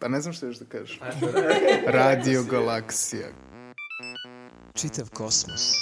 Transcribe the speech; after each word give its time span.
Pa 0.00 0.08
ne 0.08 0.20
znam 0.20 0.34
što 0.34 0.46
još 0.46 0.56
da 0.56 0.64
kažeš. 0.64 1.00
Radio 1.98 2.42
Galaksija. 2.42 3.28
Čitav 4.74 5.10
kosmos. 5.14 5.72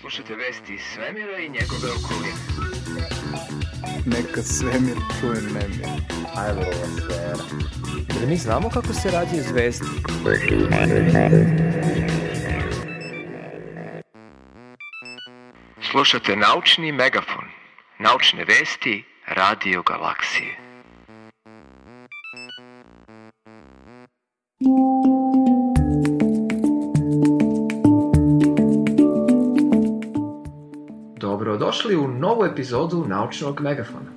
Slušajte 0.00 0.34
vesti 0.34 0.74
iz 0.74 0.80
svemira 0.94 1.38
i 1.38 1.48
njegove 1.48 1.88
okoline. 1.98 2.34
Neka 4.06 4.42
svemir 4.42 4.96
čuje 5.20 5.42
nemir. 5.42 5.88
Ajmo 6.36 6.60
ova 6.60 6.86
sfera. 6.96 7.36
Da 8.20 8.26
mi 8.26 8.36
znamo 8.36 8.70
kako 8.70 8.92
se 8.92 9.10
radi 9.10 9.40
zvezdi. 9.40 9.86
Slušate 15.90 16.36
naučni 16.36 16.92
megafon. 16.92 17.44
Naučne 17.98 18.44
vesti 18.44 19.04
Radio 19.26 19.82
Galaksije. 19.82 20.63
Dobrodošli 31.94 32.16
u 32.16 32.20
novu 32.20 32.44
epizodu 32.44 33.04
Naučnog 33.08 33.60
megafona. 33.60 34.10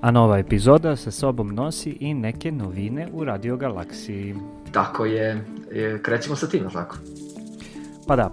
A 0.00 0.10
nova 0.10 0.38
epizoda 0.38 0.96
sa 0.96 1.10
sobom 1.10 1.54
nosi 1.54 1.96
i 2.00 2.14
neke 2.14 2.52
novine 2.52 3.08
u 3.12 3.24
Radio 3.24 3.56
Galaksiji. 3.56 4.34
Tako 4.72 5.04
je, 5.04 5.44
e, 5.72 5.98
krećemo 6.02 6.36
sa 6.36 6.46
tim, 6.46 6.70
tako? 6.72 6.96
Pa 8.06 8.16
da, 8.16 8.30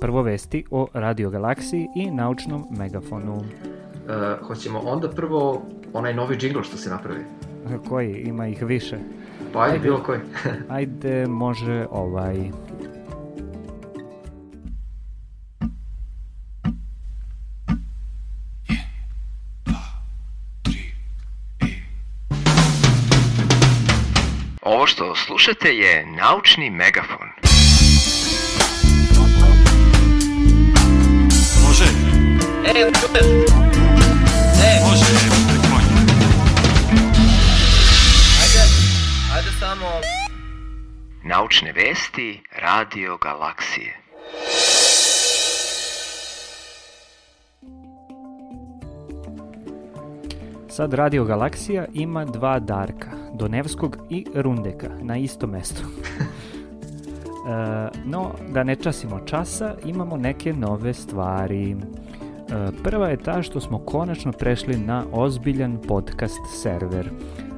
prvo 0.00 0.22
vesti 0.22 0.64
o 0.70 0.86
Radio 0.94 1.30
Galaksiji 1.30 1.88
i 1.96 2.10
naučnom 2.10 2.64
megafonu. 2.70 3.42
E, 3.42 4.36
hoćemo 4.46 4.80
onda 4.84 5.08
prvo 5.08 5.62
onaj 5.92 6.14
novi 6.14 6.36
džingl 6.36 6.60
što 6.62 6.76
se 6.76 6.90
napravi. 6.90 7.24
Koji? 7.88 8.12
Ima 8.12 8.46
ih 8.46 8.62
više. 8.62 8.98
Pa 9.52 9.62
ajde, 9.62 9.72
Ajde. 9.72 9.82
bilo 9.82 10.02
koji. 10.02 10.20
Ajde, 10.76 11.26
može 11.26 11.86
ovaj... 11.90 12.50
slušate 25.40 25.76
je 25.76 26.06
naučni 26.06 26.70
megafon. 26.70 27.28
Može? 31.66 31.84
E, 32.66 32.84
Može, 34.86 35.04
Naučne 41.24 41.72
vesti 41.72 42.42
Radio 42.62 43.16
Galaksije. 43.16 43.99
Sad 50.70 50.94
Radio 50.94 51.24
Galaksija 51.24 51.86
ima 51.94 52.24
dva 52.24 52.58
Darka, 52.58 53.10
Donevskog 53.34 53.96
i 54.10 54.26
Rundeka, 54.34 54.88
na 55.02 55.16
istom 55.16 55.50
mestu. 55.50 55.82
E, 57.40 57.88
no, 58.04 58.30
da 58.52 58.62
ne 58.64 58.76
časimo 58.76 59.20
časa, 59.20 59.74
imamo 59.84 60.16
neke 60.16 60.52
nove 60.52 60.94
stvari. 60.94 61.70
E, 61.70 61.76
prva 62.82 63.08
je 63.08 63.16
ta 63.16 63.42
što 63.42 63.60
smo 63.60 63.78
konačno 63.78 64.32
prešli 64.32 64.78
na 64.78 65.04
ozbiljan 65.12 65.78
podcast 65.88 66.38
server. 66.62 67.10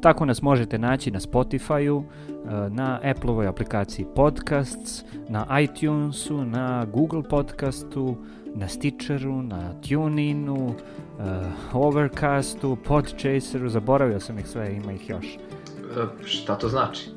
Tako 0.00 0.24
nas 0.24 0.42
možete 0.42 0.78
naći 0.78 1.10
na 1.10 1.20
Spotify-u, 1.20 2.02
e, 2.02 2.70
na 2.70 3.00
Apple-ovoj 3.04 3.46
aplikaciji 3.46 4.06
Podcasts, 4.14 5.04
na 5.28 5.60
iTunesu, 5.60 6.44
na 6.44 6.84
Google 6.84 7.22
Podcastu, 7.22 8.16
na 8.54 8.68
Stitcheru, 8.68 9.42
na 9.42 9.72
TuneInu, 9.88 10.74
Overcastu, 11.72 12.76
Podchaseru, 12.84 13.68
zaboravio 13.68 14.20
sam 14.20 14.38
ih 14.38 14.48
sve, 14.48 14.76
ima 14.76 14.92
ih 14.92 15.08
još. 15.10 15.38
šta 16.24 16.58
to 16.58 16.68
znači? 16.68 17.15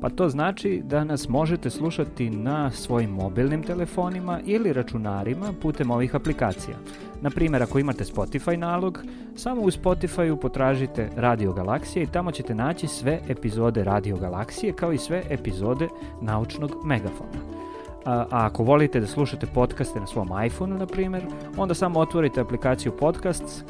Pa 0.00 0.08
to 0.08 0.28
znači 0.28 0.82
da 0.84 1.04
nas 1.04 1.28
možete 1.28 1.70
slušati 1.70 2.30
na 2.30 2.70
svojim 2.70 3.10
mobilnim 3.10 3.62
telefonima 3.62 4.40
ili 4.44 4.72
računarima 4.72 5.52
putem 5.62 5.90
ovih 5.90 6.14
aplikacija. 6.14 6.76
Na 7.20 7.30
primjer, 7.30 7.62
ako 7.62 7.78
imate 7.78 8.04
Spotify 8.04 8.56
nalog, 8.56 9.04
samo 9.36 9.62
u 9.62 9.70
Spotifyu 9.70 10.36
potražite 10.36 11.10
Radio 11.16 11.52
Galaksije 11.52 12.02
i 12.02 12.06
tamo 12.06 12.32
ćete 12.32 12.54
naći 12.54 12.86
sve 12.86 13.20
epizode 13.28 13.84
Radio 13.84 14.16
Galaksije 14.16 14.72
kao 14.72 14.92
i 14.92 14.98
sve 14.98 15.22
epizode 15.30 15.88
Naučnog 16.20 16.70
megafona. 16.84 17.56
A, 18.04 18.26
ako 18.30 18.62
volite 18.62 19.00
da 19.00 19.06
slušate 19.06 19.46
podcaste 19.46 20.00
na 20.00 20.06
svom 20.06 20.28
iPhoneu, 20.46 20.78
na 20.78 20.86
primjer, 20.86 21.26
onda 21.56 21.74
samo 21.74 22.00
otvorite 22.00 22.40
aplikaciju 22.40 22.92
Podcasts 22.92 23.64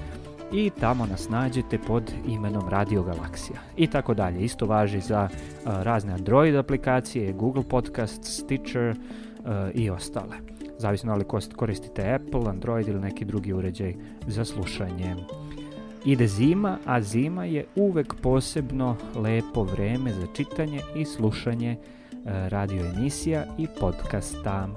i 0.52 0.70
tamo 0.80 1.06
nas 1.06 1.28
nađete 1.28 1.78
pod 1.78 2.12
imenom 2.28 2.68
Radio 2.68 3.02
Galaksija. 3.02 3.58
I 3.76 3.86
tako 3.86 4.14
dalje. 4.14 4.40
Isto 4.44 4.66
važi 4.66 5.00
za 5.00 5.18
a, 5.18 5.28
razne 5.82 6.12
Android 6.12 6.56
aplikacije, 6.56 7.32
Google 7.32 7.62
Podcast, 7.68 8.24
Stitcher 8.24 8.96
a, 9.44 9.70
i 9.74 9.90
ostale. 9.90 10.36
Zavisno 10.78 11.12
da 11.12 11.18
li 11.18 11.24
kos- 11.24 11.54
koristite 11.54 12.14
Apple, 12.14 12.50
Android 12.50 12.88
ili 12.88 13.00
neki 13.00 13.24
drugi 13.24 13.52
uređaj 13.52 13.94
za 14.26 14.44
slušanje. 14.44 15.16
Ide 16.04 16.26
zima, 16.26 16.78
a 16.84 17.02
zima 17.02 17.44
je 17.44 17.64
uvek 17.76 18.14
posebno 18.22 18.96
lepo 19.16 19.62
vreme 19.62 20.12
za 20.12 20.26
čitanje 20.34 20.80
i 20.96 21.04
slušanje 21.04 21.70
e, 21.70 21.78
radio 22.48 22.86
emisija 22.86 23.44
i 23.58 23.66
podcasta. 23.80 24.68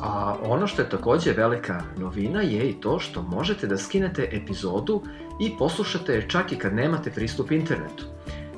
A 0.00 0.36
ono 0.42 0.66
što 0.66 0.82
je 0.82 0.88
takođe 0.88 1.32
velika 1.32 1.82
novina 1.96 2.42
je 2.42 2.70
i 2.70 2.80
to 2.80 2.98
što 2.98 3.22
možete 3.22 3.66
da 3.66 3.78
skinete 3.78 4.28
epizodu 4.32 5.02
i 5.40 5.52
poslušate 5.58 6.14
je 6.14 6.28
čak 6.28 6.52
i 6.52 6.58
kad 6.58 6.74
nemate 6.74 7.10
pristup 7.10 7.50
internetu. 7.50 8.04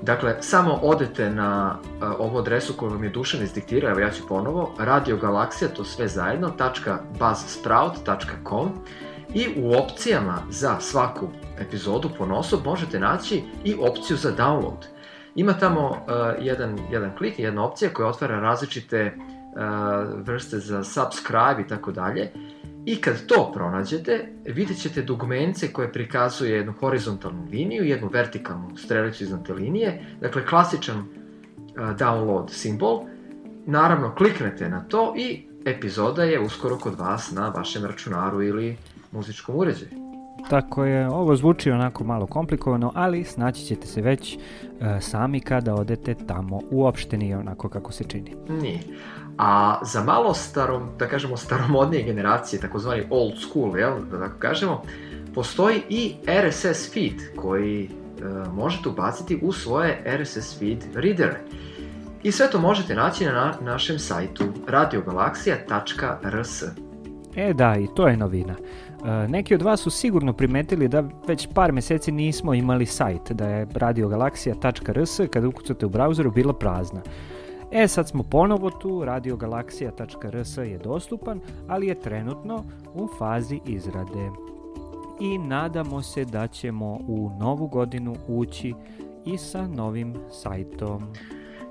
Dakle, 0.02 0.36
samo 0.40 0.72
odete 0.82 1.30
na 1.30 1.78
a, 2.00 2.14
ovu 2.18 2.38
adresu 2.38 2.72
koju 2.76 2.90
vam 2.90 3.04
je 3.04 3.10
Dušan 3.10 3.42
izdiktirao, 3.42 3.90
evo 3.90 4.00
ja 4.00 4.10
ću 4.10 4.22
ponovo, 4.28 4.74
radiogalaksija, 4.78 5.68
to 5.68 5.84
sve 5.84 6.08
zajedno, 6.08 6.52
.buzzsprout.com 7.18 8.68
i 9.34 9.48
u 9.56 9.72
opcijama 9.72 10.42
za 10.50 10.76
svaku 10.80 11.28
epizodu 11.60 12.10
po 12.18 12.26
nosob 12.26 12.60
možete 12.64 13.00
naći 13.00 13.42
i 13.64 13.76
opciju 13.80 14.16
za 14.16 14.32
download. 14.36 14.86
Ima 15.34 15.52
tamo 15.52 15.96
a, 16.08 16.34
jedan, 16.40 16.78
jedan 16.90 17.16
klik, 17.16 17.38
jedna 17.38 17.64
opcija 17.64 17.90
koja 17.92 18.08
otvara 18.08 18.40
različite 18.40 19.16
vrste 20.16 20.58
za 20.58 20.84
subscribe 20.84 21.62
i 21.64 21.68
tako 21.68 21.92
dalje. 21.92 22.30
I 22.84 23.00
kad 23.00 23.26
to 23.26 23.50
pronađete, 23.54 24.28
vidjet 24.44 24.78
ćete 24.78 25.02
dugmence 25.02 25.72
koje 25.72 25.92
prikazuje 25.92 26.56
jednu 26.56 26.72
horizontalnu 26.80 27.46
liniju, 27.50 27.84
jednu 27.84 28.08
vertikalnu 28.12 28.76
strelicu 28.76 29.24
iznad 29.24 29.46
te 29.46 29.52
linije, 29.52 30.04
dakle 30.20 30.46
klasičan 30.46 31.04
download 31.76 32.48
simbol. 32.48 33.00
Naravno, 33.66 34.14
kliknete 34.14 34.68
na 34.68 34.80
to 34.80 35.14
i 35.16 35.48
epizoda 35.64 36.22
je 36.22 36.40
uskoro 36.40 36.78
kod 36.78 36.98
vas 36.98 37.32
na 37.32 37.48
vašem 37.48 37.84
računaru 37.84 38.42
ili 38.42 38.76
muzičkom 39.12 39.56
uređaju. 39.56 39.90
Tako 40.50 40.84
je, 40.84 41.08
ovo 41.08 41.36
zvuči 41.36 41.70
onako 41.70 42.04
malo 42.04 42.26
komplikovano, 42.26 42.92
ali 42.94 43.24
snaći 43.24 43.64
ćete 43.64 43.86
se 43.86 44.02
već 44.02 44.36
e, 44.36 44.38
sami 45.00 45.40
kada 45.40 45.74
odete 45.74 46.14
tamo. 46.14 46.60
Uopšte 46.70 47.18
nije 47.18 47.38
onako 47.38 47.68
kako 47.68 47.92
se 47.92 48.04
čini. 48.04 48.34
Nije. 48.48 48.80
A 49.38 49.80
za 49.82 50.04
malo 50.04 50.34
starom, 50.34 50.88
da 50.98 51.06
kažemo 51.06 51.36
staromodnije 51.36 52.02
generacije, 52.02 52.60
takozvani 52.60 53.02
old 53.10 53.34
school, 53.40 53.78
jel, 53.78 53.92
da 54.10 54.18
tako 54.18 54.38
kažemo, 54.38 54.82
postoji 55.34 55.82
i 55.88 56.14
RSS 56.26 56.92
feed 56.92 57.36
koji 57.36 57.90
možete 58.52 58.88
ubaciti 58.88 59.38
u 59.42 59.52
svoje 59.52 60.18
RSS 60.18 60.58
feed 60.58 60.78
readere. 60.94 61.40
I 62.22 62.32
sve 62.32 62.50
to 62.50 62.60
možete 62.60 62.94
naći 62.94 63.24
na 63.24 63.54
našem 63.60 63.98
sajtu 63.98 64.44
radiogalaksija.rs. 64.66 66.62
E 67.36 67.52
da, 67.52 67.76
i 67.76 67.86
to 67.96 68.08
je 68.08 68.16
novina. 68.16 68.54
E, 68.54 69.28
neki 69.28 69.54
od 69.54 69.62
vas 69.62 69.80
su 69.80 69.90
sigurno 69.90 70.32
primetili 70.32 70.88
da 70.88 71.04
već 71.28 71.48
par 71.54 71.72
meseci 71.72 72.12
nismo 72.12 72.54
imali 72.54 72.86
sajt, 72.86 73.32
da 73.32 73.48
je 73.48 73.66
radiogalaksija.rs 73.74 75.20
kada 75.30 75.48
ukucate 75.48 75.86
u 75.86 75.88
brauzeru 75.88 76.30
bila 76.30 76.52
prazna. 76.52 77.00
E 77.72 77.88
sad 77.88 78.08
smo 78.08 78.22
ponovo 78.22 78.70
tu, 78.70 79.04
radiogalaksija.rs 79.04 80.56
je 80.56 80.78
dostupan, 80.78 81.40
ali 81.68 81.86
je 81.86 82.00
trenutno 82.00 82.64
u 82.94 83.08
fazi 83.18 83.60
izrade. 83.66 84.30
I 85.20 85.38
nadamo 85.38 86.02
se 86.02 86.24
da 86.24 86.46
ćemo 86.46 86.86
u 86.92 87.30
novu 87.40 87.66
godinu 87.66 88.16
ući 88.28 88.74
i 89.24 89.38
sa 89.38 89.66
novim 89.66 90.14
sajtom. 90.30 91.12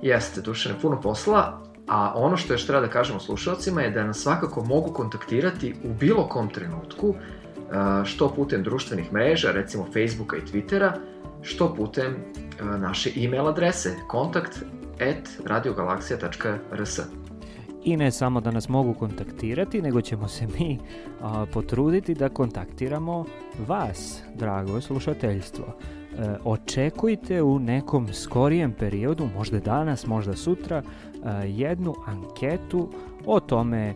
Jeste, 0.01 0.41
Dušane, 0.41 0.75
puno 0.81 1.01
posla, 1.01 1.61
a 1.87 2.13
ono 2.15 2.37
što 2.37 2.53
još 2.53 2.65
treba 2.67 2.81
da 2.81 2.91
kažemo 2.91 3.19
slušalcima 3.19 3.81
je 3.81 3.91
da 3.91 4.03
nas 4.03 4.17
svakako 4.17 4.63
mogu 4.65 4.93
kontaktirati 4.93 5.75
u 5.83 5.93
bilo 5.99 6.27
kom 6.27 6.49
trenutku, 6.49 7.15
što 8.03 8.29
putem 8.29 8.63
društvenih 8.63 9.13
mreža, 9.13 9.51
recimo 9.51 9.85
Facebooka 9.85 10.37
i 10.37 10.41
Twittera, 10.41 10.91
što 11.41 11.75
putem 11.75 12.15
naše 12.61 13.11
e-mail 13.15 13.47
adrese 13.47 13.95
kontakt 14.07 14.63
at 15.01 15.47
radiogalaksija.rs. 15.49 16.99
I 17.83 17.97
ne 17.97 18.11
samo 18.11 18.41
da 18.41 18.51
nas 18.51 18.69
mogu 18.69 18.93
kontaktirati, 18.93 19.81
nego 19.81 20.01
ćemo 20.01 20.27
se 20.27 20.47
mi 20.59 20.79
a, 21.21 21.45
potruditi 21.53 22.13
da 22.13 22.29
kontaktiramo 22.29 23.25
vas, 23.67 24.21
drago 24.35 24.81
slušateljstvo. 24.81 25.65
E, 26.17 26.35
očekujte 26.43 27.41
u 27.41 27.59
nekom 27.59 28.13
skorijem 28.13 28.73
periodu, 28.73 29.29
možda 29.37 29.59
danas, 29.59 30.07
možda 30.07 30.35
sutra, 30.35 30.77
e, 30.81 30.83
jednu 31.47 31.95
anketu 32.05 32.89
o 33.25 33.39
tome 33.39 33.87
e, 33.87 33.95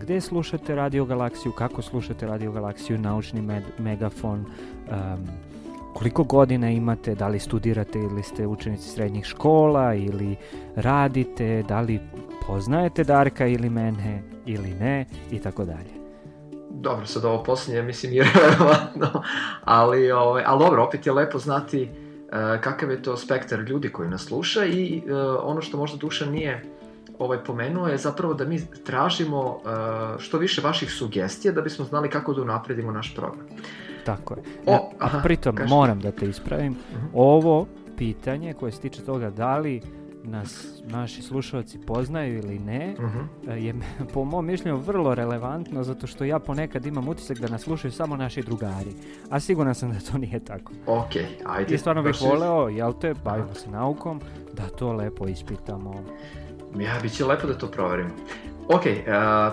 gde 0.00 0.20
slušate 0.20 0.74
Radio 0.74 1.04
Galaksiju, 1.04 1.52
kako 1.52 1.82
slušate 1.82 2.26
Radio 2.26 2.52
Galaksiju, 2.52 2.98
naučni 2.98 3.42
med, 3.42 3.62
megafon, 3.78 4.44
koliko 5.94 6.24
godina 6.24 6.70
imate, 6.70 7.14
da 7.14 7.28
li 7.28 7.38
studirate 7.38 7.98
ili 7.98 8.22
ste 8.22 8.46
učenici 8.46 8.88
srednjih 8.88 9.24
škola 9.24 9.94
ili 9.94 10.36
radite, 10.76 11.64
da 11.68 11.80
li 11.80 12.00
poznajete 12.46 13.04
Darka 13.04 13.46
ili 13.46 13.70
mene 13.70 14.22
ili 14.46 14.74
ne 14.74 15.06
i 15.30 15.38
tako 15.38 15.64
dalje. 15.64 16.02
Dobro, 16.70 17.06
sad 17.06 17.24
ovo 17.24 17.42
posljednje 17.42 17.82
mislim 17.82 18.12
je 18.12 18.24
relevantno, 18.34 19.22
ali, 19.64 20.12
ovaj, 20.12 20.42
ali 20.46 20.64
dobro, 20.64 20.84
opet 20.84 21.06
je 21.06 21.12
lepo 21.12 21.38
znati 21.38 21.82
uh, 21.82 22.60
kakav 22.60 22.90
je 22.90 23.02
to 23.02 23.16
spektar 23.16 23.60
ljudi 23.60 23.88
koji 23.88 24.08
nas 24.08 24.24
sluša 24.24 24.64
i 24.64 25.02
uh, 25.06 25.12
ono 25.42 25.60
što 25.60 25.76
možda 25.76 25.98
Dušan 25.98 26.30
nije 26.30 26.62
ovaj 27.18 27.44
pomenuo 27.44 27.88
je 27.88 27.98
zapravo 27.98 28.34
da 28.34 28.44
mi 28.44 28.60
tražimo 28.84 29.40
uh, 29.40 30.20
što 30.20 30.38
više 30.38 30.60
vaših 30.60 30.92
sugestija 30.92 31.52
da 31.52 31.60
bismo 31.60 31.84
znali 31.84 32.10
kako 32.10 32.34
da 32.34 32.42
unapredimo 32.42 32.92
naš 32.92 33.14
program. 33.14 33.46
Tako 34.04 34.34
je. 34.34 34.42
O, 34.66 34.74
a, 34.74 34.88
aha, 34.98 35.20
pritom 35.22 35.56
kaži. 35.56 35.70
moram 35.70 36.00
da 36.00 36.10
te 36.10 36.26
ispravim. 36.28 36.72
Uh 36.72 36.96
mhm. 36.96 37.06
-huh. 37.06 37.10
Ovo 37.14 37.66
pitanje 37.96 38.54
koje 38.54 38.72
se 38.72 38.80
tiče 38.80 39.02
toga 39.02 39.30
da 39.30 39.58
li 39.58 39.80
nas 40.24 40.66
naši 40.84 41.22
slušalci 41.22 41.78
poznaju 41.78 42.38
ili 42.38 42.58
ne, 42.58 42.94
uh 42.98 43.04
mhm. 43.04 43.18
-huh. 43.18 43.52
je 43.52 43.74
po 44.14 44.24
mom 44.24 44.46
mišljenju 44.46 44.76
vrlo 44.76 45.14
relevantno 45.14 45.84
zato 45.84 46.06
što 46.06 46.24
ja 46.24 46.38
ponekad 46.38 46.86
imam 46.86 47.08
utisak 47.08 47.38
da 47.38 47.48
nas 47.48 47.62
slušaju 47.62 47.92
samo 47.92 48.16
naši 48.16 48.42
drugari, 48.42 48.92
a 49.30 49.40
siguran 49.40 49.74
sam 49.74 49.90
da 49.92 49.98
to 50.12 50.18
nije 50.18 50.40
tako. 50.40 50.72
Ok, 50.86 51.10
ajde. 51.46 51.74
I 51.74 51.78
stvarno 51.78 52.02
bih 52.02 52.16
voleo, 52.20 52.68
jel 52.68 52.92
te, 53.00 53.14
bavimo 53.24 53.54
se 53.54 53.70
naukom, 53.70 54.20
da 54.52 54.68
to 54.68 54.92
lepo 54.92 55.28
ispitamo. 55.28 56.04
Ja, 56.78 56.98
bit 57.02 57.12
će 57.12 57.24
lepo 57.24 57.46
da 57.46 57.58
to 57.58 57.66
proverimo. 57.66 58.10
Ok, 58.68 58.82
uh, 58.86 58.92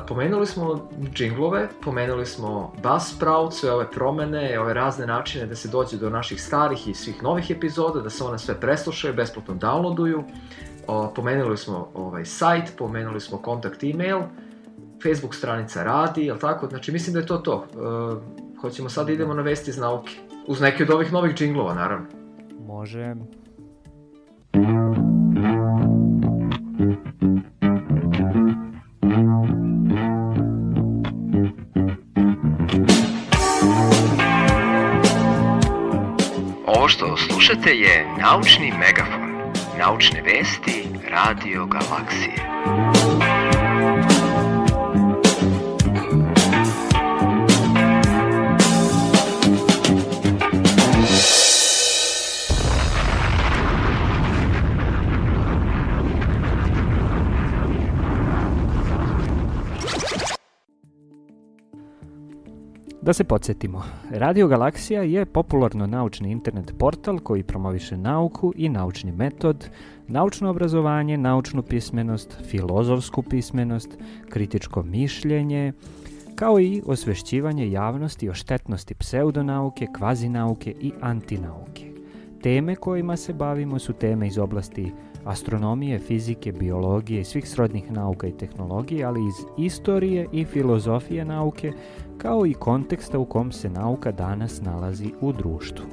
pomenuli 0.07 0.45
smo 0.45 0.89
džinglove, 1.13 1.67
pomenuli 1.83 2.25
smo 2.25 2.73
Buzzsprout, 2.83 3.53
sve 3.53 3.71
ove 3.71 3.91
promene, 3.91 4.59
ove 4.59 4.73
razne 4.73 5.07
načine 5.07 5.45
da 5.45 5.55
se 5.55 5.67
dođe 5.67 5.97
do 5.97 6.09
naših 6.09 6.41
starih 6.41 6.87
i 6.87 6.93
svih 6.93 7.23
novih 7.23 7.51
epizoda, 7.51 8.01
da 8.01 8.09
se 8.09 8.23
one 8.23 8.39
sve 8.39 8.59
preslušaju, 8.59 9.13
besplatno 9.13 9.53
downloaduju. 9.53 10.17
Uh, 10.17 11.09
pomenuli 11.15 11.57
smo 11.57 11.89
ovaj 11.93 12.25
sajt, 12.25 12.73
pomenuli 12.77 13.21
smo 13.21 13.37
kontakt 13.37 13.83
email, 13.83 14.19
Facebook 15.03 15.35
stranica 15.35 15.83
radi, 15.83 16.25
jel 16.25 16.37
tako? 16.37 16.67
Znači, 16.67 16.91
mislim 16.91 17.13
da 17.13 17.19
je 17.19 17.25
to 17.25 17.37
to. 17.37 17.55
Uh, 17.55 18.17
hoćemo 18.61 18.89
sad 18.89 19.05
da 19.05 19.11
idemo 19.11 19.33
na 19.33 19.41
vesti 19.41 19.69
iz 19.69 19.77
nauke. 19.77 20.11
Uz 20.47 20.61
neke 20.61 20.83
od 20.83 20.89
ovih 20.89 21.13
novih 21.13 21.35
džinglova, 21.35 21.73
naravno. 21.73 22.05
Može. 22.67 23.15
Što 36.89 37.17
slušate 37.17 37.69
je 37.69 38.07
Naučni 38.21 38.73
megafon. 38.79 39.29
Naučne 39.79 40.21
vesti 40.21 40.87
Radio 41.11 41.65
Galaksije. 41.65 43.28
Da 63.09 63.13
se 63.13 63.23
podsjetimo, 63.23 63.83
Radio 64.11 64.47
Galaksija 64.47 65.01
je 65.01 65.25
popularno 65.25 65.87
naučni 65.87 66.31
internet 66.31 66.73
portal 66.77 67.19
koji 67.19 67.43
promoviše 67.43 67.97
nauku 67.97 68.53
i 68.55 68.69
naučni 68.69 69.11
metod, 69.11 69.69
naučno 70.07 70.49
obrazovanje, 70.49 71.17
naučnu 71.17 71.61
pismenost, 71.61 72.37
filozofsku 72.49 73.21
pismenost, 73.21 73.97
kritičko 74.29 74.83
mišljenje, 74.83 75.73
kao 76.35 76.59
i 76.59 76.81
osvešćivanje 76.85 77.71
javnosti 77.71 78.29
o 78.29 78.33
štetnosti 78.33 78.95
pseudonauke, 78.95 79.87
kvazinauke 79.97 80.75
i 80.81 80.91
antinauke. 81.01 81.91
Teme 82.41 82.75
kojima 82.75 83.17
se 83.17 83.33
bavimo 83.33 83.79
su 83.79 83.93
teme 83.93 84.27
iz 84.27 84.37
oblasti 84.37 84.91
astronomije, 85.29 85.99
fizike, 85.99 86.51
biologije 86.51 87.21
i 87.21 87.25
svih 87.25 87.49
srodnih 87.49 87.91
nauka 87.91 88.27
i 88.27 88.37
tehnologije, 88.37 89.05
ali 89.05 89.19
iz 89.27 89.65
istorije 89.65 90.27
i 90.31 90.45
filozofije 90.45 91.25
nauke, 91.25 91.71
kao 92.17 92.45
i 92.45 92.53
konteksta 92.53 93.19
u 93.19 93.25
kom 93.25 93.51
se 93.51 93.69
nauka 93.69 94.11
danas 94.11 94.61
nalazi 94.61 95.11
u 95.21 95.33
društvu. 95.33 95.85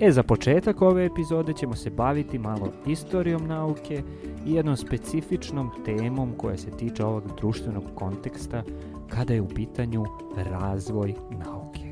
E, 0.00 0.10
za 0.12 0.22
početak 0.22 0.82
ove 0.82 1.04
epizode 1.04 1.52
ćemo 1.52 1.74
se 1.74 1.90
baviti 1.90 2.38
malo 2.38 2.68
istorijom 2.86 3.46
nauke 3.46 4.02
i 4.46 4.52
jednom 4.52 4.76
specifičnom 4.76 5.70
temom 5.84 6.32
koja 6.36 6.56
se 6.56 6.70
tiče 6.70 7.04
ovog 7.04 7.22
društvenog 7.36 7.84
konteksta 7.94 8.62
kada 9.08 9.34
je 9.34 9.40
u 9.40 9.48
pitanju 9.48 10.04
razvoj 10.36 11.14
nauke. 11.38 11.85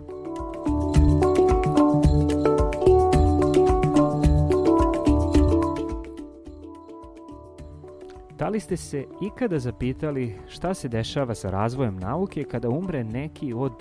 Da 8.38 8.48
li 8.48 8.60
ste 8.60 8.76
se 8.76 9.04
ikada 9.22 9.58
zapitali 9.58 10.34
šta 10.48 10.74
se 10.74 10.88
dešava 10.88 11.34
sa 11.34 11.50
razvojem 11.50 11.96
nauke 11.96 12.44
kada 12.44 12.68
umre 12.68 13.04
neki 13.04 13.52
od 13.52 13.72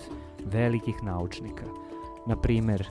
velikih 0.45 1.03
naučnika? 1.03 1.65
Na 2.27 2.35
primer, 2.35 2.87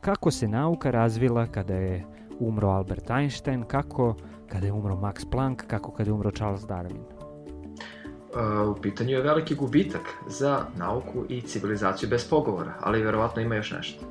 kako 0.00 0.30
se 0.30 0.48
nauka 0.48 0.90
razvila 0.90 1.46
kada 1.46 1.74
je 1.74 2.04
umro 2.40 2.68
Albert 2.68 3.10
Einstein, 3.10 3.62
kako 3.62 4.14
kada 4.46 4.66
je 4.66 4.72
umro 4.72 4.94
Max 4.94 5.30
Planck, 5.30 5.62
kako 5.66 5.92
kada 5.92 6.10
je 6.10 6.14
umro 6.14 6.30
Charles 6.30 6.62
Darwin? 6.62 7.00
Uh, 7.00 8.76
u 8.76 8.80
pitanju 8.80 9.10
je 9.10 9.22
veliki 9.22 9.54
gubitak 9.54 10.14
za 10.28 10.64
nauku 10.76 11.24
i 11.28 11.40
civilizaciju 11.40 12.08
bez 12.08 12.28
pogovora, 12.28 12.74
ali 12.80 13.02
verovatno 13.02 13.42
ima 13.42 13.54
još 13.54 13.72
nešto. 13.72 14.04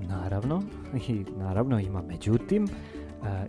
Naravno, 0.00 0.62
i 1.08 1.24
naravno 1.36 1.80
ima 1.80 2.02
međutim, 2.02 2.68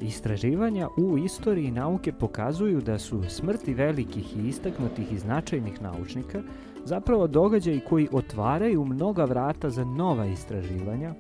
Istraživanja 0.01 0.88
u 0.98 1.18
istoriji 1.18 1.72
nauke 1.72 2.12
pokazuju 2.12 2.82
da 2.82 3.00
su 3.00 3.24
smrti 3.30 3.74
velikih 3.74 4.38
i 4.38 4.48
istaknutih 4.48 5.13
i 5.13 5.18
značajnih 5.18 5.82
naučnika 5.82 6.42
zapravo 6.86 7.27
događaji 7.27 7.82
koji 7.89 8.08
otvaraju 8.12 8.86
mnoga 8.86 9.25
vrata 9.25 9.70
za 9.70 9.86
nova 9.86 10.25
istraživanja, 10.25 11.13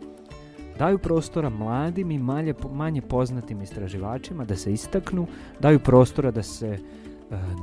daju 0.79 0.97
prostora 0.97 1.49
mladim 1.49 2.11
i 2.11 2.17
manje, 2.17 2.53
manje 2.71 3.01
poznatim 3.01 3.61
istraživačima 3.61 4.45
da 4.45 4.55
se 4.55 4.73
istaknu, 4.73 5.27
daju 5.59 5.79
prostora 5.79 6.31
da 6.31 6.43
se 6.43 6.67
e, 6.67 6.77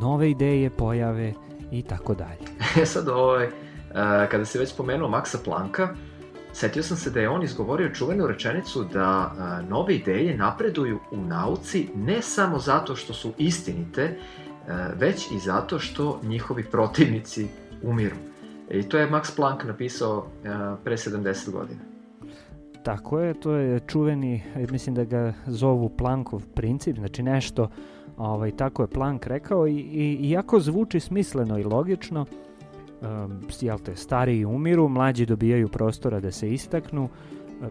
nove 0.00 0.30
ideje 0.30 0.70
pojave 0.70 1.32
i 1.72 1.82
tako 1.82 2.14
dalje. 2.14 2.46
E 2.82 2.86
sad 2.86 3.08
ovaj, 3.08 3.48
kada 4.30 4.44
se 4.44 4.58
već 4.58 4.76
pomenuo 4.76 5.08
Maxa 5.08 5.38
Planka, 5.44 5.88
setio 6.52 6.82
sam 6.82 6.96
se 6.96 7.10
da 7.10 7.20
je 7.20 7.28
on 7.28 7.42
izgovorio 7.42 7.88
čuvenu 7.88 8.26
rečenicu 8.26 8.84
da 8.84 9.06
a, 9.08 9.62
nove 9.68 9.94
ideje 9.94 10.36
napreduju 10.36 10.98
u 11.10 11.16
nauci 11.16 11.88
ne 11.96 12.22
samo 12.22 12.58
zato 12.58 12.96
što 12.96 13.12
su 13.12 13.32
istinite, 13.38 14.16
a, 14.68 14.88
već 14.98 15.30
i 15.30 15.38
zato 15.38 15.78
što 15.78 16.20
njihovi 16.22 16.64
protivnici 16.64 17.48
umiru. 17.82 18.16
I 18.70 18.82
to 18.82 18.98
je 18.98 19.10
Max 19.10 19.36
Planck 19.36 19.64
napisao 19.64 20.26
a, 20.44 20.76
pre 20.84 20.96
70 20.96 21.50
godina. 21.50 21.80
Tako 22.82 23.20
je, 23.20 23.40
to 23.40 23.52
je 23.52 23.80
čuveni, 23.80 24.42
mislim 24.70 24.94
da 24.94 25.04
ga 25.04 25.32
zovu 25.46 25.88
Planckov 25.88 26.46
princip, 26.54 26.96
znači 26.96 27.22
nešto, 27.22 27.70
ovaj, 28.16 28.50
tako 28.50 28.82
je 28.82 28.88
Planck 28.88 29.26
rekao 29.26 29.66
i, 29.66 29.76
i 29.78 30.30
iako 30.30 30.60
zvuči 30.60 31.00
smisleno 31.00 31.58
i 31.58 31.64
logično, 31.64 32.20
um, 32.20 32.49
jel 33.60 33.78
te, 33.78 33.96
stariji 33.96 34.44
umiru, 34.44 34.88
mlađi 34.88 35.26
dobijaju 35.26 35.68
prostora 35.68 36.20
da 36.20 36.30
se 36.30 36.52
istaknu, 36.52 37.08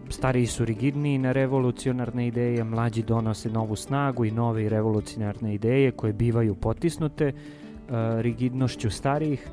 stariji 0.08 0.46
su 0.46 0.64
rigidniji 0.64 1.18
na 1.18 1.32
revolucionarne 1.32 2.26
ideje, 2.26 2.64
mlađi 2.64 3.02
donose 3.02 3.50
novu 3.50 3.76
snagu 3.76 4.24
i 4.24 4.30
nove 4.30 4.68
revolucionarne 4.68 5.54
ideje 5.54 5.90
koje 5.90 6.12
bivaju 6.12 6.54
potisnute 6.54 7.32
uh, 7.32 7.94
rigidnošću 8.20 8.90
starijih, 8.90 9.48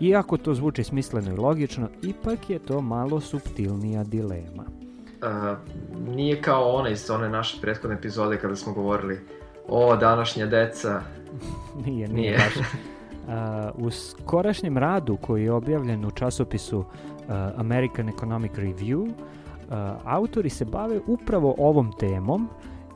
Iako 0.00 0.36
to 0.36 0.54
zvuči 0.54 0.84
smisleno 0.84 1.32
i 1.34 1.36
logično, 1.36 1.88
ipak 2.02 2.50
je 2.50 2.58
to 2.58 2.80
malo 2.80 3.20
subtilnija 3.20 4.04
dilema. 4.04 4.64
Uh, 5.22 5.58
nije 6.14 6.42
kao 6.42 6.72
ona 6.72 6.88
iz 6.88 7.10
one 7.10 7.28
naše 7.28 7.60
prethodne 7.60 7.96
epizode 7.96 8.38
kada 8.38 8.56
smo 8.56 8.72
govorili 8.72 9.20
o 9.68 9.96
današnja 9.96 10.46
deca. 10.46 11.00
nije, 11.86 12.08
nije, 12.08 12.08
nije. 12.08 12.38
baš. 12.38 12.66
U 13.74 13.90
skorašnjem 13.90 14.78
radu 14.78 15.16
koji 15.16 15.44
je 15.44 15.52
objavljen 15.52 16.04
u 16.04 16.10
časopisu 16.10 16.84
American 17.56 18.08
Economic 18.08 18.52
Review, 18.52 19.10
autori 20.04 20.50
se 20.50 20.64
bave 20.64 21.00
upravo 21.06 21.54
ovom 21.58 21.92
temom 21.98 22.48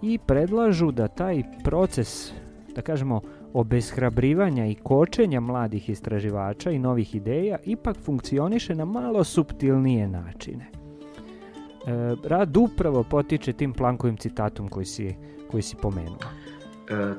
i 0.02 0.18
predlažu 0.18 0.90
da 0.90 1.08
taj 1.08 1.42
proces, 1.64 2.32
da 2.74 2.82
kažemo, 2.82 3.20
obeshrabrivanja 3.52 4.66
i 4.66 4.74
kočenja 4.74 5.40
mladih 5.40 5.88
istraživača 5.88 6.70
i 6.70 6.78
novih 6.78 7.14
ideja 7.14 7.58
ipak 7.64 7.96
funkcioniše 7.96 8.74
na 8.74 8.84
malo 8.84 9.24
subtilnije 9.24 10.08
načine. 10.08 10.66
E, 10.66 12.16
rad 12.24 12.56
upravo 12.56 13.02
potiče 13.02 13.52
tim 13.52 13.72
Plankovim 13.72 14.16
citatom 14.16 14.68
koji 14.68 14.86
si, 14.86 15.14
koji 15.50 15.62
si 15.62 15.76
pomenuo. 15.82 16.18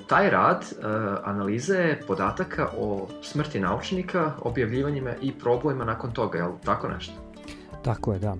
Taj 0.07 0.29
rad 0.29 0.63
e, 0.63 0.85
analize 1.23 1.97
podataka 2.07 2.67
o 2.77 3.07
smrti 3.21 3.59
naučnika, 3.59 4.31
objavljivanjima 4.41 5.11
i 5.21 5.31
problemima 5.31 5.85
nakon 5.85 6.11
toga, 6.11 6.37
je 6.37 6.43
li 6.43 6.53
tako 6.65 6.87
nešto? 6.87 7.13
Tako 7.81 8.13
je, 8.13 8.19
da. 8.19 8.31
E, 8.31 8.37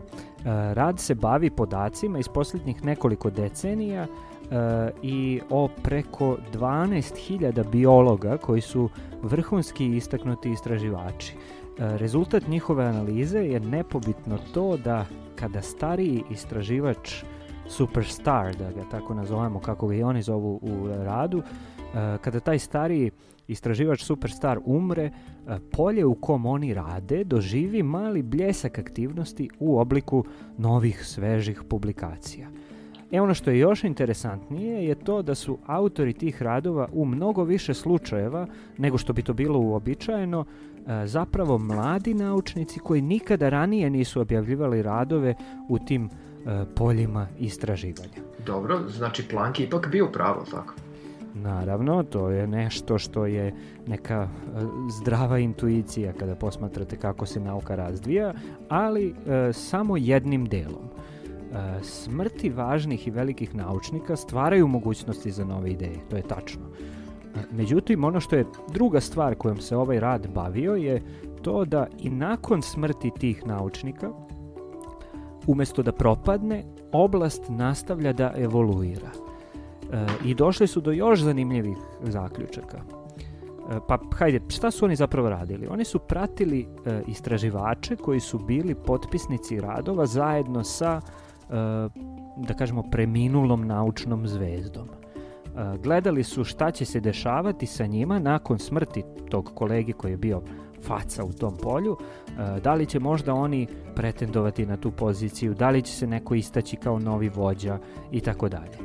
rad 0.74 1.00
se 1.00 1.16
bavi 1.16 1.50
podacima 1.50 2.20
iz 2.20 2.28
posljednjih 2.28 2.86
nekoliko 2.86 3.30
decenija 3.30 4.04
e, 4.04 4.08
i 5.02 5.42
o 5.50 5.70
preko 5.84 6.38
12.000 6.54 7.70
biologa 7.70 8.38
koji 8.38 8.62
su 8.62 8.90
vrhunski 9.22 9.96
istaknuti 9.96 10.52
istraživači. 10.52 11.36
Rezultat 11.80 12.48
njihove 12.48 12.86
analize 12.86 13.40
je 13.40 13.60
nepobitno 13.60 14.38
to 14.54 14.78
da 14.78 15.06
kada 15.36 15.62
stariji 15.62 16.24
istraživač 16.30 17.24
superstar, 17.70 18.56
da 18.56 18.72
ga 18.72 18.90
tako 18.92 19.14
nazovemo 19.14 19.60
kako 19.60 19.88
ga 19.88 19.96
i 19.96 20.04
oni 20.04 20.22
zovu 20.22 20.60
u 20.62 20.88
radu, 20.88 21.42
e, 21.42 22.18
kada 22.22 22.40
taj 22.40 22.60
stariji 22.60 23.12
istraživač 23.48 24.04
superstar 24.04 24.60
umre, 24.66 25.04
e, 25.04 25.12
polje 25.72 26.06
u 26.06 26.16
kom 26.16 26.46
oni 26.46 26.74
rade 26.74 27.24
doživi 27.24 27.84
mali 27.84 28.22
bljesak 28.22 28.80
aktivnosti 28.80 29.50
u 29.60 29.80
obliku 29.80 30.26
novih 30.58 31.06
svežih 31.06 31.64
publikacija. 31.70 32.50
E 33.12 33.22
ono 33.22 33.34
što 33.34 33.52
je 33.52 33.60
još 33.60 33.84
interesantnije 33.84 34.86
je 34.86 34.96
to 34.96 35.22
da 35.22 35.36
su 35.36 35.58
autori 35.66 36.14
tih 36.14 36.42
radova 36.42 36.88
u 36.92 37.06
mnogo 37.06 37.44
više 37.44 37.74
slučajeva 37.74 38.48
nego 38.78 38.98
što 38.98 39.14
bi 39.14 39.22
to 39.22 39.34
bilo 39.34 39.60
uobičajeno 39.60 40.46
e, 40.46 41.08
zapravo 41.08 41.58
mladi 41.58 42.14
naučnici 42.14 42.80
koji 42.80 43.02
nikada 43.02 43.50
ranije 43.50 43.90
nisu 43.90 44.22
objavljivali 44.22 44.82
radove 44.82 45.36
u 45.70 45.80
tim 45.80 46.10
poljima 46.76 47.28
istraživanja. 47.40 48.22
Dobro, 48.46 48.80
znači 48.90 49.28
Planck 49.28 49.60
je 49.60 49.66
ipak 49.66 49.88
bio 49.92 50.08
pravo, 50.08 50.46
tako? 50.52 50.74
Naravno, 51.34 52.04
to 52.04 52.30
je 52.30 52.48
nešto 52.48 52.98
što 52.98 53.26
je 53.26 53.54
neka 53.88 54.28
e, 54.28 54.62
zdrava 55.00 55.40
intuicija 55.40 56.14
kada 56.14 56.36
posmatrate 56.36 56.98
kako 56.98 57.26
se 57.26 57.40
nauka 57.40 57.76
razvija, 57.76 58.34
ali 58.70 59.10
e, 59.10 59.54
samo 59.54 59.98
jednim 59.98 60.46
delom. 60.46 60.84
E, 60.88 61.84
smrti 61.84 62.50
važnih 62.50 63.08
i 63.08 63.12
velikih 63.12 63.56
naučnika 63.56 64.16
stvaraju 64.16 64.68
mogućnosti 64.68 65.32
za 65.32 65.46
nove 65.46 65.72
ideje, 65.72 66.00
to 66.10 66.16
je 66.16 66.22
tačno. 66.22 66.62
E, 67.36 67.40
međutim, 67.52 68.04
ono 68.04 68.20
što 68.20 68.36
je 68.36 68.46
druga 68.74 69.02
stvar 69.02 69.36
kojom 69.36 69.58
se 69.58 69.76
ovaj 69.76 70.00
rad 70.00 70.28
bavio 70.28 70.76
je 70.76 71.02
to 71.42 71.66
da 71.66 71.88
i 72.00 72.10
nakon 72.10 72.62
smrti 72.62 73.12
tih 73.20 73.48
naučnika, 73.48 74.12
umesto 75.48 75.84
da 75.84 75.92
propadne, 75.92 76.64
oblast 76.92 77.44
nastavlja 77.50 78.14
da 78.14 78.34
evoluira. 78.38 79.12
E, 79.92 80.06
I 80.26 80.36
došli 80.36 80.68
su 80.68 80.82
do 80.82 80.92
još 80.92 81.22
zanimljivih 81.22 81.78
zaključaka. 82.04 82.78
E, 82.78 83.80
pa 83.88 84.00
hajde, 84.18 84.40
šta 84.48 84.72
su 84.72 84.86
oni 84.86 84.96
zapravo 84.96 85.30
radili? 85.30 85.68
Oni 85.68 85.86
su 85.86 86.00
pratili 86.00 86.68
e, 86.86 87.02
istraživače 87.08 87.96
koji 87.96 88.20
su 88.20 88.40
bili 88.40 88.76
potpisnici 88.76 89.62
radova 89.62 90.06
zajedno 90.06 90.64
sa 90.64 91.02
da 92.38 92.54
kažemo 92.58 92.84
preminulom 92.92 93.68
naučnom 93.68 94.28
zvezdom. 94.28 94.88
Gledali 95.84 96.24
su 96.24 96.44
šta 96.44 96.72
će 96.72 96.86
se 96.86 97.00
dešavati 97.00 97.66
sa 97.66 97.86
njima 97.86 98.20
nakon 98.20 98.60
smrti 98.60 99.04
tog 99.30 99.52
kolegi 99.56 99.94
koji 99.94 100.12
je 100.12 100.18
bio 100.18 100.42
faca 100.88 101.24
u 101.24 101.34
tom 101.34 101.58
polju, 101.58 101.98
da 102.64 102.74
li 102.74 102.86
će 102.86 103.00
možda 103.00 103.34
oni 103.34 103.68
pretendovati 103.96 104.66
na 104.66 104.78
tu 104.78 104.92
poziciju, 104.92 105.54
da 105.54 105.70
li 105.70 105.82
će 105.82 105.94
se 105.94 106.08
neko 106.08 106.36
istaći 106.36 106.76
kao 106.76 107.00
novi 107.00 107.30
vođa 107.30 107.80
i 108.12 108.20
tako 108.20 108.50
dalje. 108.50 108.78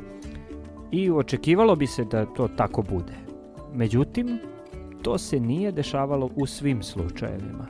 I 0.91 1.11
očekivalo 1.11 1.75
bi 1.75 1.87
se 1.87 2.03
da 2.03 2.25
to 2.25 2.47
tako 2.47 2.81
bude. 2.81 3.13
Međutim, 3.73 4.39
to 5.01 5.17
se 5.17 5.39
nije 5.39 5.71
dešavalo 5.71 6.29
u 6.35 6.45
svim 6.45 6.83
slučajevima. 6.83 7.67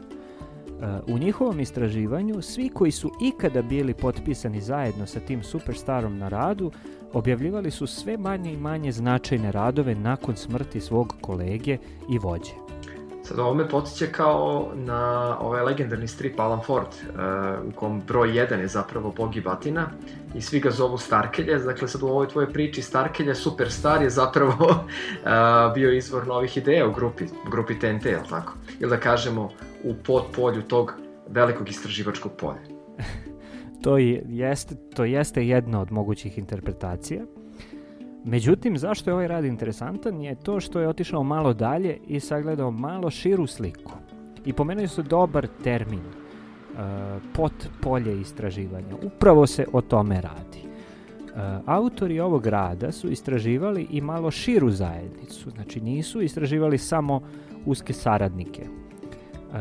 U 1.08 1.18
njihovom 1.18 1.60
istraživanju 1.60 2.42
svi 2.42 2.70
koji 2.70 2.92
su 2.92 3.12
ikada 3.22 3.62
bili 3.62 3.94
potpisani 3.94 4.62
zajedno 4.62 5.06
sa 5.06 5.20
tim 5.20 5.44
superstarom 5.44 6.18
na 6.18 6.30
radu 6.30 6.72
objavljivali 7.14 7.72
su 7.72 7.88
sve 7.88 8.18
manje 8.18 8.54
i 8.54 8.58
manje 8.58 8.92
značajne 8.92 9.52
radove 9.52 9.96
nakon 9.96 10.36
smrti 10.36 10.82
svog 10.82 11.16
kolege 11.22 11.78
i 12.10 12.18
vođe. 12.18 12.63
Sad 13.24 13.40
ovo 13.40 13.54
me 13.54 13.70
podsjeća 13.70 14.12
kao 14.12 14.72
na 14.76 15.38
ovaj 15.40 15.64
legendarni 15.64 16.08
strip 16.08 16.40
Alan 16.40 16.62
Ford, 16.66 16.88
uh, 16.88 17.68
u 17.68 17.72
kom 17.72 18.02
broj 18.08 18.30
1 18.30 18.60
je 18.60 18.68
zapravo 18.68 19.14
Bogi 19.18 19.42
Batina 19.42 19.88
i 20.36 20.42
svi 20.42 20.60
ga 20.60 20.72
zovu 20.72 20.98
Starkelje, 20.98 21.58
dakle 21.58 21.88
sad 21.88 22.04
u 22.04 22.08
ovoj 22.08 22.28
tvojoj 22.28 22.54
priči 22.54 22.82
Starkelje, 22.82 23.36
Superstar 23.36 24.02
je 24.02 24.10
zapravo 24.10 24.66
uh, 24.70 25.74
bio 25.76 25.92
izvor 25.92 26.28
novih 26.28 26.58
ideja 26.58 26.88
u 26.88 26.94
grupi, 26.94 27.26
grupi 27.52 27.80
TNT, 27.80 28.06
je 28.06 28.24
tako? 28.30 28.54
Ili 28.80 28.90
da 28.90 28.98
kažemo 28.98 29.50
u 29.84 29.94
podpolju 30.06 30.62
tog 30.62 30.94
velikog 31.30 31.70
istraživačkog 31.70 32.32
polja. 32.38 32.62
to, 33.84 33.98
je, 33.98 34.24
jeste, 34.28 34.76
to 34.96 35.06
jeste 35.06 35.48
jedna 35.48 35.82
od 35.82 35.92
mogućih 35.92 36.38
interpretacija. 36.38 37.26
Međutim, 38.26 38.78
zašto 38.78 39.10
je 39.10 39.14
ovaj 39.14 39.28
rad 39.28 39.46
interesantan 39.46 40.22
je 40.22 40.36
to 40.36 40.60
što 40.60 40.80
je 40.80 40.88
otišao 40.88 41.24
malo 41.24 41.54
dalje 41.54 41.98
i 42.08 42.20
sagledao 42.20 42.72
malo 42.72 43.10
širu 43.10 43.48
sliku. 43.48 43.92
I 44.46 44.54
pomenuo 44.54 44.88
se 44.88 45.04
dobar 45.04 45.48
termin, 45.64 46.00
uh, 46.00 46.80
pot 47.34 47.54
polje 47.82 48.22
istraživanja. 48.22 48.96
Upravo 49.04 49.48
se 49.48 49.66
o 49.74 49.82
tome 49.82 50.22
radi. 50.22 50.64
Uh, 50.64 51.40
autori 51.66 52.20
ovog 52.20 52.48
rada 52.48 52.92
su 52.92 53.12
istraživali 53.12 53.88
i 53.92 54.02
malo 54.02 54.32
širu 54.32 54.72
zajednicu, 54.72 55.50
znači 55.50 55.82
nisu 55.82 56.22
istraživali 56.22 56.78
samo 56.78 57.22
uske 57.66 57.94
saradnike. 57.94 58.64
Uh, 58.64 59.58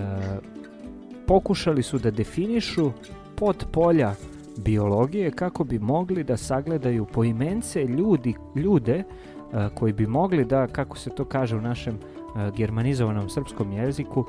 pokušali 1.27 1.83
su 1.83 1.99
da 1.99 2.11
definišu 2.11 2.93
pod 3.37 3.67
polja 3.73 4.15
biologije 4.59 5.31
kako 5.31 5.65
bi 5.65 5.79
mogli 5.79 6.25
da 6.25 6.37
sagledaju 6.37 7.05
poimence 7.05 7.85
ljudi, 7.85 8.35
ljude 8.57 9.03
uh, 9.05 9.75
koji 9.75 9.93
bi 9.93 10.07
mogli 10.07 10.45
da, 10.45 10.67
kako 10.67 10.99
se 10.99 11.11
to 11.11 11.25
kaže 11.25 11.57
u 11.57 11.61
našem 11.61 11.95
uh, 11.95 12.55
germanizovanom 12.57 13.29
srpskom 13.29 13.73
jeziku, 13.73 14.25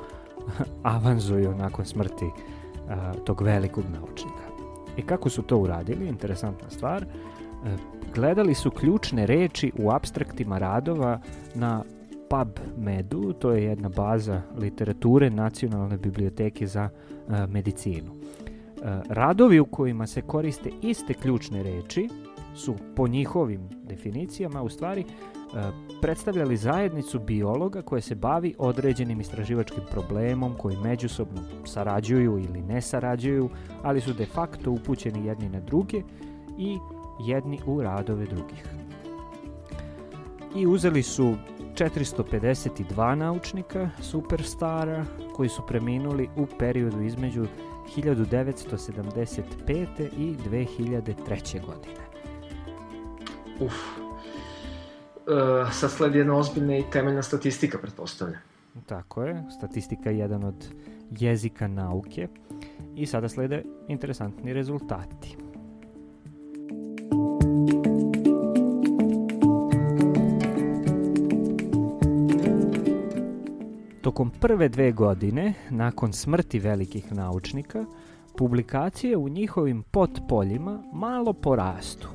avanzuju 0.82 1.54
nakon 1.54 1.84
smrti 1.84 2.24
uh, 2.24 3.24
tog 3.24 3.42
velikog 3.42 3.84
naučnika. 3.92 4.44
I 4.96 5.02
kako 5.02 5.28
su 5.28 5.42
to 5.42 5.58
uradili? 5.58 6.08
Interesantna 6.08 6.70
stvar. 6.70 7.06
Gledali 8.14 8.54
su 8.54 8.70
ključne 8.70 9.26
reči 9.26 9.72
u 9.78 9.90
abstraktima 9.90 10.58
radova 10.58 11.20
na 11.54 11.82
PubMedu, 12.30 13.32
to 13.32 13.52
je 13.52 13.64
jedna 13.64 13.88
baza 13.88 14.42
literature 14.58 15.30
Nacionalne 15.30 15.96
biblioteke 15.96 16.66
za 16.66 16.88
medicinu 17.48 18.23
radovi 19.08 19.60
u 19.60 19.66
kojima 19.66 20.06
se 20.06 20.22
koriste 20.22 20.70
iste 20.82 21.14
ključne 21.14 21.62
reči 21.62 22.08
su 22.54 22.74
po 22.96 23.08
njihovim 23.08 23.68
definicijama 23.82 24.62
u 24.62 24.68
stvari 24.68 25.00
e, 25.00 25.04
predstavljali 26.02 26.56
zajednicu 26.56 27.18
biologa 27.18 27.82
koje 27.82 28.02
se 28.02 28.14
bavi 28.14 28.54
određenim 28.58 29.20
istraživačkim 29.20 29.82
problemom 29.90 30.54
koji 30.58 30.76
međusobno 30.76 31.40
sarađuju 31.64 32.38
ili 32.38 32.62
ne 32.62 32.80
sarađuju, 32.80 33.50
ali 33.82 34.00
su 34.00 34.12
de 34.12 34.26
facto 34.26 34.70
upućeni 34.70 35.26
jedni 35.26 35.48
na 35.48 35.60
druge 35.60 36.02
i 36.58 36.78
jedni 37.26 37.60
u 37.66 37.82
radove 37.82 38.26
drugih. 38.26 38.64
I 40.56 40.66
uzeli 40.66 41.02
su 41.02 41.34
452 41.74 43.14
naučnika 43.14 43.90
superstara 44.02 45.04
koji 45.32 45.48
su 45.48 45.66
preminuli 45.66 46.28
u 46.36 46.46
periodu 46.58 47.02
između 47.02 47.46
1975. 47.96 50.08
i 50.18 50.36
2003. 50.50 51.66
godine. 51.66 52.04
Uf. 53.60 53.72
E, 53.72 53.74
sad 55.72 55.90
sledi 55.90 56.18
jedna 56.18 56.36
ozbiljna 56.36 56.76
i 56.76 56.84
temeljna 56.92 57.22
statistika, 57.22 57.78
pretpostavljam. 57.78 58.40
Tako 58.86 59.22
je, 59.22 59.44
statistika 59.58 60.10
je 60.10 60.18
jedan 60.18 60.44
od 60.44 60.68
jezika 61.10 61.68
nauke 61.68 62.28
i 62.96 63.06
sada 63.06 63.28
slede 63.28 63.62
interesantni 63.88 64.52
rezultati. 64.52 65.36
Tokom 74.04 74.30
prve 74.30 74.68
dve 74.68 74.92
godine, 74.92 75.54
nakon 75.70 76.12
smrti 76.12 76.58
velikih 76.58 77.12
naučnika, 77.12 77.84
publikacije 78.36 79.16
u 79.16 79.28
njihovim 79.28 79.82
potpoljima 79.82 80.82
malo 80.92 81.32
porastu. 81.32 82.08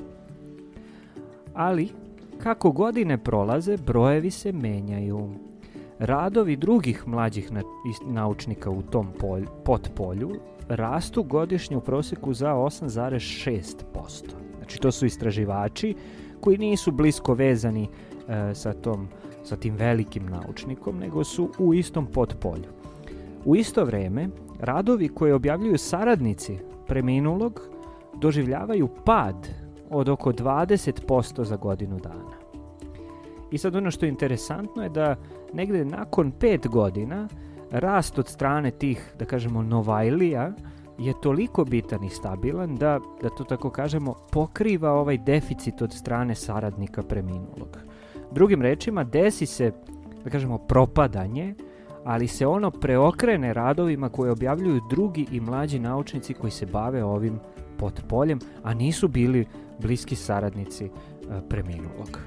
Ali, 1.53 1.89
kako 2.38 2.72
godine 2.72 3.17
prolaze, 3.17 3.77
brojevi 3.77 4.31
se 4.31 4.51
menjaju. 4.51 5.29
Radovi 6.00 6.55
drugih 6.55 7.08
mlađih 7.08 7.51
na, 7.51 7.62
naučnika 8.05 8.69
u 8.69 8.81
tom 8.81 9.08
polj, 9.19 9.46
potpolju 9.65 10.31
rastu 10.67 11.24
godišnje 11.24 11.77
u 11.77 11.81
proseku 11.81 12.34
za 12.34 12.53
8,6%. 12.53 13.74
Znači 14.58 14.79
to 14.79 14.91
su 14.91 15.05
istraživači 15.05 15.96
koji 16.41 16.58
nisu 16.58 16.91
blisko 16.91 17.34
vezani 17.34 17.88
e, 17.88 18.55
sa 18.55 18.74
tom 18.74 19.08
sa 19.50 19.56
tim 19.56 19.75
velikim 19.75 20.25
naučnikom, 20.25 21.00
nego 21.00 21.24
su 21.24 21.50
u 21.60 21.74
istom 21.74 22.06
potpolju. 22.06 22.70
U 23.46 23.56
isto 23.56 23.86
vreme, 23.86 24.29
radovi 24.60 25.08
koje 25.10 25.34
objavljuju 25.34 25.77
saradnici 25.77 26.58
preminulog 26.88 27.62
doživljavaju 28.15 28.89
pad 29.06 29.48
od 29.89 30.10
oko 30.10 30.32
20% 30.32 31.44
za 31.44 31.56
godinu 31.56 32.00
dana. 32.00 32.38
I 33.51 33.58
sad 33.58 33.75
ono 33.75 33.91
što 33.91 34.06
je 34.06 34.10
interesantno 34.10 34.84
je 34.84 34.89
da 34.89 35.15
negde 35.53 35.86
nakon 35.86 36.32
pet 36.32 36.68
godina 36.68 37.27
rast 37.72 38.20
od 38.20 38.27
strane 38.27 38.72
tih, 38.72 39.13
da 39.20 39.25
kažemo, 39.25 39.62
novajlija 39.62 40.53
je 40.98 41.13
toliko 41.22 41.65
bitan 41.65 42.03
i 42.03 42.10
stabilan 42.10 42.75
da, 42.75 43.00
da 43.22 43.29
to 43.29 43.44
tako 43.44 43.70
kažemo, 43.70 44.13
pokriva 44.32 44.91
ovaj 44.91 45.18
deficit 45.18 45.82
od 45.82 45.94
strane 45.94 46.36
saradnika 46.36 47.03
preminulog. 47.03 47.88
Drugim 48.32 48.62
rečima, 48.62 49.04
desi 49.04 49.46
se, 49.46 49.72
da 50.24 50.30
kažemo, 50.30 50.58
propadanje, 50.58 51.56
ali 52.04 52.28
se 52.28 52.48
ono 52.48 52.72
preokrene 52.72 53.54
radovima 53.54 54.10
koje 54.10 54.32
objavljuju 54.32 54.82
drugi 54.90 55.28
i 55.32 55.40
mlađi 55.40 55.80
naučnici 55.80 56.34
koji 56.34 56.52
se 56.52 56.66
bave 56.66 57.04
ovim 57.04 57.40
potpoljem, 57.78 58.40
a 58.64 58.74
nisu 58.74 59.08
bili 59.08 59.48
bliski 59.80 60.16
saradnici 60.16 60.86
e, 60.86 60.90
preminulog. 61.50 62.20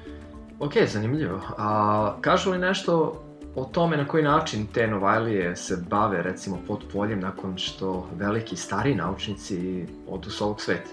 Ok, 0.60 0.72
zanimljivo. 0.86 1.40
A 1.58 2.14
kažu 2.20 2.50
li 2.50 2.58
nešto 2.58 3.22
o 3.54 3.64
tome 3.64 3.96
na 3.96 4.08
koji 4.08 4.22
način 4.22 4.66
te 4.74 4.86
Novajlije 4.86 5.56
se 5.56 5.84
bave 5.90 6.22
recimo 6.22 6.58
pod 6.66 6.84
poljem 6.92 7.20
nakon 7.20 7.56
što 7.56 8.08
veliki 8.16 8.56
stari 8.56 8.94
naučnici 8.94 9.86
odu 10.08 10.30
s 10.30 10.40
ovog 10.40 10.60
sveta? 10.60 10.90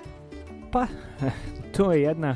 Pa, 0.72 0.86
to 1.78 1.92
je 1.92 2.02
jedna 2.02 2.36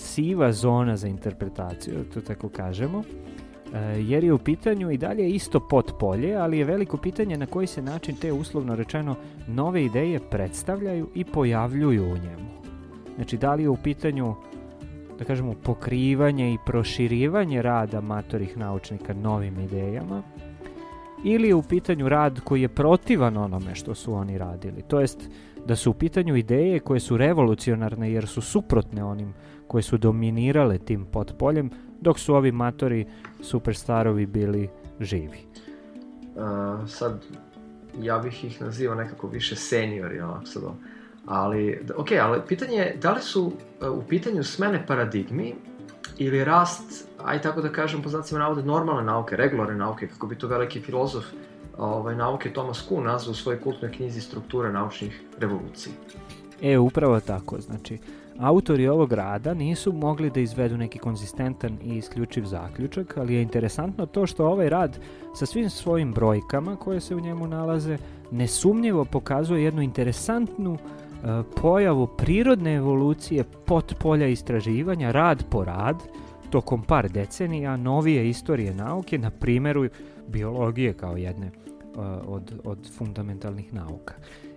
siva 0.00 0.52
zona 0.52 0.96
za 0.96 1.08
interpretaciju, 1.08 1.94
da 1.94 2.04
to 2.14 2.20
tako 2.20 2.48
kažemo, 2.48 3.02
e, 3.02 3.78
jer 4.00 4.24
je 4.24 4.32
u 4.32 4.38
pitanju 4.38 4.90
i 4.90 4.98
dalje 4.98 5.30
isto 5.30 5.60
potpolje, 5.60 6.34
ali 6.34 6.58
je 6.58 6.64
veliko 6.64 6.96
pitanje 6.96 7.36
na 7.36 7.46
koji 7.46 7.66
se 7.66 7.82
način 7.82 8.16
te 8.16 8.32
uslovno 8.32 8.76
rečeno 8.76 9.16
nove 9.48 9.84
ideje 9.84 10.20
predstavljaju 10.30 11.08
i 11.14 11.24
pojavljuju 11.24 12.04
u 12.04 12.16
njemu. 12.16 12.50
Znači, 13.16 13.36
da 13.36 13.54
li 13.54 13.62
je 13.62 13.68
u 13.68 13.76
pitanju 13.76 14.34
da 15.20 15.24
kažemo, 15.24 15.54
pokrivanje 15.62 16.52
i 16.52 16.58
proširivanje 16.66 17.62
rada 17.62 18.00
matorih 18.00 18.56
naučnika 18.56 19.14
novim 19.14 19.60
idejama, 19.60 20.22
ili 21.24 21.48
je 21.48 21.54
u 21.54 21.62
pitanju 21.62 22.08
rad 22.08 22.40
koji 22.40 22.62
je 22.62 22.68
protivan 22.68 23.36
onome 23.36 23.74
što 23.74 23.94
su 23.94 24.12
oni 24.12 24.38
radili. 24.38 24.82
To 24.82 25.00
jest 25.00 25.30
da 25.66 25.76
su 25.76 25.90
u 25.90 25.94
pitanju 25.94 26.36
ideje 26.36 26.80
koje 26.80 27.00
su 27.00 27.16
revolucionarne 27.16 28.12
jer 28.12 28.26
su 28.26 28.40
suprotne 28.40 29.04
onim 29.04 29.34
koje 29.66 29.82
su 29.82 29.98
dominirale 29.98 30.78
tim 30.78 31.04
potpoljem, 31.04 31.70
dok 32.00 32.18
su 32.18 32.34
ovi 32.34 32.52
matori 32.52 33.06
superstarovi 33.40 34.26
bili 34.26 34.68
živi. 35.00 35.38
Uh, 36.34 36.88
sad, 36.88 37.24
ja 38.00 38.18
bih 38.18 38.44
ih 38.44 38.60
nazivao 38.62 38.96
nekako 38.96 39.28
više 39.28 39.56
seniori, 39.56 40.20
onako 40.20 40.46
sad 40.46 40.62
Ali, 41.26 41.80
ok, 41.96 42.08
ali 42.22 42.40
pitanje 42.48 42.76
je 42.76 42.96
da 43.02 43.12
li 43.12 43.22
su 43.22 43.46
uh, 43.46 43.98
u 43.98 44.02
pitanju 44.08 44.44
smene 44.44 44.86
paradigmi 44.86 45.54
ili 46.18 46.44
rast, 46.44 47.08
aj 47.24 47.42
tako 47.42 47.60
da 47.60 47.68
kažem, 47.68 48.02
po 48.02 48.08
znacima 48.08 48.40
navode, 48.40 48.62
normalne 48.62 49.04
nauke, 49.04 49.36
regularne 49.36 49.76
nauke, 49.76 50.08
kako 50.08 50.26
bi 50.26 50.38
to 50.38 50.48
veliki 50.48 50.80
filozof 50.80 51.24
ovaj, 51.78 52.16
nauke 52.16 52.52
Thomas 52.52 52.82
Kuhn 52.88 53.04
nazvao 53.04 53.30
u 53.30 53.34
svojoj 53.34 53.60
kultnoj 53.60 53.92
knjizi 53.92 54.20
strukture 54.20 54.72
naučnih 54.72 55.22
revolucija. 55.38 55.92
E, 56.62 56.78
upravo 56.78 57.20
tako, 57.20 57.60
znači, 57.60 57.98
autori 58.38 58.88
ovog 58.88 59.12
rada 59.12 59.54
nisu 59.54 59.92
mogli 59.92 60.30
da 60.30 60.40
izvedu 60.40 60.76
neki 60.76 60.98
konzistentan 60.98 61.78
i 61.82 61.96
isključiv 61.96 62.44
zaključak, 62.44 63.16
ali 63.16 63.34
je 63.34 63.42
interesantno 63.42 64.06
to 64.06 64.26
što 64.26 64.46
ovaj 64.46 64.68
rad 64.68 64.98
sa 65.34 65.46
svim 65.46 65.70
svojim 65.70 66.12
brojkama 66.12 66.76
koje 66.76 67.00
se 67.00 67.14
u 67.14 67.20
njemu 67.20 67.46
nalaze 67.46 67.98
nesumnjivo 68.30 69.04
pokazuje 69.04 69.64
jednu 69.64 69.82
interesantnu 69.82 70.78
E, 71.24 71.42
pojavu 71.60 72.06
prirodne 72.06 72.74
evolucije 72.74 73.44
polja 73.98 74.26
istraživanja 74.26 75.10
rad 75.10 75.44
po 75.50 75.64
rad 75.64 75.96
tokom 76.50 76.82
par 76.82 77.08
decenija 77.08 77.76
novije 77.76 78.28
istorije 78.28 78.74
nauke 78.74 79.18
na 79.18 79.30
primjeru 79.30 79.88
biologije 80.30 80.92
kao 80.92 81.16
jedne 81.16 81.46
e, 81.46 81.52
od, 82.26 82.60
od 82.64 82.90
fundamentalnih 82.96 83.74
nauka. 83.74 84.14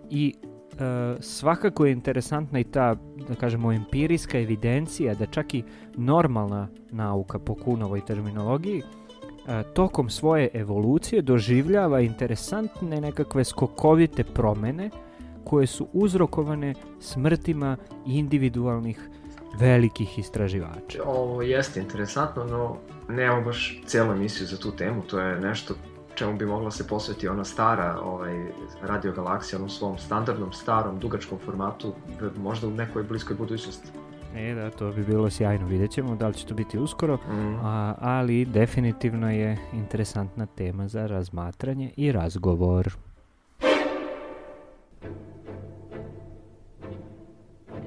I 0.10 0.34
e, 0.34 1.16
svakako 1.20 1.86
je 1.86 1.92
interesantna 1.92 2.60
i 2.60 2.64
ta, 2.64 2.96
da 3.28 3.36
kažemo, 3.36 3.74
empirijska 3.74 4.40
evidencija 4.40 5.14
da 5.14 5.26
čak 5.26 5.54
i 5.54 5.64
normalna 5.96 6.68
nauka 6.92 7.40
po 7.40 7.56
Kunovoj 7.56 8.06
terminologiji 8.06 8.82
tokom 9.74 10.10
svoje 10.10 10.50
evolucije 10.54 11.22
doživljava 11.22 12.02
interesantne 12.02 13.02
nekakve 13.02 13.44
skokovite 13.44 14.24
promene 14.24 14.90
koje 15.44 15.68
su 15.68 15.88
uzrokovane 15.94 16.74
smrtima 17.00 17.78
individualnih 18.06 19.10
velikih 19.60 20.20
istraživača. 20.20 21.04
Ovo 21.06 21.42
jeste 21.42 21.80
interesantno, 21.80 22.46
no 22.46 22.78
nemamo 23.10 23.42
baš 23.42 23.82
cijelu 23.86 24.12
emisiju 24.12 24.48
za 24.48 24.58
tu 24.58 24.72
temu, 24.72 25.02
to 25.02 25.20
je 25.20 25.40
nešto 25.40 25.76
čemu 26.16 26.38
bi 26.38 26.46
mogla 26.46 26.72
se 26.72 26.88
posveti 26.88 27.28
ona 27.28 27.44
stara 27.44 28.00
ovaj, 28.04 28.46
radio 28.82 29.12
galaksija, 29.12 29.60
onom 29.60 29.70
svom 29.70 29.98
standardnom, 29.98 30.54
starom, 30.54 31.00
dugačkom 31.00 31.40
formatu, 31.46 31.94
možda 32.38 32.68
u 32.68 32.72
nekoj 32.72 33.04
bliskoj 33.04 33.36
budućnosti. 33.36 33.88
E 34.36 34.54
da, 34.54 34.70
to 34.70 34.92
bi 34.92 35.04
bilo 35.04 35.30
sjajno, 35.30 35.68
vidjet 35.68 35.92
ćemo 35.92 36.16
da 36.16 36.28
li 36.28 36.34
će 36.34 36.46
to 36.46 36.54
biti 36.54 36.80
uskoro, 36.80 37.16
mm. 37.16 37.66
a, 37.66 37.96
ali 38.00 38.46
definitivno 38.46 39.32
je 39.32 39.58
interesantna 39.74 40.46
tema 40.46 40.88
za 40.88 41.08
razmatranje 41.08 41.92
i 41.98 42.12
razgovor. 42.12 42.94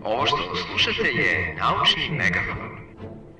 Ovo 0.04 0.26
što 0.26 0.36
slušate 0.66 1.08
je 1.08 1.56
Naučni 1.58 2.16
megafon. 2.18 2.76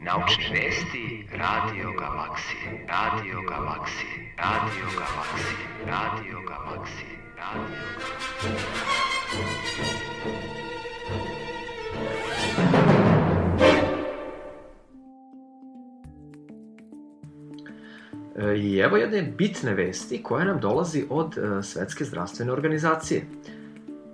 Naučne 0.00 0.44
vesti 0.50 1.15
Radio 1.38 1.92
Galaksije. 1.98 2.86
Radio 2.88 3.40
Galaksije. 3.48 4.34
Radio 4.38 4.84
Galaksije. 4.96 5.66
Radio 5.86 6.38
Galaksije. 6.48 7.16
Radio 7.36 7.76
Galaksije. 7.88 8.16
I 18.56 18.78
evo 18.78 18.96
jedne 18.96 19.22
bitne 19.22 19.74
vesti 19.74 20.22
koja 20.22 20.44
nam 20.44 20.60
dolazi 20.60 21.04
od 21.10 21.26
uh, 21.26 21.64
Svetske 21.64 22.04
zdravstvene 22.04 22.52
organizacije. 22.52 23.26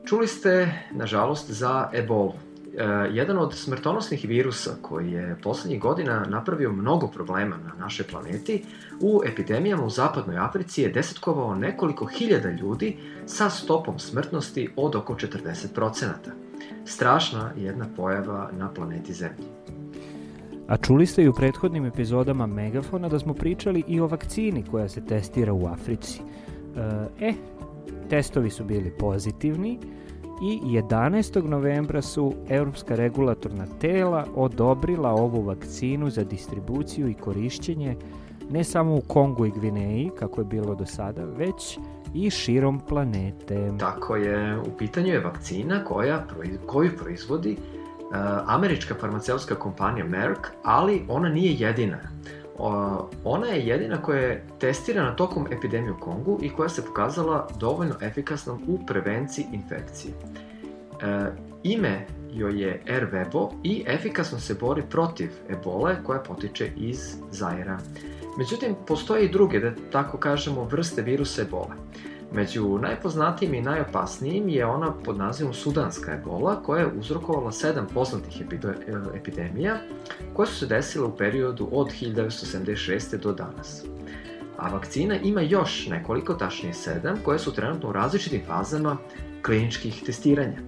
čuli 0.07 0.29
ste, 0.29 0.73
nažalost, 0.91 1.51
za 1.51 1.91
ebolu. 1.93 2.52
E, 2.79 2.85
jedan 3.13 3.39
od 3.39 3.55
smrtonosnih 3.55 4.25
virusa 4.25 4.71
koji 4.83 5.13
je 5.13 5.37
poslednjih 5.43 5.81
godina 5.81 6.27
napravio 6.29 6.73
mnogo 6.73 7.07
problema 7.07 7.57
na 7.57 7.73
našoj 7.79 8.07
planeti, 8.07 8.65
u 9.01 9.21
epidemijama 9.25 9.85
u 9.85 9.91
zapadnoj 9.91 10.39
Africi 10.39 10.83
je 10.83 10.89
desetkovao 10.89 11.55
nekoliko 11.55 12.07
hiljada 12.07 12.51
ljudi 12.51 12.97
sa 13.27 13.51
stopom 13.51 13.99
smrtnosti 13.99 14.69
od 14.77 14.97
oko 14.97 15.15
40%. 15.15 16.07
Strašna 16.85 17.51
jedna 17.57 17.87
pojava 17.97 18.51
na 18.59 18.69
planeti 18.69 19.13
Zemlji. 19.13 19.45
A 20.69 20.77
čuli 20.77 21.07
ste 21.07 21.23
i 21.23 21.29
u 21.29 21.33
prethodnim 21.33 21.85
epizodama 21.85 22.47
Megafona 22.47 23.09
da 23.09 23.19
smo 23.19 23.35
pričali 23.35 23.85
i 23.89 24.01
o 24.01 24.07
vakcini 24.07 24.65
koja 24.71 24.89
se 24.89 25.07
testira 25.07 25.53
u 25.53 25.67
Africi. 25.67 26.21
E, 27.21 27.33
testovi 28.11 28.51
su 28.51 28.65
bili 28.65 28.91
pozitivni 28.99 29.79
i 30.43 30.61
11. 30.65 31.49
novembra 31.49 32.03
su 32.03 32.35
Europska 32.49 32.95
regulatorna 32.95 33.67
tela 33.81 34.27
odobrila 34.35 35.11
ovu 35.11 35.43
vakcinu 35.43 36.11
za 36.11 36.25
distribuciju 36.25 37.09
i 37.09 37.15
korišćenje 37.15 37.97
ne 38.51 38.65
samo 38.65 38.95
u 38.95 39.01
Kongu 39.01 39.47
i 39.47 39.51
Gvineji, 39.51 40.11
kako 40.19 40.41
je 40.41 40.45
bilo 40.45 40.75
do 40.75 40.87
sada, 40.87 41.25
već 41.25 41.79
i 42.15 42.31
širom 42.31 42.81
planete. 42.89 43.73
Tako 43.79 44.17
je, 44.17 44.59
u 44.59 44.77
pitanju 44.79 45.07
je 45.07 45.21
vakcina 45.21 45.85
koja, 45.85 46.25
koju 46.67 46.91
proizvodi 46.97 47.57
uh, 47.59 48.17
američka 48.47 48.95
farmaceutska 49.01 49.55
kompanija 49.55 50.05
Merck, 50.05 50.41
ali 50.65 51.03
ona 51.09 51.29
nije 51.29 51.55
jedina. 51.59 51.99
Uh, 51.99 52.42
ona 53.25 53.47
je 53.47 53.67
jedina 53.67 54.03
koja 54.03 54.21
je 54.21 54.45
testirana 54.61 55.17
tokom 55.17 55.47
epidemije 55.53 55.93
u 55.93 56.01
Kongu 56.01 56.39
i 56.43 56.51
koja 56.51 56.69
se 56.69 56.85
pokazala 56.87 57.49
dovoljno 57.61 57.95
efikasnom 58.01 58.63
u 58.69 58.87
prevenciji 58.87 59.47
infekcije. 59.53 60.15
Uh, 60.15 61.35
ime 61.63 62.07
joj 62.33 62.63
je 62.63 62.81
Ervebo 62.87 63.51
i 63.63 63.85
efikasno 63.87 64.39
se 64.39 64.55
bori 64.55 64.83
protiv 64.91 65.31
ebole 65.49 65.97
koja 66.05 66.21
potiče 66.21 66.71
iz 66.77 67.17
Zaira. 67.31 67.79
Međutim, 68.39 68.75
postoje 68.87 69.25
i 69.25 69.29
druge, 69.29 69.61
da 69.61 69.73
tako 69.93 70.19
kažemo, 70.19 70.65
vrste 70.65 71.03
virusa 71.03 71.43
ebola. 71.43 71.75
Među 72.35 72.79
najpoznatijim 72.79 73.55
i 73.55 73.63
najopasnijim 73.63 74.49
je 74.49 74.67
ona 74.67 74.93
pod 75.05 75.19
nazivom 75.19 75.55
sudanska 75.55 76.13
ebola, 76.13 76.63
koja 76.63 76.81
je 76.81 76.93
uzrokovala 76.99 77.53
sedam 77.53 77.87
poznatih 77.95 78.43
epidemija, 79.15 79.77
koje 80.33 80.47
su 80.47 80.55
se 80.55 80.67
desile 80.67 81.07
u 81.07 81.17
periodu 81.17 81.69
od 81.73 81.93
1976. 82.01 83.17
do 83.17 83.33
danas. 83.33 83.85
A 84.59 84.69
vakcina 84.69 85.17
ima 85.17 85.41
još 85.41 85.87
nekoliko, 85.89 86.35
tačnije 86.35 86.75
sedam, 86.75 87.19
koje 87.25 87.39
su 87.39 87.55
trenutno 87.55 87.89
u 87.89 87.93
različitim 87.93 88.41
fazama 88.47 88.97
kliničkih 89.47 90.03
testiranja. 90.07 90.59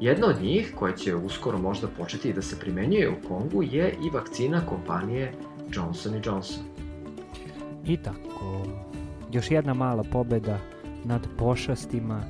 Jedna 0.00 0.26
od 0.26 0.42
njih, 0.42 0.72
koja 0.74 0.92
će 0.92 1.14
uskoro 1.14 1.58
možda 1.58 1.88
početi 1.88 2.32
da 2.32 2.42
se 2.42 2.58
primenjuje 2.58 3.10
u 3.10 3.28
Kongu, 3.28 3.62
je 3.62 3.94
i 4.06 4.10
vakcina 4.10 4.60
kompanije 4.66 5.32
Johnson 5.72 6.14
Johnson. 6.24 6.64
I 7.84 7.96
tako, 7.96 8.62
još 9.32 9.50
jedna 9.50 9.74
mala 9.74 10.02
pobeda 10.12 10.58
nad 11.06 11.26
pošastima 11.38 12.20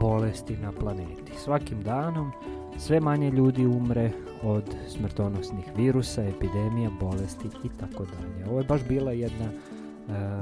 bolesti 0.00 0.56
na 0.56 0.72
planeti. 0.72 1.32
Svakim 1.44 1.82
danom 1.82 2.32
sve 2.78 3.00
manje 3.00 3.30
ljudi 3.30 3.66
umre 3.66 4.10
od 4.42 4.74
smrtonosnih 4.88 5.64
virusa, 5.76 6.22
epidemija, 6.24 6.90
bolesti 7.00 7.48
i 7.64 7.68
tako 7.80 8.04
dalje. 8.04 8.50
Ovo 8.50 8.58
je 8.58 8.64
baš 8.64 8.80
bila 8.88 9.12
jedna 9.12 9.44
e, 9.44 9.52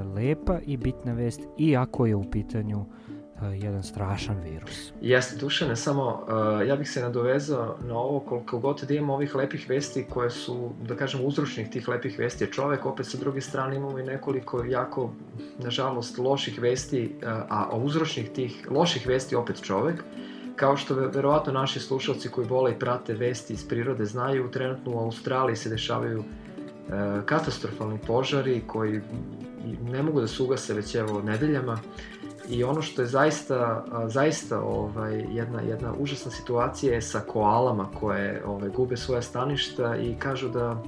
lepa 0.05 0.59
i 0.67 0.77
bitna 0.77 1.13
vest, 1.13 1.41
iako 1.59 2.07
je 2.07 2.17
u 2.17 2.31
pitanju 2.31 2.85
jedan 3.43 3.83
strašan 3.83 4.41
virus. 4.41 4.93
Jeste, 5.01 5.37
Dušane, 5.37 5.77
samo 5.77 6.05
uh, 6.05 6.69
ja 6.69 6.77
bih 6.77 6.91
se 6.91 7.03
nadovezao 7.03 7.77
na 7.83 7.99
ovo 7.99 8.21
koliko 8.21 8.59
god 8.59 8.85
da 8.89 8.95
imamo 8.95 9.15
ovih 9.15 9.35
lepih 9.35 9.67
vesti 9.69 10.07
koje 10.11 10.31
su, 10.31 10.71
da 10.83 10.97
kažem, 10.97 11.21
uzročnih 11.25 11.71
tih 11.71 11.89
lepih 11.89 12.19
vesti 12.19 12.45
je 12.45 12.51
čovek, 12.51 12.87
opet 12.87 13.07
sa 13.07 13.19
druge 13.19 13.41
strane 13.41 13.77
imamo 13.77 13.99
i 13.99 14.03
nekoliko 14.03 14.65
jako, 14.65 15.11
nažalost, 15.59 16.19
loših 16.19 16.59
vesti, 16.61 17.15
uh, 17.17 17.29
a 17.49 17.77
uzročnih 17.77 18.31
tih 18.31 18.69
loših 18.71 19.07
vesti 19.07 19.37
opet 19.37 19.63
čovek. 19.63 20.05
Kao 20.57 20.77
što 20.77 20.95
verovatno 20.95 21.53
naši 21.53 21.81
slušalci 21.81 22.29
koji 22.29 22.47
vole 22.47 22.73
i 22.73 22.79
prate 22.79 23.15
vesti 23.15 23.53
iz 23.53 23.69
prirode 23.69 24.05
znaju, 24.05 24.51
trenutno 24.51 24.93
u 24.93 24.99
Australiji 24.99 25.57
se 25.57 25.69
dešavaju 25.69 26.19
uh, 26.19 26.25
katastrofalni 27.25 27.99
požari 28.07 28.63
koji 28.67 29.01
ne 29.83 30.03
mogu 30.03 30.21
da 30.21 30.27
se 30.27 30.43
ugase 30.43 30.75
već 30.75 30.95
evo 30.95 31.23
nedeljama 31.23 31.79
I 32.49 32.65
ono 32.65 32.83
što 32.83 33.03
je 33.03 33.07
zaista, 33.07 33.85
zaista 34.07 34.61
ovaj, 34.61 35.27
jedna, 35.31 35.61
jedna 35.61 35.93
užasna 35.99 36.31
situacija 36.31 36.95
je 36.95 37.03
sa 37.03 37.21
koalama 37.21 37.89
koje 38.01 38.43
ovaj, 38.47 38.69
gube 38.69 38.97
svoja 38.97 39.23
staništa 39.23 39.97
i 39.97 40.15
kažu 40.19 40.49
da 40.49 40.83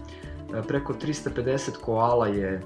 preko 0.69 0.95
350 0.95 1.71
koala 1.85 2.27
je 2.27 2.63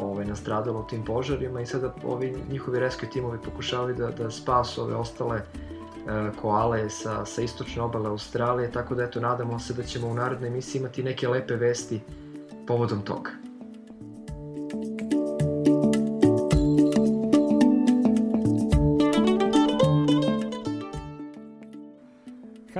ovaj, 0.00 0.24
nastradalo 0.24 0.80
u 0.80 0.86
tim 0.86 1.04
požarima 1.04 1.60
i 1.60 1.66
sada 1.66 1.94
ovi 2.04 2.36
njihovi 2.50 2.80
rescue 2.80 3.10
timovi 3.10 3.38
pokušavaju 3.44 3.94
da, 3.94 4.10
da 4.10 4.30
spasu 4.30 4.82
ove 4.82 4.94
ostale 4.94 5.42
koale 6.40 6.90
sa, 6.90 7.24
sa 7.24 7.42
istočne 7.42 7.82
obale 7.82 8.08
Australije, 8.08 8.72
tako 8.72 8.94
da 8.94 9.02
eto 9.02 9.20
nadamo 9.20 9.58
se 9.58 9.74
da 9.74 9.82
ćemo 9.82 10.08
u 10.08 10.14
narodnoj 10.14 10.48
emisiji 10.48 10.80
imati 10.80 11.02
neke 11.02 11.28
lepe 11.28 11.56
vesti 11.56 12.00
povodom 12.66 13.02
toga. 13.02 13.30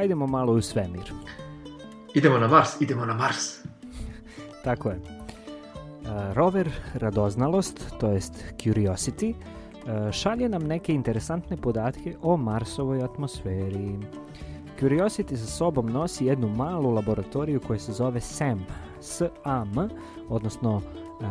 Hajdemo 0.02 0.26
malo 0.26 0.52
u 0.52 0.60
svemir. 0.60 1.12
Idemo 2.14 2.38
na 2.38 2.48
Mars, 2.48 2.80
idemo 2.80 3.06
na 3.06 3.14
Mars. 3.14 3.58
Tako 4.64 4.88
je. 4.90 5.00
rover 6.32 6.70
Radoznalost, 6.94 7.94
to 8.00 8.08
jest 8.10 8.44
Curiosity, 8.58 9.34
šalje 10.12 10.48
nam 10.48 10.62
neke 10.62 10.92
interesantne 10.92 11.56
podatke 11.56 12.16
o 12.22 12.36
Marsovoj 12.36 13.02
atmosferi. 13.02 13.98
Curiosity 14.80 15.36
sa 15.36 15.46
sobom 15.46 15.86
nosi 15.86 16.26
jednu 16.26 16.48
malu 16.48 16.90
laboratoriju 16.90 17.60
koja 17.60 17.78
se 17.78 17.92
zove 17.92 18.20
SAM, 18.20 18.66
SAM, 19.00 19.88
odnosno 20.28 20.82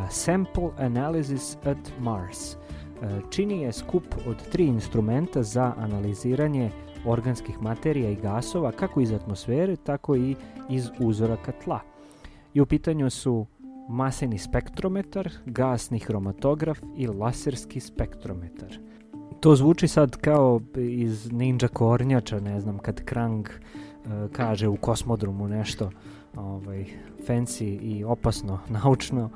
Sample 0.10 0.70
Analysis 0.78 1.58
at 1.66 1.92
Mars. 2.00 2.56
Čini 3.30 3.62
je 3.62 3.72
skup 3.72 4.06
od 4.28 4.50
tri 4.52 4.66
instrumenta 4.66 5.44
za 5.44 5.74
analiziranje 5.78 6.72
organskih 7.06 7.62
materija 7.62 8.10
i 8.10 8.16
gasova 8.16 8.72
kako 8.72 9.02
iz 9.02 9.12
atmosfere, 9.12 9.76
tako 9.76 10.16
i 10.16 10.36
iz 10.70 10.90
uzoraka 11.00 11.52
tla. 11.64 11.80
I 12.54 12.62
u 12.62 12.66
pitanju 12.66 13.10
su 13.10 13.46
maseni 13.90 14.38
spektrometar, 14.38 15.30
gasni 15.46 16.00
hromatograf 16.00 16.80
i 16.98 17.08
laserski 17.08 17.80
spektrometar. 17.80 18.80
To 19.40 19.56
zvuči 19.56 19.88
sad 19.88 20.18
kao 20.18 20.60
iz 20.76 21.32
Ninja 21.32 21.68
Kornjača, 21.68 22.40
ne 22.40 22.60
znam, 22.60 22.78
kad 22.78 23.04
Krang 23.06 23.48
uh, 23.50 24.12
kaže 24.32 24.68
u 24.68 24.76
kosmodromu 24.76 25.48
nešto 25.48 25.92
ovaj, 26.36 26.86
fancy 27.28 27.80
i 27.82 28.04
opasno 28.04 28.60
naučno, 28.70 29.26
uh, 29.26 29.32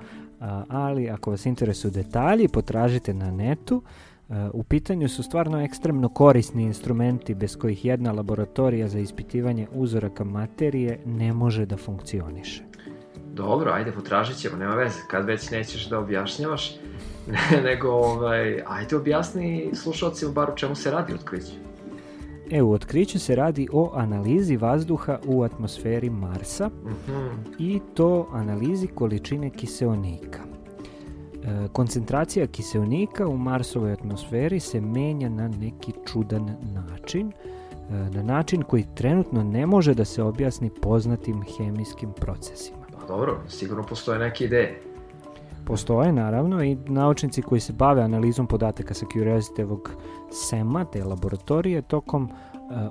ali 0.69 1.09
ako 1.09 1.31
vas 1.31 1.45
interesuju 1.45 1.91
detalji, 1.91 2.47
potražite 2.47 3.13
na 3.13 3.31
netu, 3.31 3.81
U 4.53 4.63
pitanju 4.63 5.09
su 5.09 5.23
stvarno 5.23 5.61
ekstremno 5.61 6.09
korisni 6.09 6.63
instrumenti 6.63 7.35
bez 7.35 7.57
kojih 7.57 7.85
jedna 7.85 8.11
laboratorija 8.11 8.87
za 8.87 8.99
ispitivanje 8.99 9.67
uzoraka 9.71 10.23
materije 10.23 10.99
ne 11.05 11.33
može 11.33 11.65
da 11.65 11.77
funkcioniše. 11.77 12.63
Dobro, 13.33 13.71
ajde 13.71 13.91
potražit 13.91 14.37
ćemo, 14.37 14.57
nema 14.57 14.75
veze, 14.75 14.99
kad 15.07 15.25
već 15.25 15.51
nećeš 15.51 15.89
da 15.89 15.99
objašnjavaš, 15.99 16.75
nego 17.65 17.89
ovaj, 17.89 18.61
ajde 18.67 18.95
objasni 18.95 19.71
slušalcima 19.73 20.31
bar 20.31 20.49
o 20.49 20.55
čemu 20.55 20.75
se 20.75 20.91
radi 20.91 21.13
u 21.13 21.15
otkriću. 21.15 21.53
E, 22.51 22.61
u 22.61 22.71
otkriću 22.71 23.19
se 23.19 23.35
radi 23.35 23.67
o 23.71 23.91
analizi 23.95 24.57
vazduha 24.57 25.19
u 25.25 25.43
atmosferi 25.43 26.09
Marsa 26.09 26.67
mm 26.67 26.89
-hmm. 27.07 27.29
i 27.59 27.79
to 27.93 28.29
analizi 28.33 28.87
količine 28.87 29.49
kiseonika. 29.49 30.54
E, 31.45 31.67
koncentracija 31.71 32.47
kiselnika 32.47 33.27
u 33.27 33.37
Marsovoj 33.37 33.91
atmosferi 33.91 34.59
se 34.59 34.81
menja 34.81 35.29
na 35.29 35.47
neki 35.47 35.93
čudan 36.05 36.55
način, 36.73 37.31
e, 37.31 37.93
na 37.93 38.23
način 38.23 38.61
koji 38.61 38.85
trenutno 38.95 39.43
ne 39.43 39.65
može 39.65 39.93
da 39.93 40.05
se 40.05 40.23
objasni 40.23 40.69
poznatim 40.81 41.43
hemijskim 41.57 42.13
procesima. 42.13 42.77
Pa 42.99 43.07
dobro, 43.07 43.37
sigurno 43.47 43.83
postoje 43.83 44.19
neke 44.19 44.45
ideje. 44.45 44.81
Postoje, 45.65 46.11
naravno, 46.11 46.63
i 46.63 46.75
naučnici 46.75 47.41
koji 47.41 47.61
se 47.61 47.73
bave 47.73 48.01
analizom 48.01 48.47
podataka 48.47 48.93
sa 48.93 49.05
Curiosity-evog 49.05 49.89
SEMA, 50.31 50.85
te 50.85 51.03
laboratorije, 51.03 51.81
tokom 51.81 52.23
uh, 52.23 52.29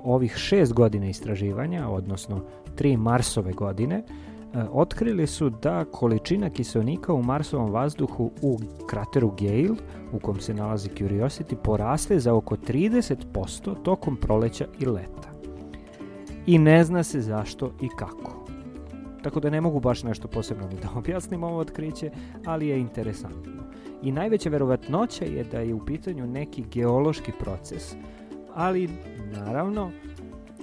ovih 0.03 0.35
šest 0.35 0.73
godina 0.73 1.05
istraživanja, 1.05 1.89
odnosno 1.89 2.41
tri 2.75 2.97
Marsove 2.97 3.53
godine, 3.53 3.97
uh, 3.97 4.34
otkrili 4.71 5.27
su 5.27 5.49
da 5.49 5.85
količina 5.85 6.49
kiselnika 6.49 7.13
u 7.13 7.23
Marsovom 7.23 7.71
vazduhu 7.71 8.31
u 8.41 8.57
krateru 8.87 9.31
Gale, 9.39 9.77
u 10.11 10.19
kom 10.19 10.39
se 10.39 10.53
nalazi 10.53 10.89
Curiosity, 10.89 11.55
poraste 11.55 12.19
za 12.19 12.33
oko 12.33 12.55
30% 12.55 13.83
tokom 13.83 14.15
proleća 14.15 14.65
i 14.79 14.85
leta. 14.85 15.29
I 16.45 16.57
ne 16.59 16.83
zna 16.83 17.03
se 17.03 17.21
zašto 17.21 17.71
i 17.81 17.89
kako. 17.97 18.45
Tako 19.23 19.39
da 19.39 19.49
ne 19.49 19.61
mogu 19.61 19.79
baš 19.79 20.03
nešto 20.03 20.27
posebno 20.27 20.67
da 20.67 20.89
objasnim 20.95 21.43
ovo 21.43 21.57
otkriće, 21.57 22.11
ali 22.45 22.67
je 22.67 22.79
interesantno. 22.79 23.63
I 24.03 24.11
najveća 24.11 24.49
verovatnoća 24.49 25.25
je 25.25 25.43
da 25.43 25.59
je 25.59 25.73
u 25.73 25.85
pitanju 25.85 26.27
neki 26.27 26.63
geološki 26.71 27.31
proces, 27.39 27.95
ali 28.53 28.89
naravno 29.31 29.91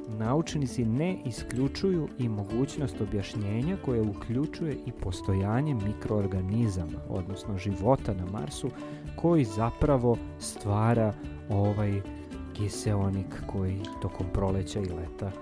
naučnici 0.09 0.85
ne 0.85 1.19
isključuju 1.27 2.09
i 2.19 2.29
mogućnost 2.29 3.01
objašnjenja 3.01 3.77
koje 3.85 4.03
uključuje 4.03 4.77
i 4.87 4.93
postojanje 4.93 5.75
mikroorganizama, 5.75 6.99
odnosno 7.09 7.59
života 7.59 8.15
na 8.15 8.27
Marsu, 8.31 8.71
koji 9.17 9.45
zapravo 9.45 10.17
stvara 10.39 11.15
ovaj 11.51 12.01
kiseonik 12.53 13.43
koji 13.47 13.81
tokom 14.03 14.27
proleća 14.33 14.81
i 14.81 14.89
leta 14.89 15.33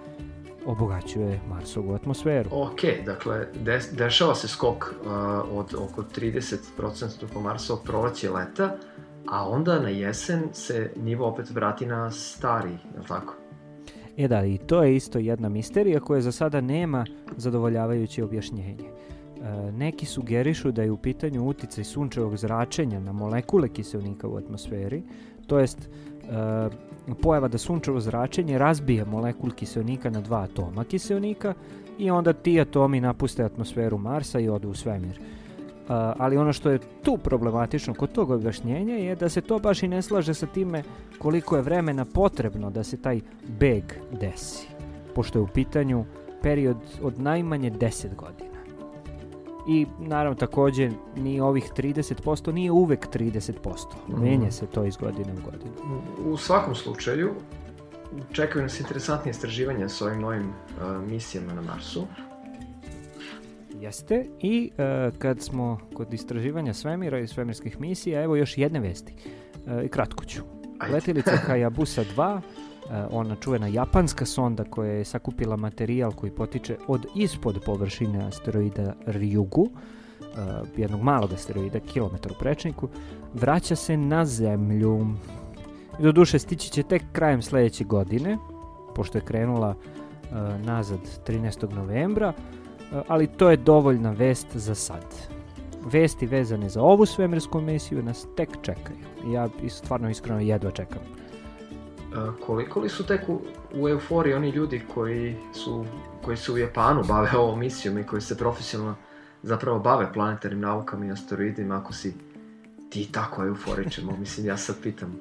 obogaćuje 0.66 1.40
Marsovu 1.48 1.94
atmosferu. 1.94 2.48
Ok, 2.52 2.80
dakle, 3.06 3.46
des, 3.54 3.92
dešava 3.92 4.34
se 4.34 4.48
skok 4.48 4.84
uh, 4.84 5.10
od 5.50 5.74
oko 5.74 6.02
30% 6.02 6.56
po 7.32 7.76
proleća 7.84 8.26
i 8.26 8.30
leta, 8.30 8.76
a 9.26 9.48
onda 9.48 9.80
na 9.80 9.88
jesen 9.88 10.42
se 10.52 10.92
nivo 10.96 11.26
opet 11.26 11.50
vrati 11.50 11.86
na 11.86 12.10
stari, 12.10 12.70
je 12.70 13.00
li 13.00 13.06
tako? 13.08 13.39
E 14.16 14.28
da, 14.28 14.44
i 14.44 14.58
to 14.58 14.82
je 14.82 14.96
isto 14.96 15.18
jedna 15.18 15.48
misterija 15.48 16.00
koja 16.00 16.20
za 16.20 16.32
sada 16.32 16.60
nema 16.60 17.06
zadovoljavajuće 17.36 18.24
objašnjenje. 18.24 18.74
E, 18.78 19.72
neki 19.72 20.06
sugerišu 20.06 20.72
da 20.72 20.82
je 20.82 20.90
u 20.90 20.96
pitanju 20.96 21.48
uticaj 21.48 21.84
sunčevog 21.84 22.36
zračenja 22.36 23.00
na 23.00 23.12
molekule 23.12 23.68
kiselnika 23.68 24.28
u 24.28 24.36
atmosferi, 24.36 25.02
to 25.46 25.58
jest 25.58 25.78
e, 25.78 27.14
pojava 27.22 27.48
da 27.48 27.58
sunčevo 27.58 28.00
zračenje 28.00 28.58
razbije 28.58 29.04
molekul 29.04 29.50
kiselnika 29.50 30.10
na 30.10 30.20
dva 30.20 30.42
atoma 30.42 30.84
kiselnika 30.84 31.54
i 31.98 32.10
onda 32.10 32.32
ti 32.32 32.60
atomi 32.60 33.00
napuste 33.00 33.44
atmosferu 33.44 33.98
Marsa 33.98 34.40
i 34.40 34.48
odu 34.48 34.70
u 34.70 34.74
svemir. 34.74 35.20
Ali 35.92 36.36
ono 36.36 36.52
što 36.52 36.70
je 36.70 36.78
tu 37.02 37.18
problematično 37.18 37.94
kod 37.94 38.12
tog 38.12 38.30
objašnjenja 38.30 38.94
je 38.94 39.16
da 39.16 39.28
se 39.28 39.40
to 39.40 39.58
baš 39.58 39.82
i 39.82 39.88
ne 39.88 40.02
slaže 40.02 40.34
sa 40.34 40.46
time 40.46 40.82
koliko 41.18 41.56
je 41.56 41.62
vremena 41.62 42.04
potrebno 42.04 42.70
da 42.70 42.84
se 42.84 42.96
taj 42.96 43.20
beg 43.48 43.84
desi, 44.20 44.68
pošto 45.14 45.38
je 45.38 45.42
u 45.42 45.46
pitanju 45.46 46.04
period 46.42 46.76
od 47.02 47.20
najmanje 47.20 47.70
10 47.70 48.14
godina. 48.14 48.50
I 49.68 49.86
naravno 49.98 50.34
takođe 50.34 50.90
ni 51.16 51.40
ovih 51.40 51.72
30% 51.76 52.52
nije 52.52 52.70
uvek 52.70 53.06
30%. 53.08 53.52
Menja 54.08 54.50
se 54.50 54.66
to 54.66 54.84
iz 54.84 54.96
godine 54.96 55.32
u 55.32 55.50
godinu. 55.50 55.72
U 56.32 56.36
svakom 56.36 56.74
slučaju, 56.74 57.34
čekaju 58.32 58.62
nas 58.62 58.80
interesantnije 58.80 59.30
istraživanja 59.30 59.88
sa 59.88 60.06
ovim 60.06 60.20
novim 60.20 60.48
uh, 60.48 61.08
misijama 61.08 61.52
na 61.52 61.62
Marsu. 61.62 62.06
Jeste. 63.80 64.26
I 64.40 64.70
uh, 64.70 65.18
kad 65.18 65.40
smo 65.40 65.78
kod 65.94 66.14
istraživanja 66.14 66.74
svemira 66.74 67.18
i 67.18 67.26
svemirskih 67.26 67.80
misija, 67.80 68.22
evo 68.22 68.36
još 68.36 68.58
jedne 68.58 68.80
vesti. 68.80 69.14
Uh, 69.66 69.84
I 69.84 69.88
kratko 69.88 70.24
ću. 70.24 70.42
Ajde. 70.78 70.94
Letelica 70.94 71.30
Hayabusa 71.48 72.04
2, 72.16 72.36
uh, 72.36 72.40
ona 73.10 73.36
čuvena 73.36 73.66
japanska 73.66 74.26
sonda 74.26 74.64
koja 74.64 74.92
je 74.92 75.04
sakupila 75.04 75.56
materijal 75.56 76.12
koji 76.12 76.32
potiče 76.32 76.76
od 76.88 77.06
ispod 77.14 77.60
površine 77.66 78.24
asteroida 78.24 78.94
Ryugu, 79.06 79.68
uh, 79.68 79.68
jednog 80.76 81.02
malog 81.02 81.32
asteroida, 81.32 81.80
kilometar 81.80 82.32
u 82.32 82.38
prečniku, 82.38 82.88
vraća 83.34 83.76
se 83.76 83.96
na 83.96 84.24
zemlju. 84.24 85.06
I 86.00 86.02
do 86.02 86.12
duše 86.12 86.38
stići 86.38 86.70
će 86.70 86.82
tek 86.82 87.02
krajem 87.12 87.42
sledeće 87.42 87.84
godine, 87.84 88.38
pošto 88.94 89.18
je 89.18 89.24
krenula 89.24 89.68
uh, 89.70 90.66
nazad 90.66 91.00
13. 91.26 91.74
novembra, 91.74 92.32
ali 93.08 93.26
to 93.26 93.50
je 93.50 93.56
dovoljna 93.56 94.10
vest 94.10 94.56
za 94.56 94.74
sad. 94.74 95.04
Vesti 95.92 96.26
vezane 96.26 96.68
za 96.68 96.82
ovu 96.82 97.06
svemirsku 97.06 97.60
misiju 97.60 98.02
nas 98.02 98.26
tek 98.36 98.48
čekaju. 98.62 98.98
Ja 99.32 99.48
stvarno 99.68 100.10
iskreno 100.10 100.40
jedva 100.40 100.70
čekam. 100.70 101.02
Uh, 101.02 102.46
koliko 102.46 102.80
li 102.80 102.88
su 102.88 103.06
tek 103.06 103.28
u, 103.28 103.40
u 103.74 103.88
euforiji 103.88 104.34
oni 104.34 104.50
ljudi 104.50 104.82
koji 104.94 105.36
su, 105.54 105.84
koji 106.24 106.36
su 106.36 106.54
u 106.54 106.58
Japanu 106.58 107.02
bave 107.08 107.30
ovom 107.36 107.58
misijom 107.58 107.98
i 107.98 108.06
koji 108.06 108.22
se 108.22 108.38
profesionalno 108.38 108.94
zapravo 109.42 109.78
bave 109.78 110.12
planetarnim 110.12 110.60
naukama 110.60 111.06
i 111.06 111.10
asteroidima, 111.10 111.76
ako 111.76 111.92
si 111.92 112.14
ti 112.90 113.12
tako 113.12 113.44
euforičan, 113.44 114.04
mislim, 114.18 114.46
ja 114.46 114.56
sad 114.56 114.76
pitam. 114.82 115.16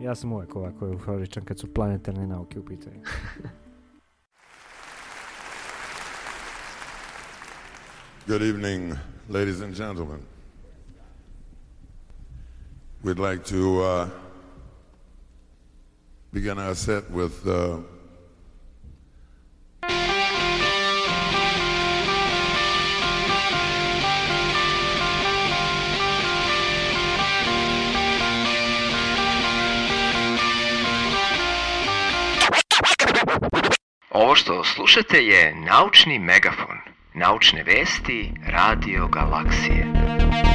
Ja 0.00 0.14
sam 0.14 0.32
uvek 0.32 0.56
ovako 0.56 0.86
euforičan 0.86 1.44
kad 1.44 1.58
su 1.58 1.74
planetarne 1.74 2.26
nauke 2.26 2.58
u 2.58 2.64
pitanju. 2.64 3.00
Good 8.24 8.42
evening, 8.42 8.96
ladies 9.28 9.62
and 9.62 9.74
gentlemen. 9.74 10.24
We'd 13.02 13.18
like 13.18 13.44
to 13.46 13.82
uh, 13.82 14.08
begin 16.32 16.56
our 16.56 16.76
set 16.76 17.10
with 17.10 17.44
uh, 17.48 17.78
Ovo 34.10 34.34
što 34.34 34.64
slušate 34.64 35.16
je 35.16 35.54
Naučni 35.54 36.18
megafon. 36.18 36.91
Naučne 37.14 37.62
vesti 37.62 38.32
Radio 38.46 39.08
Galaksije. 39.08 40.51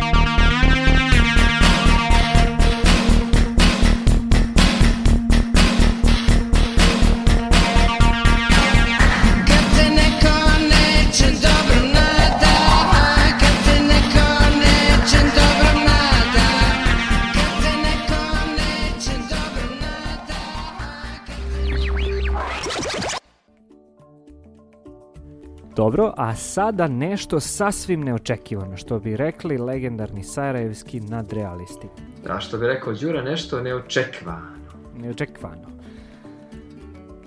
Dobro, 25.77 26.13
a 26.17 26.35
sada 26.35 26.87
nešto 26.87 27.39
sasvim 27.39 28.01
neočekivano, 28.01 28.77
što 28.77 28.99
bi 28.99 29.17
rekli 29.17 29.57
legendarni 29.57 30.23
sarajevski 30.23 30.99
nadrealisti. 30.99 31.87
A 32.29 32.39
što 32.39 32.57
bi 32.57 32.67
rekao 32.67 32.93
Đura, 32.93 33.21
nešto 33.21 33.61
neočekivano. 33.61 34.47
Neočekivano. 34.95 35.67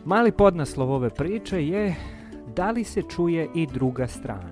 Mali 0.05 0.33
podnaslov 0.33 0.93
ove 0.93 1.11
priče 1.11 1.67
je 1.67 1.95
da 2.57 2.71
li 2.71 2.85
se 2.85 3.03
čuje 3.15 3.49
i 3.55 3.67
druga 3.67 4.07
strana. 4.07 4.51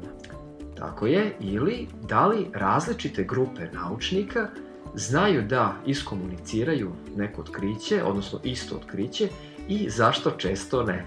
Tako 0.77 1.07
je, 1.07 1.33
ili 1.41 1.89
da 2.09 2.27
li 2.27 2.47
različite 2.55 3.25
grupe 3.25 3.69
naučnika 3.73 4.49
znaju 4.95 5.43
da 5.43 5.75
iskomuniciraju 5.87 6.93
neko 7.17 7.41
otkriće, 7.41 8.03
odnosno 8.05 8.39
isto 8.45 8.77
otkriće, 8.77 9.29
i 9.69 9.91
zašto 9.91 10.31
često 10.31 10.83
ne. 10.83 11.07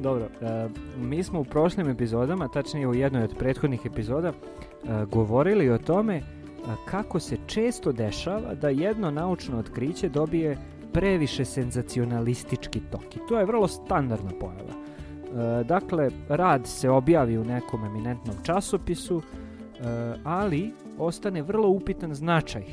Dobro, 0.00 0.24
e, 0.24 0.68
mi 0.98 1.22
smo 1.22 1.40
u 1.40 1.44
prošlim 1.44 1.88
epizodama, 1.88 2.48
tačnije 2.48 2.88
u 2.88 2.94
jednoj 2.94 3.22
od 3.22 3.34
prethodnih 3.38 3.86
epizoda, 3.86 4.28
e, 4.28 4.34
govorili 5.12 5.70
o 5.70 5.78
tome 5.78 6.16
e, 6.16 6.22
kako 6.84 7.20
se 7.20 7.36
često 7.46 7.92
dešava 7.92 8.54
da 8.54 8.68
jedno 8.68 9.10
naučno 9.10 9.58
otkriće 9.58 10.08
dobije 10.08 10.58
previše 10.92 11.44
senzacionalistički 11.44 12.80
tok. 12.80 13.16
I 13.16 13.20
to 13.28 13.38
je 13.38 13.44
vrlo 13.44 13.68
standardna 13.68 14.30
pojava. 14.40 14.88
Dakle, 15.64 16.10
rad 16.28 16.66
se 16.66 16.90
objavi 16.90 17.38
u 17.38 17.44
nekom 17.44 17.84
eminentnom 17.84 18.36
časopisu, 18.42 19.22
ali 20.24 20.72
ostane 20.98 21.42
vrlo 21.42 21.68
upitan 21.68 22.14
značaj 22.14 22.64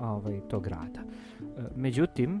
ovaj, 0.00 0.40
tog 0.40 0.66
rada. 0.66 1.00
Međutim, 1.76 2.40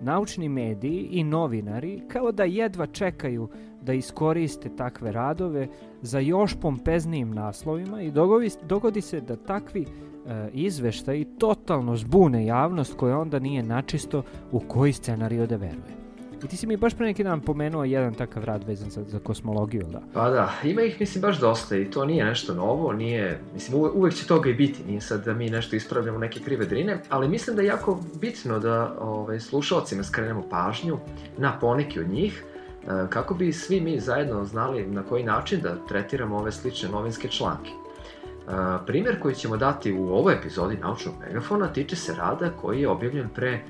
naučni 0.00 0.48
mediji 0.48 1.08
i 1.10 1.24
novinari 1.24 2.02
kao 2.08 2.32
da 2.32 2.44
jedva 2.44 2.86
čekaju 2.86 3.48
da 3.82 3.92
iskoriste 3.92 4.76
takve 4.76 5.12
radove 5.12 5.68
za 6.02 6.18
još 6.18 6.56
pompeznijim 6.60 7.30
naslovima 7.30 8.02
i 8.02 8.10
dogodi, 8.10 8.50
dogodi 8.68 9.00
se 9.00 9.20
da 9.20 9.36
takvi 9.36 9.82
e, 9.82 10.50
izveštaji 10.52 11.24
totalno 11.24 11.96
zbune 11.96 12.46
javnost 12.46 12.96
koja 12.96 13.18
onda 13.18 13.38
nije 13.38 13.62
načisto 13.62 14.22
u 14.52 14.60
koji 14.60 14.92
scenario 14.92 15.46
da 15.46 15.56
veruje. 15.56 15.99
I 16.44 16.48
ti 16.48 16.56
si 16.56 16.66
mi 16.66 16.76
baš 16.76 16.94
pre 16.94 17.06
neki 17.06 17.24
dan 17.24 17.40
pomenuo 17.40 17.84
jedan 17.84 18.14
takav 18.14 18.44
rad 18.44 18.64
vezan 18.64 18.90
za, 18.90 19.04
za 19.08 19.18
kosmologiju, 19.18 19.82
da? 19.92 20.00
Pa 20.12 20.30
da, 20.30 20.52
ima 20.64 20.82
ih 20.82 21.00
mislim 21.00 21.22
baš 21.22 21.40
dosta 21.40 21.76
i 21.76 21.90
to 21.90 22.04
nije 22.04 22.24
nešto 22.24 22.54
novo, 22.54 22.92
nije, 22.92 23.40
mislim 23.54 23.80
uvek, 23.94 24.14
će 24.14 24.26
toga 24.26 24.50
i 24.50 24.54
biti, 24.54 24.84
nije 24.86 25.00
sad 25.00 25.24
da 25.24 25.34
mi 25.34 25.50
nešto 25.50 25.76
ispravljamo 25.76 26.18
neke 26.18 26.40
krive 26.40 26.66
drine, 26.66 26.98
ali 27.08 27.28
mislim 27.28 27.56
da 27.56 27.62
je 27.62 27.68
jako 27.68 28.00
bitno 28.20 28.58
da 28.58 28.96
ovaj, 29.00 29.40
slušalcima 29.40 30.02
skrenemo 30.02 30.42
pažnju 30.50 30.98
na 31.38 31.58
poneki 31.60 32.00
od 32.00 32.08
njih, 32.08 32.44
e, 32.82 32.86
kako 33.10 33.34
bi 33.34 33.52
svi 33.52 33.80
mi 33.80 34.00
zajedno 34.00 34.44
znali 34.44 34.86
na 34.86 35.02
koji 35.02 35.24
način 35.24 35.60
da 35.60 35.86
tretiramo 35.88 36.36
ove 36.36 36.52
slične 36.52 36.88
novinske 36.88 37.28
članke. 37.28 37.70
E, 37.70 38.52
Primjer 38.86 39.20
koji 39.20 39.34
ćemo 39.34 39.56
dati 39.56 39.92
u 39.92 40.08
ovoj 40.08 40.34
epizodi 40.34 40.76
Naučnog 40.76 41.14
megafona 41.20 41.72
tiče 41.72 41.96
se 41.96 42.14
rada 42.14 42.50
koji 42.60 42.80
je 42.80 42.88
objavljen 42.88 43.28
pre 43.34 43.60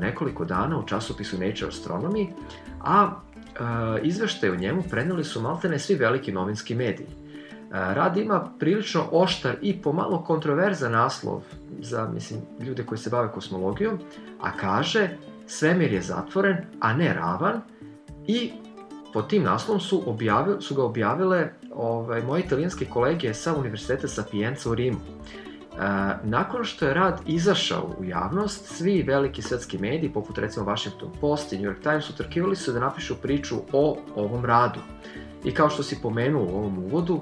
nekoliko 0.00 0.44
dana 0.44 0.78
u 0.78 0.86
časopisu 0.86 1.38
Nature 1.38 1.70
Astronomy, 1.70 2.26
a 2.80 3.10
e, 3.10 4.00
izveštaje 4.02 4.52
o 4.52 4.56
njemu 4.56 4.82
preneli 4.90 5.24
su 5.24 5.40
maltene 5.40 5.78
svi 5.78 5.94
veliki 5.94 6.32
novinski 6.32 6.74
mediji. 6.74 7.06
E, 7.06 7.14
Rad 7.70 8.16
ima 8.16 8.52
prilično 8.58 9.04
oštar 9.12 9.56
i 9.62 9.82
pomalo 9.82 10.24
kontroverzan 10.24 10.92
naslov 10.92 11.42
za 11.80 12.08
mislim, 12.14 12.40
ljude 12.60 12.82
koji 12.82 12.98
se 12.98 13.10
bave 13.10 13.32
kosmologijom, 13.32 13.98
a 14.40 14.56
kaže 14.56 15.08
svemir 15.46 15.92
je 15.92 16.02
zatvoren, 16.02 16.56
a 16.80 16.92
ne 16.92 17.14
ravan 17.14 17.60
i 18.26 18.52
pod 19.12 19.28
tim 19.28 19.42
naslovom 19.42 19.80
su, 19.80 20.02
objavili, 20.06 20.62
su 20.62 20.74
ga 20.74 20.84
objavile 20.84 21.52
ovaj, 21.74 22.22
moje 22.22 22.42
italijanske 22.42 22.84
kolege 22.84 23.34
sa 23.34 23.54
Univerziteta 23.54 24.08
Sapienza 24.08 24.70
u 24.70 24.74
Rimu. 24.74 24.98
Nakon 26.22 26.64
što 26.64 26.86
je 26.86 26.94
rad 26.94 27.20
izašao 27.26 27.90
u 27.98 28.04
javnost, 28.04 28.66
svi 28.66 29.02
veliki 29.02 29.42
svetski 29.42 29.78
mediji, 29.78 30.12
poput 30.12 30.38
recimo 30.38 30.66
Washington 30.66 31.10
Post 31.20 31.52
i 31.52 31.58
New 31.58 31.70
York 31.70 31.82
Times, 31.82 32.10
utrkivali 32.10 32.56
su 32.56 32.72
da 32.72 32.80
napišu 32.80 33.14
priču 33.14 33.56
o 33.72 33.98
ovom 34.16 34.44
radu. 34.44 34.80
I 35.44 35.54
kao 35.54 35.70
što 35.70 35.82
si 35.82 35.98
pomenuo 36.02 36.42
u 36.42 36.56
ovom 36.56 36.78
uvodu, 36.78 37.20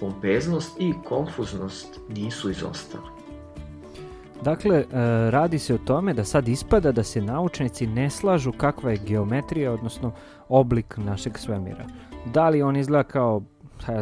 pompeznost 0.00 0.80
i 0.80 0.94
konfuznost 1.04 2.00
nisu 2.08 2.50
izostali. 2.50 3.04
Dakle, 4.42 4.76
e, 4.76 4.84
radi 5.30 5.58
se 5.58 5.74
o 5.74 5.78
tome 5.78 6.14
da 6.14 6.24
sad 6.24 6.48
ispada 6.48 6.92
da 6.92 7.02
se 7.02 7.20
naučnici 7.20 7.86
ne 7.86 8.10
slažu 8.10 8.52
kakva 8.52 8.90
je 8.90 9.00
geometrija, 9.06 9.72
odnosno 9.72 10.12
oblik 10.48 10.96
našeg 10.96 11.38
svemira. 11.38 11.84
Da 12.34 12.48
li 12.48 12.62
on 12.62 12.76
izgleda 12.76 13.02
kao 13.02 13.42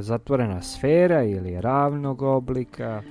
zatvorena 0.01 0.62
sfera 0.62 1.23
ili 1.23 1.61
ravnog 1.61 2.23
oblika? 2.23 3.03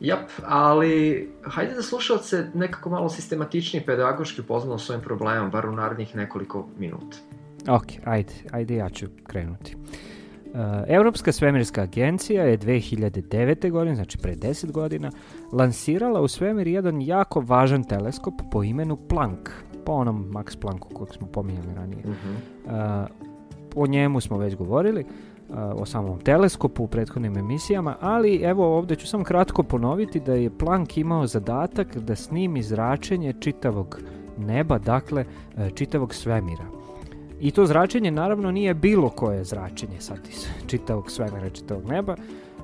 Jap, 0.00 0.30
ali 0.46 1.28
hajde 1.42 1.74
da 1.74 1.82
slušalce 1.82 2.46
nekako 2.54 2.90
malo 2.90 3.08
sistematičnije 3.08 3.84
pedagoški 3.86 4.40
upoznamo 4.40 4.78
s 4.78 4.90
ovim 4.90 5.02
problemom, 5.02 5.50
bar 5.50 5.66
u 5.66 5.72
narednih 5.72 6.16
nekoliko 6.16 6.66
minuta. 6.78 7.16
Ok, 7.68 7.86
ajde, 8.04 8.32
ajde 8.50 8.74
ja 8.74 8.88
ću 8.88 9.06
krenuti. 9.26 9.76
E, 9.76 10.94
Europska 10.94 11.32
svemirska 11.32 11.82
agencija 11.82 12.44
je 12.44 12.58
2009. 12.58 13.70
godine, 13.70 13.96
znači 13.96 14.18
pre 14.18 14.34
10 14.34 14.72
godina, 14.72 15.10
lansirala 15.52 16.20
u 16.20 16.28
svemir 16.28 16.66
jedan 16.66 17.02
jako 17.02 17.40
važan 17.40 17.84
teleskop 17.84 18.34
po 18.52 18.62
imenu 18.62 18.96
Planck, 18.96 19.50
po 19.84 19.92
onom 19.92 20.30
Max 20.32 20.60
Plancku 20.60 20.88
kojeg 20.94 21.14
smo 21.14 21.26
pominjali 21.26 21.74
ranije. 21.74 22.02
E, 22.02 23.06
o 23.74 23.86
njemu 23.86 24.20
smo 24.20 24.38
već 24.38 24.56
govorili, 24.56 25.00
e, 25.00 25.04
o 25.54 25.86
samom 25.86 26.20
teleskopu 26.20 26.84
u 26.84 26.88
prethodnim 26.88 27.36
emisijama, 27.36 27.96
ali 28.00 28.36
evo 28.36 28.78
ovdje 28.78 28.96
ću 28.96 29.06
samo 29.06 29.24
kratko 29.24 29.62
ponoviti 29.62 30.20
da 30.20 30.34
je 30.34 30.58
Planck 30.58 30.98
imao 30.98 31.26
zadatak 31.26 31.96
da 31.96 32.16
snimi 32.16 32.62
zračenje 32.62 33.34
čitavog 33.40 34.00
neba, 34.38 34.78
dakle 34.78 35.24
e, 35.56 35.70
čitavog 35.70 36.14
svemira. 36.14 36.64
I 37.40 37.50
to 37.50 37.66
zračenje 37.66 38.10
naravno 38.10 38.50
nije 38.50 38.74
bilo 38.74 39.08
koje 39.08 39.44
zračenje 39.44 40.00
sad 40.00 40.18
iz 40.28 40.46
čitavog 40.66 41.10
svemira, 41.10 41.50
čitavog 41.50 41.84
neba, 41.84 42.16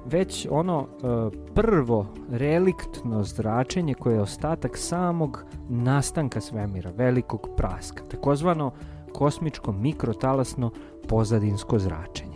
već 0.06 0.46
ono 0.50 0.86
e, 0.86 1.06
prvo 1.54 2.06
reliktno 2.30 3.24
zračenje 3.24 3.94
koje 3.94 4.14
je 4.14 4.20
ostatak 4.20 4.76
samog 4.76 5.44
nastanka 5.68 6.40
svemira, 6.40 6.90
velikog 6.96 7.48
praska, 7.56 8.02
takozvano 8.10 8.70
kosmičko 9.12 9.72
mikrotalasno 9.72 10.70
pozadinsko 11.08 11.78
zračenje. 11.78 12.31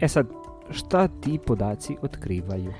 E 0.00 0.08
sad, 0.08 0.26
šta 0.70 1.08
ti 1.08 1.38
podaci 1.46 1.96
otkrivaju? 2.02 2.72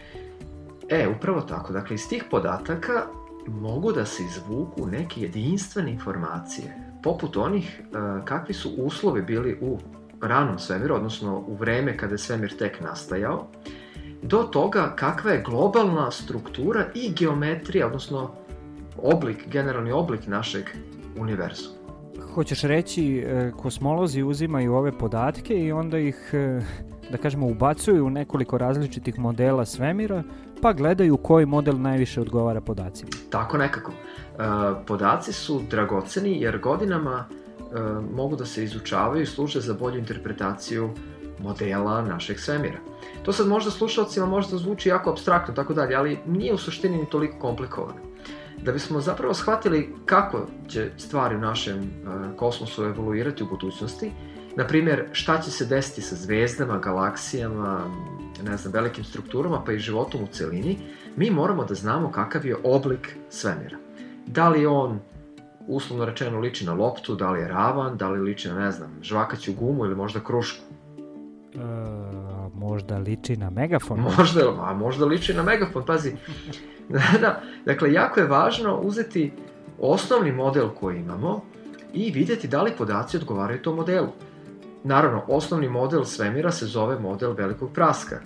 E, 0.88 1.08
upravo 1.08 1.40
tako. 1.40 1.72
Dakle, 1.72 1.94
iz 1.94 2.08
tih 2.08 2.24
podataka 2.30 3.06
mogu 3.46 3.92
da 3.92 4.04
se 4.06 4.22
izvuku 4.22 4.86
neke 4.86 5.20
jedinstvene 5.20 5.90
informacije, 5.90 6.74
poput 7.02 7.36
onih 7.36 7.80
e, 7.80 8.24
kakvi 8.24 8.54
su 8.54 8.70
uslovi 8.76 9.22
bili 9.22 9.58
u 9.60 9.78
ranom 10.20 10.58
svemiru, 10.58 10.94
odnosno 10.94 11.44
u 11.46 11.54
vreme 11.54 11.96
kada 11.96 12.14
je 12.14 12.18
svemir 12.18 12.56
tek 12.58 12.80
nastajao, 12.80 13.46
do 14.22 14.42
toga 14.42 14.92
kakva 14.96 15.30
je 15.30 15.42
globalna 15.42 16.10
struktura 16.10 16.86
i 16.94 17.12
geometrija, 17.18 17.86
odnosno 17.86 18.30
oblik, 18.96 19.48
generalni 19.48 19.92
oblik 19.92 20.26
našeg 20.26 20.64
univerzuma. 21.16 21.74
Hoćeš 22.34 22.62
reći, 22.62 23.18
e, 23.18 23.50
kosmolozi 23.56 24.22
uzimaju 24.22 24.74
ove 24.74 24.98
podatke 24.98 25.54
i 25.64 25.72
onda 25.72 25.98
ih, 25.98 26.30
e, 26.32 26.60
da 27.10 27.18
kažemo, 27.18 27.46
ubacuju 27.46 28.10
nekoliko 28.10 28.58
različitih 28.58 29.18
modela 29.18 29.64
svemira, 29.64 30.22
pa 30.62 30.72
gledaju 30.72 31.16
koji 31.16 31.46
model 31.46 31.80
najviše 31.80 32.20
odgovara 32.20 32.60
podacima. 32.60 33.10
Tako 33.30 33.58
nekako. 33.58 33.92
E, 33.92 34.36
podaci 34.86 35.32
su 35.32 35.62
dragoceni 35.70 36.40
jer 36.40 36.58
godinama 36.58 37.24
e, 37.24 37.64
mogu 38.16 38.36
da 38.36 38.46
se 38.46 38.64
izučavaju 38.64 39.22
i 39.22 39.26
služe 39.26 39.60
za 39.60 39.74
bolju 39.74 39.98
interpretaciju 39.98 40.90
modela 41.38 42.02
našeg 42.02 42.40
svemira. 42.40 42.78
To 43.22 43.32
sad 43.32 43.46
možda 43.46 43.70
slušalcima 43.70 44.26
možda 44.26 44.56
zvuči 44.56 44.88
jako 44.88 45.10
abstraktno 45.10 45.54
tako 45.54 45.74
dalje, 45.74 45.94
ali 45.94 46.18
nije 46.26 46.54
u 46.54 46.58
suštini 46.58 46.96
ni 46.96 47.10
toliko 47.10 47.38
komplikovano. 47.38 48.00
Da 48.62 48.72
bismo 48.72 49.00
zapravo 49.00 49.34
shvatili 49.34 49.94
kako 50.04 50.46
će 50.68 50.90
stvari 50.96 51.36
u 51.36 51.40
našem 51.40 51.78
e, 51.78 51.86
kosmosu 52.36 52.84
evoluirati 52.84 53.42
u 53.42 53.46
budućnosti, 53.46 54.10
na 54.56 54.66
primjer 54.66 55.04
šta 55.12 55.40
će 55.40 55.50
se 55.50 55.66
desiti 55.66 56.02
sa 56.02 56.16
zvezdama, 56.16 56.78
galaksijama, 56.78 57.90
ne 58.44 58.56
znam, 58.56 58.72
velikim 58.72 59.04
strukturama 59.04 59.62
pa 59.66 59.72
i 59.72 59.78
životom 59.78 60.22
u 60.22 60.26
celini, 60.26 60.78
mi 61.16 61.30
moramo 61.30 61.64
da 61.64 61.74
znamo 61.74 62.10
kakav 62.10 62.46
je 62.46 62.56
oblik 62.64 63.16
svemira. 63.30 63.76
Da 64.26 64.48
li 64.48 64.66
on 64.66 65.00
uslovno 65.66 66.04
rečeno 66.04 66.38
liči 66.38 66.66
na 66.66 66.74
loptu, 66.74 67.14
da 67.14 67.30
li 67.30 67.40
je 67.40 67.48
ravan, 67.48 67.96
da 67.96 68.08
li 68.08 68.20
liči 68.20 68.48
na, 68.48 68.54
ne 68.54 68.70
znam, 68.70 68.98
žvakaću 69.02 69.52
gumu 69.52 69.84
ili 69.84 69.94
možda 69.94 70.20
krušku. 70.20 70.64
E, 71.54 71.58
možda 72.54 72.98
liči 72.98 73.36
na 73.36 73.50
megafon. 73.50 74.00
Možda, 74.00 74.40
a 74.60 74.74
možda 74.74 75.04
liči 75.04 75.34
na 75.34 75.42
megafon, 75.42 75.84
pazi. 75.86 76.12
da, 77.20 77.40
dakle, 77.64 77.92
jako 77.92 78.20
je 78.20 78.26
važno 78.26 78.80
uzeti 78.80 79.32
osnovni 79.78 80.32
model 80.32 80.68
koji 80.80 80.98
imamo 80.98 81.40
i 81.92 82.10
vidjeti 82.10 82.48
da 82.48 82.62
li 82.62 82.72
podaci 82.78 83.16
odgovaraju 83.16 83.62
tom 83.62 83.76
modelu. 83.76 84.08
Naravno, 84.84 85.22
osnovni 85.28 85.68
model 85.68 86.04
svemira 86.04 86.50
se 86.50 86.66
zove 86.66 86.98
model 86.98 87.32
velikog 87.32 87.70
praska, 87.72 88.20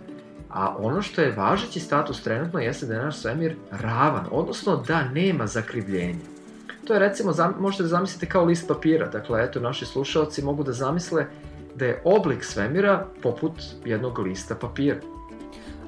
a 0.50 0.76
ono 0.78 1.02
što 1.02 1.20
je 1.20 1.34
važeći 1.36 1.80
status 1.80 2.22
trenutno 2.22 2.60
jeste 2.60 2.86
da 2.86 2.94
je 2.94 3.02
naš 3.02 3.18
svemir 3.18 3.56
ravan, 3.70 4.26
odnosno 4.30 4.76
da 4.88 5.08
nema 5.08 5.46
zakrivljenja. 5.46 6.18
To 6.84 6.94
je 6.94 7.00
recimo, 7.00 7.32
možete 7.58 7.82
da 7.82 7.88
zamislite 7.88 8.26
kao 8.26 8.44
list 8.44 8.68
papira, 8.68 9.08
dakle, 9.08 9.44
eto, 9.44 9.60
naši 9.60 9.86
slušalci 9.86 10.44
mogu 10.44 10.64
da 10.64 10.72
zamisle 10.72 11.26
da 11.74 11.84
je 11.84 12.02
oblik 12.04 12.44
svemira 12.44 13.06
poput 13.22 13.52
jednog 13.84 14.18
lista 14.18 14.54
papira. 14.54 15.00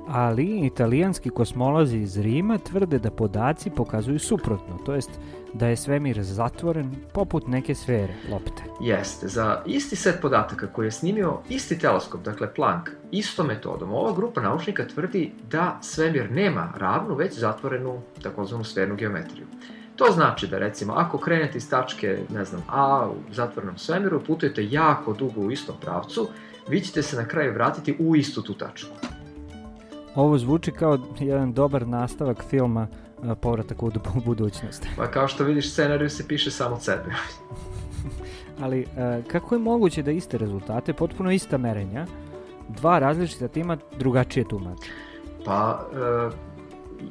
Ali 0.09 0.67
italijanski 0.67 1.31
kosmolozi 1.31 1.99
iz 1.99 2.19
Rima 2.19 2.59
tvrde 2.59 2.99
da 2.99 3.11
podaci 3.11 3.71
pokazuju 3.71 4.19
suprotno, 4.19 4.79
to 4.87 4.95
jest 4.95 5.11
da 5.55 5.67
je 5.67 5.77
svemir 5.77 6.23
zatvoren 6.23 6.97
poput 7.13 7.47
neke 7.47 7.75
sfere, 7.75 8.15
lopte. 8.31 8.63
Jeste, 8.81 9.29
za 9.29 9.63
isti 9.67 9.97
set 9.97 10.21
podataka 10.23 10.67
koji 10.67 10.87
je 10.87 10.91
snimio 10.91 11.39
isti 11.49 11.79
teleskop, 11.79 12.23
dakle 12.23 12.55
Planck, 12.55 12.91
istom 13.11 13.47
metodom, 13.47 13.93
ova 13.93 14.13
grupa 14.17 14.41
naučnika 14.41 14.87
tvrdi 14.87 15.33
da 15.51 15.79
svemir 15.83 16.31
nema 16.31 16.73
ravnu, 16.77 17.15
već 17.15 17.39
zatvorenu 17.39 18.01
takozvanu 18.23 18.65
sfernu 18.65 18.97
geometriju. 18.97 19.47
To 19.97 20.07
znači 20.13 20.47
da 20.47 20.59
recimo 20.59 20.93
ako 20.97 21.19
krenete 21.19 21.59
iz 21.59 21.71
tačke, 21.71 22.19
ne 22.31 22.45
znam, 22.45 22.63
A 22.69 23.09
u 23.11 23.35
zatvorenom 23.35 23.79
svemiru, 23.79 24.21
putujete 24.27 24.67
jako 24.71 25.13
dugo 25.13 25.41
u 25.41 25.51
istom 25.51 25.75
pravcu, 25.81 26.29
vi 26.69 26.81
ćete 26.81 27.03
se 27.03 27.17
na 27.17 27.25
kraju 27.25 27.53
vratiti 27.53 27.97
u 27.99 28.17
istu 28.17 28.43
tu 28.43 28.55
tačku. 28.55 28.91
Ovo 30.15 30.39
zvuči 30.39 30.73
kao 30.73 30.99
jedan 31.19 31.53
dobar 31.53 31.87
nastavak 31.87 32.45
filma 32.51 32.87
Povratak 33.41 33.83
u 33.83 33.91
bu- 33.91 34.25
budućnost. 34.25 34.87
Pa 34.97 35.11
kao 35.11 35.29
što 35.29 35.45
vidiš, 35.45 35.73
scenariju 35.73 36.11
se 36.11 36.29
piše 36.29 36.51
samo 36.51 36.75
od 36.75 36.83
sebe. 36.83 37.05
Ali 38.63 38.87
a, 38.97 39.21
kako 39.33 39.55
je 39.55 39.59
moguće 39.59 40.03
da 40.03 40.11
iste 40.11 40.39
rezultate, 40.39 40.93
potpuno 40.93 41.33
ista 41.33 41.59
merenja, 41.59 42.07
dva 42.69 42.99
različita 42.99 43.49
tima 43.49 43.77
drugačije 43.99 44.49
tumače? 44.49 44.91
Pa, 45.45 45.87
e, 45.95 46.31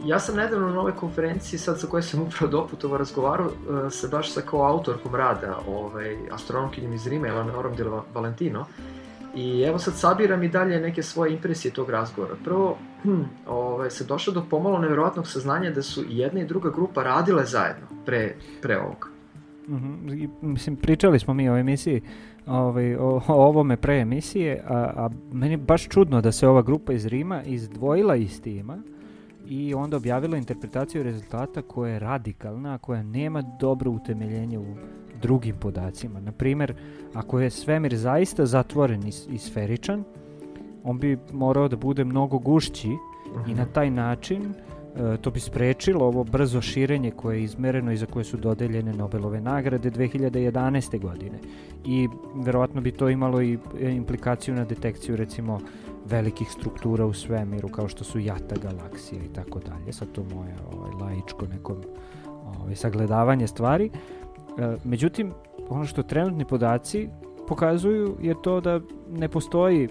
ja 0.05 0.19
sam 0.19 0.35
nedavno 0.35 0.69
na 0.69 0.79
ovoj 0.79 0.95
konferenciji, 0.95 1.59
sad 1.59 1.79
sa 1.79 1.87
kojoj 1.87 2.03
sam 2.03 2.21
upravo 2.21 2.51
doputovo 2.51 2.97
razgovarao, 2.97 3.47
e, 3.47 3.89
se 3.89 4.07
baš 4.07 4.33
sa 4.33 4.41
kao 4.41 4.63
autorkom 4.63 5.15
rada, 5.15 5.57
ovaj, 5.67 6.17
astronomkinjom 6.31 6.93
iz 6.93 7.07
Rima, 7.07 7.27
Eleonorom 7.27 7.75
de 7.75 7.85
Valentino, 8.13 8.65
I 9.35 9.61
evo 9.61 9.79
sad 9.79 9.97
sabiram 9.97 10.43
i 10.43 10.49
dalje 10.49 10.79
neke 10.79 11.03
svoje 11.03 11.33
impresije 11.33 11.73
tog 11.73 11.89
razgovora. 11.89 12.35
Prvo, 12.43 12.77
hm, 13.03 13.21
ovaj, 13.47 13.89
se 13.89 14.03
došlo 14.03 14.33
do 14.33 14.43
pomalo 14.49 14.79
nevjerovatnog 14.79 15.27
saznanja 15.27 15.71
da 15.71 15.81
su 15.81 16.03
jedna 16.09 16.41
i 16.41 16.45
druga 16.45 16.69
grupa 16.69 17.03
radile 17.03 17.45
zajedno 17.45 17.87
pre, 18.05 18.35
pre 18.61 18.77
ovog. 18.77 19.09
Mhm, 19.67 20.09
i, 20.09 20.29
Mislim, 20.41 20.75
pričali 20.75 21.19
smo 21.19 21.33
mi 21.33 21.49
o 21.49 21.57
emisiji 21.57 22.01
ovaj, 22.47 22.95
o, 22.95 23.21
o 23.27 23.33
ovome 23.33 23.77
pre 23.77 23.99
emisije, 23.99 24.63
a, 24.67 24.73
a 24.95 25.09
meni 25.31 25.53
je 25.53 25.57
baš 25.57 25.87
čudno 25.87 26.21
da 26.21 26.31
se 26.31 26.47
ova 26.47 26.61
grupa 26.61 26.93
iz 26.93 27.05
Rima 27.05 27.43
izdvojila 27.43 28.15
iz 28.15 28.41
tima 28.41 28.77
i 29.49 29.73
onda 29.73 29.97
objavila 29.97 30.37
interpretaciju 30.37 31.03
rezultata 31.03 31.61
koja 31.61 31.93
je 31.93 31.99
radikalna, 31.99 32.77
koja 32.77 33.03
nema 33.03 33.41
dobro 33.41 33.91
utemeljenje 33.91 34.59
u 34.59 34.75
drugim 35.21 35.55
podacima. 35.55 36.19
Na 36.19 36.31
primer, 36.31 36.73
ako 37.13 37.39
je 37.39 37.49
svemir 37.49 37.95
zaista 37.95 38.45
zatvoren 38.45 39.03
i, 39.03 39.11
i 39.35 39.37
sferičan, 39.37 40.03
on 40.83 40.99
bi 40.99 41.17
morao 41.31 41.67
da 41.67 41.75
bude 41.75 42.03
mnogo 42.03 42.37
gušći 42.39 42.89
i 43.47 43.53
na 43.53 43.65
taj 43.65 43.91
način 43.91 44.43
e, 44.43 45.17
to 45.17 45.31
bi 45.31 45.39
sprečilo 45.39 46.05
ovo 46.05 46.23
brzo 46.23 46.61
širenje 46.61 47.11
koje 47.11 47.37
je 47.37 47.43
izmereno 47.43 47.91
i 47.91 47.97
za 47.97 48.05
koje 48.05 48.25
su 48.25 48.37
dodeljene 48.37 48.93
Nobelove 48.93 49.41
nagrade 49.41 49.91
2011. 49.91 50.99
godine. 50.99 51.39
I 51.85 52.07
verovatno 52.35 52.81
bi 52.81 52.91
to 52.91 53.09
imalo 53.09 53.41
i 53.41 53.57
e, 53.81 53.91
implikaciju 53.91 54.55
na 54.55 54.65
detekciju 54.65 55.15
recimo 55.15 55.59
velikih 56.09 56.51
struktura 56.51 57.05
u 57.05 57.13
svemiru 57.13 57.69
kao 57.69 57.87
što 57.87 58.03
su 58.03 58.19
jata 58.19 58.55
galaksije 58.55 59.25
i 59.25 59.33
tako 59.33 59.59
dalje. 59.59 59.93
Sad 59.93 60.11
to 60.11 60.23
moje 60.35 60.55
ovaj, 60.73 60.91
laičko 61.01 61.47
neko 61.47 61.75
ovaj, 62.45 62.75
sagledavanje 62.75 63.47
stvari. 63.47 63.89
E, 64.57 64.75
međutim, 64.83 65.33
ono 65.69 65.85
što 65.85 66.03
trenutni 66.03 66.45
podaci 66.45 67.09
pokazuju 67.47 68.17
je 68.21 68.35
to 68.41 68.61
da 68.61 68.79
ne 69.09 69.27
postoji 69.27 69.83
e, 69.83 69.89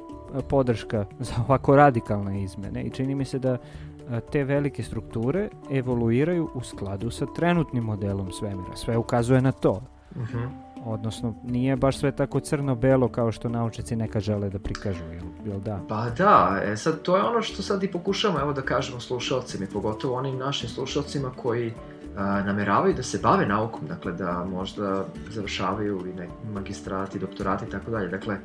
podrška 0.49 1.05
za 1.29 1.35
ovako 1.49 1.77
radikalne 1.77 2.43
izmene 2.43 2.83
i 2.83 2.91
čini 2.91 3.15
mi 3.15 3.25
se 3.25 3.39
da 3.39 3.53
e, 3.53 4.21
te 4.33 4.45
velike 4.45 4.83
strukture 4.83 5.49
evoluiraju 5.71 6.51
u 6.55 6.61
skladu 6.61 7.11
sa 7.11 7.27
trenutnim 7.37 7.85
modelom 7.85 8.33
svemira. 8.33 8.77
Sve 8.77 8.97
ukazuje 8.97 9.41
na 9.41 9.53
to. 9.53 9.83
Mhm. 10.17 10.68
Odnosno, 10.89 11.35
nije 11.45 11.77
baš 11.77 11.99
sve 11.99 12.13
tako 12.13 12.41
crno-belo 12.41 13.09
kao 13.09 13.33
što 13.33 13.49
naučnici 13.49 13.97
neka 13.97 14.21
žele 14.21 14.51
da 14.51 14.59
prikažu, 14.59 15.05
jel, 15.05 15.27
jel 15.47 15.61
da? 15.61 15.81
Pa 15.89 16.11
da, 16.11 16.61
e 16.65 16.77
sad 16.77 17.03
to 17.03 17.17
je 17.17 17.23
ono 17.23 17.43
što 17.43 17.63
sad 17.63 17.83
i 17.83 17.91
pokušamo 17.91 18.41
evo 18.41 18.53
da 18.53 18.63
kažemo 18.63 19.01
slušalcima 19.01 19.65
i 19.65 19.69
pogotovo 19.73 20.17
onim 20.17 20.39
našim 20.39 20.69
slušalcima 20.69 21.31
koji 21.37 21.73
a, 22.17 22.43
nameravaju 22.43 22.95
da 22.95 23.03
se 23.03 23.19
bave 23.23 23.47
naukom, 23.47 23.87
dakle 23.89 24.13
da 24.13 24.45
možda 24.51 25.05
završavaju 25.31 26.07
i 26.07 26.53
magistrati, 26.53 27.19
doktorati 27.19 27.65
i 27.65 27.71
tako 27.71 27.91
dalje. 27.91 28.09
Dakle, 28.09 28.37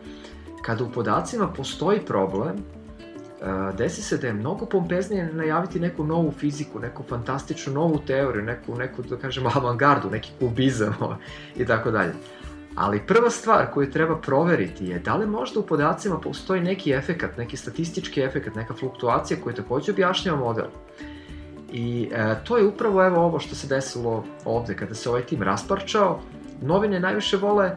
kada 0.66 0.84
u 0.84 0.92
podacima 0.92 1.48
postoji 1.48 2.00
problem, 2.06 2.56
desi 3.78 4.02
se 4.02 4.18
da 4.18 4.28
je 4.28 4.34
mnogo 4.34 4.66
pompeznije 4.66 5.34
najaviti 5.34 5.80
neku 5.80 6.04
novu 6.04 6.32
fiziku, 6.32 6.80
neku 6.80 7.04
fantastičnu 7.04 7.74
novu 7.74 8.00
teoriju, 8.08 8.44
neku, 8.44 8.76
neku 8.76 9.02
da 9.02 9.18
kažemo, 9.18 9.52
avangardu, 9.56 10.10
neki 10.10 10.32
kubizam 10.40 10.94
i 11.62 11.66
tako 11.66 11.92
dalje. 11.92 12.14
Ali 12.76 13.06
prva 13.08 13.30
stvar 13.30 13.72
koju 13.74 13.92
treba 13.92 14.18
proveriti 14.18 14.86
je 14.86 15.00
da 15.00 15.16
li 15.16 15.28
možda 15.28 15.60
u 15.60 15.66
podacima 15.66 16.20
postoji 16.20 16.62
neki 16.62 16.92
efekat, 16.92 17.38
neki 17.38 17.58
statistički 17.58 18.22
efekat, 18.22 18.56
neka 18.56 18.74
fluktuacija 18.74 19.38
koja 19.44 19.56
takođe 19.56 19.92
objašnjava 19.92 20.38
model. 20.38 20.66
I 21.72 22.10
e, 22.14 22.36
to 22.44 22.58
je 22.58 22.66
upravo 22.66 23.06
evo 23.06 23.22
ovo 23.22 23.40
što 23.40 23.56
se 23.56 23.68
desilo 23.68 24.26
ovde, 24.46 24.76
kada 24.76 24.96
se 24.96 25.10
ovaj 25.10 25.22
tim 25.22 25.44
rasparčao. 25.44 26.20
Novine 26.62 27.00
najviše 27.00 27.38
vole 27.38 27.76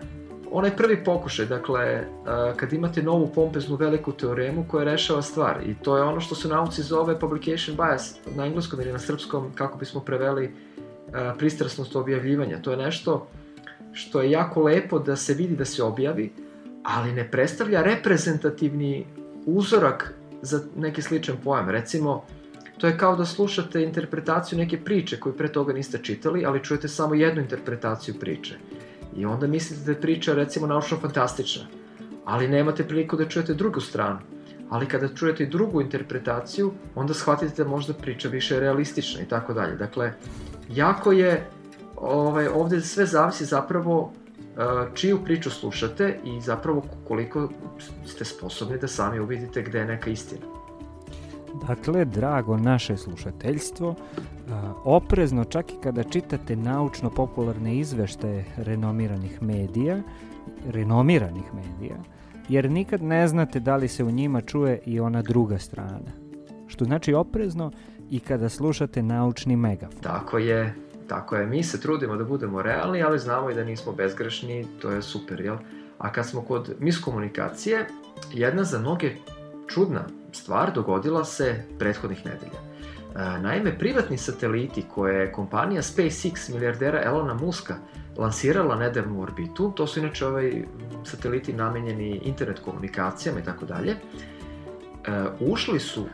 onaj 0.51 0.77
prvi 0.77 1.05
pokušaj, 1.05 1.47
dakle, 1.47 1.83
e, 1.83 2.07
kad 2.57 2.73
imate 2.73 3.03
novu 3.03 3.31
pompeznu 3.35 3.77
veliku 3.77 4.13
teoremu 4.13 4.65
koja 4.69 4.85
rešava 4.85 5.23
stvar. 5.23 5.61
I 5.67 5.75
to 5.75 5.97
je 5.97 6.03
ono 6.03 6.21
što 6.21 6.35
se 6.35 6.49
nauci 6.49 6.83
zove 6.83 7.21
publication 7.21 7.77
bias, 7.77 8.15
na 8.37 8.47
engleskom 8.47 8.81
ili 8.81 8.93
na 8.93 8.99
srpskom, 8.99 9.53
kako 9.55 9.79
bismo 9.79 10.01
preveli 10.01 10.45
e, 10.45 10.51
pristrasnost 11.39 11.97
objavljivanja. 11.97 12.63
To 12.63 12.71
je 12.71 12.77
nešto 12.77 13.27
što 13.93 14.23
je 14.23 14.31
jako 14.31 14.63
lepo 14.63 14.99
da 14.99 15.17
se 15.17 15.35
vidi 15.35 15.57
da 15.57 15.65
se 15.65 15.83
objavi, 15.83 16.33
ali 16.83 17.13
ne 17.13 17.31
predstavlja 17.31 17.83
reprezentativni 17.83 19.07
uzorak 19.47 20.15
za 20.43 20.61
neki 20.77 21.03
sličan 21.03 21.37
pojam. 21.45 21.71
Recimo, 21.71 22.25
to 22.79 22.87
je 22.87 22.99
kao 22.99 23.17
da 23.17 23.25
slušate 23.25 23.83
interpretaciju 23.83 24.59
neke 24.59 24.79
priče 24.85 25.21
koju 25.21 25.37
pre 25.37 25.53
toga 25.53 25.73
niste 25.73 25.99
čitali, 26.03 26.45
ali 26.47 26.65
čujete 26.65 26.89
samo 26.89 27.15
jednu 27.15 27.43
interpretaciju 27.43 28.15
priče. 28.21 28.59
I 29.17 29.27
onda 29.27 29.47
mislite 29.47 29.85
da 29.85 29.91
je 29.91 30.01
priča 30.01 30.35
recimo 30.35 30.67
naučno 30.67 30.99
fantastična, 31.01 31.67
ali 32.25 32.49
nemate 32.49 32.85
priliku 32.85 33.17
da 33.17 33.29
čujete 33.29 33.55
drugu 33.55 33.81
stranu. 33.81 34.19
Ali 34.71 34.87
kada 34.87 35.09
čujete 35.09 35.45
i 35.45 35.47
drugu 35.47 35.81
interpretaciju, 35.81 36.73
onda 36.95 37.15
shvatite 37.15 37.65
da 37.65 37.71
možda 37.71 37.95
priča 37.95 38.29
više 38.29 38.61
realistična 38.61 39.23
i 39.23 39.29
tako 39.29 39.55
dalje. 39.55 39.77
Dakle, 39.77 40.13
jako 40.69 41.13
je 41.13 41.47
ovaj, 41.97 42.49
ovde 42.49 42.81
sve 42.81 43.07
zavisi 43.07 43.45
zapravo 43.45 44.01
uh, 44.01 44.95
čiju 44.95 45.25
priču 45.25 45.51
slušate 45.51 46.19
i 46.25 46.41
zapravo 46.41 46.85
koliko 47.09 47.49
ste 48.07 48.25
sposobni 48.25 48.79
da 48.79 48.89
sami 48.89 49.21
uvidite 49.21 49.63
gde 49.63 49.79
je 49.79 49.85
neka 49.85 50.11
istina. 50.11 50.47
Dakle, 51.69 52.05
drago 52.05 52.57
naše 52.57 52.97
slušateljstvo, 52.97 53.95
oprezno 54.85 55.45
čak 55.45 55.73
i 55.73 55.77
kada 55.83 56.03
čitate 56.03 56.57
naučno-popularne 56.57 57.79
izveštaje 57.79 58.45
renomiranih 58.57 59.43
medija, 59.43 60.03
renomiranih 60.69 61.55
medija, 61.55 61.97
jer 62.49 62.71
nikad 62.71 63.03
ne 63.03 63.29
znate 63.29 63.61
da 63.61 63.77
li 63.77 63.89
se 63.89 64.05
u 64.05 64.11
njima 64.11 64.41
čuje 64.41 64.81
i 64.87 65.01
ona 65.01 65.23
druga 65.23 65.59
strana. 65.59 66.13
Što 66.67 66.85
znači 66.85 67.15
oprezno 67.15 67.71
i 68.11 68.21
kada 68.21 68.49
slušate 68.49 69.03
naučni 69.03 69.57
megafon. 69.57 70.01
Tako 70.03 70.39
je, 70.39 70.75
tako 71.09 71.37
je. 71.37 71.47
Mi 71.47 71.63
se 71.63 71.81
trudimo 71.81 72.17
da 72.17 72.25
budemo 72.25 72.63
realni, 72.63 73.03
ali 73.03 73.19
znamo 73.19 73.51
i 73.51 73.55
da 73.55 73.65
nismo 73.65 73.93
bezgrešni, 73.93 74.67
to 74.83 74.91
je 74.91 75.03
super, 75.03 75.41
jel? 75.41 75.57
A 75.99 76.13
kad 76.13 76.27
smo 76.27 76.41
kod 76.41 76.75
miskomunikacije, 76.81 77.87
jedna 78.33 78.65
za 78.65 78.79
mnoge 78.79 79.13
čudna 79.67 80.05
stvar 80.33 80.73
dogodila 80.73 81.25
se 81.25 81.63
prethodnih 81.79 82.27
nedelja. 82.27 82.61
E, 83.17 83.41
Naime, 83.41 83.79
privatni 83.79 84.19
sateliti 84.19 84.85
koje 84.95 85.21
je 85.21 85.33
kompanija 85.33 85.83
SpaceX 85.83 86.53
milijardera 86.53 87.03
Elona 87.05 87.35
Muska 87.35 87.75
lansirala 88.17 88.77
nedavno 88.77 89.19
u 89.19 89.23
orbitu, 89.23 89.73
to 89.77 89.87
su 89.87 90.01
inače 90.01 90.27
ovaj 90.27 90.65
sateliti 91.05 91.53
namenjeni 91.53 92.21
internet 92.25 92.59
komunikacijama 92.59 93.41
i 93.41 93.45
tako 93.45 93.67
dalje, 93.67 93.93
e, 93.93 93.97
ušli 95.41 95.81
su 95.81 96.05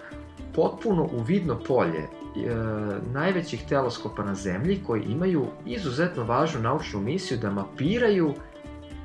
potpuno 0.55 1.03
u 1.03 1.23
vidno 1.23 1.59
polje 1.67 1.99
e, 1.99 2.09
najvećih 3.13 3.65
teleskopa 3.69 4.25
na 4.25 4.35
zemlji 4.35 4.83
koji 4.87 5.03
imaju 5.03 5.47
izuzetno 5.67 6.25
važnu 6.25 6.61
naučnu 6.61 7.01
misiju 7.01 7.39
da 7.39 7.51
mapiraju 7.51 8.35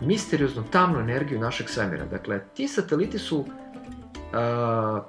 misterioznu 0.01 0.63
tamnu 0.71 0.99
energiju 0.99 1.39
našeg 1.39 1.69
svemira. 1.69 2.05
Dakle, 2.05 2.41
ti 2.53 2.67
sateliti 2.67 3.19
su 3.19 3.45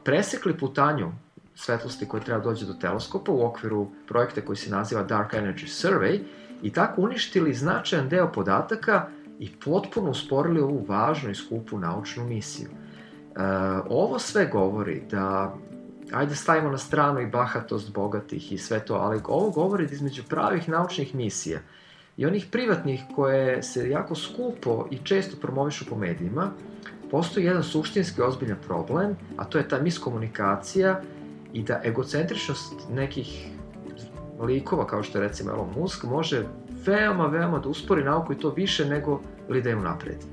presekli 0.04 0.58
putanju 0.58 1.12
svetlosti 1.54 2.08
koja 2.08 2.22
treba 2.22 2.40
dođe 2.40 2.66
do 2.66 2.74
teleskopa 2.74 3.32
u 3.32 3.46
okviru 3.46 3.88
projekta 4.08 4.40
koji 4.40 4.56
se 4.56 4.70
naziva 4.70 5.02
Dark 5.02 5.32
Energy 5.32 5.66
Survey 5.66 6.20
i 6.62 6.72
tako 6.72 7.02
uništili 7.02 7.54
značajan 7.54 8.08
deo 8.08 8.32
podataka 8.32 9.08
i 9.38 9.50
potpuno 9.64 10.10
usporili 10.10 10.60
ovu 10.60 10.84
važnu 10.88 11.30
i 11.30 11.34
skupu 11.34 11.78
naučnu 11.78 12.24
misiju. 12.24 12.68
E, 12.68 13.40
ovo 13.88 14.18
sve 14.18 14.46
govori 14.46 15.02
da 15.10 15.54
ajde 16.12 16.34
stavimo 16.34 16.70
na 16.70 16.78
stranu 16.78 17.20
i 17.20 17.26
bahatost 17.26 17.92
bogatih 17.92 18.52
i 18.52 18.58
sve 18.58 18.80
to, 18.80 18.94
ali 18.94 19.20
ovo 19.24 19.50
govori 19.50 19.86
da 19.86 19.92
između 19.92 20.22
pravih 20.28 20.68
naučnih 20.68 21.14
misija 21.14 21.60
i 22.16 22.26
onih 22.26 22.46
privatnih 22.50 23.02
koje 23.14 23.62
se 23.62 23.90
jako 23.90 24.14
skupo 24.14 24.88
i 24.90 24.98
često 24.98 25.36
promovišu 25.40 25.84
po 25.90 25.96
medijima, 25.96 26.50
postoji 27.10 27.46
jedan 27.46 27.62
suštinski 27.62 28.22
ozbiljan 28.22 28.58
problem, 28.66 29.16
a 29.36 29.44
to 29.44 29.58
je 29.58 29.68
ta 29.68 29.82
miskomunikacija 29.82 31.00
i 31.52 31.62
da 31.62 31.80
egocentričnost 31.84 32.74
nekih 32.90 33.48
likova, 34.40 34.86
kao 34.86 35.02
što 35.02 35.18
je 35.18 35.28
recimo 35.28 35.50
Elon 35.50 35.68
Musk, 35.76 36.04
može 36.04 36.44
veoma, 36.86 37.26
veoma 37.26 37.58
da 37.58 37.68
uspori 37.68 38.04
nauku 38.04 38.32
i 38.32 38.38
to 38.38 38.50
više 38.50 38.84
nego 38.84 39.20
li 39.48 39.62
da 39.62 39.68
je 39.68 39.76
unapredi. 39.76 40.26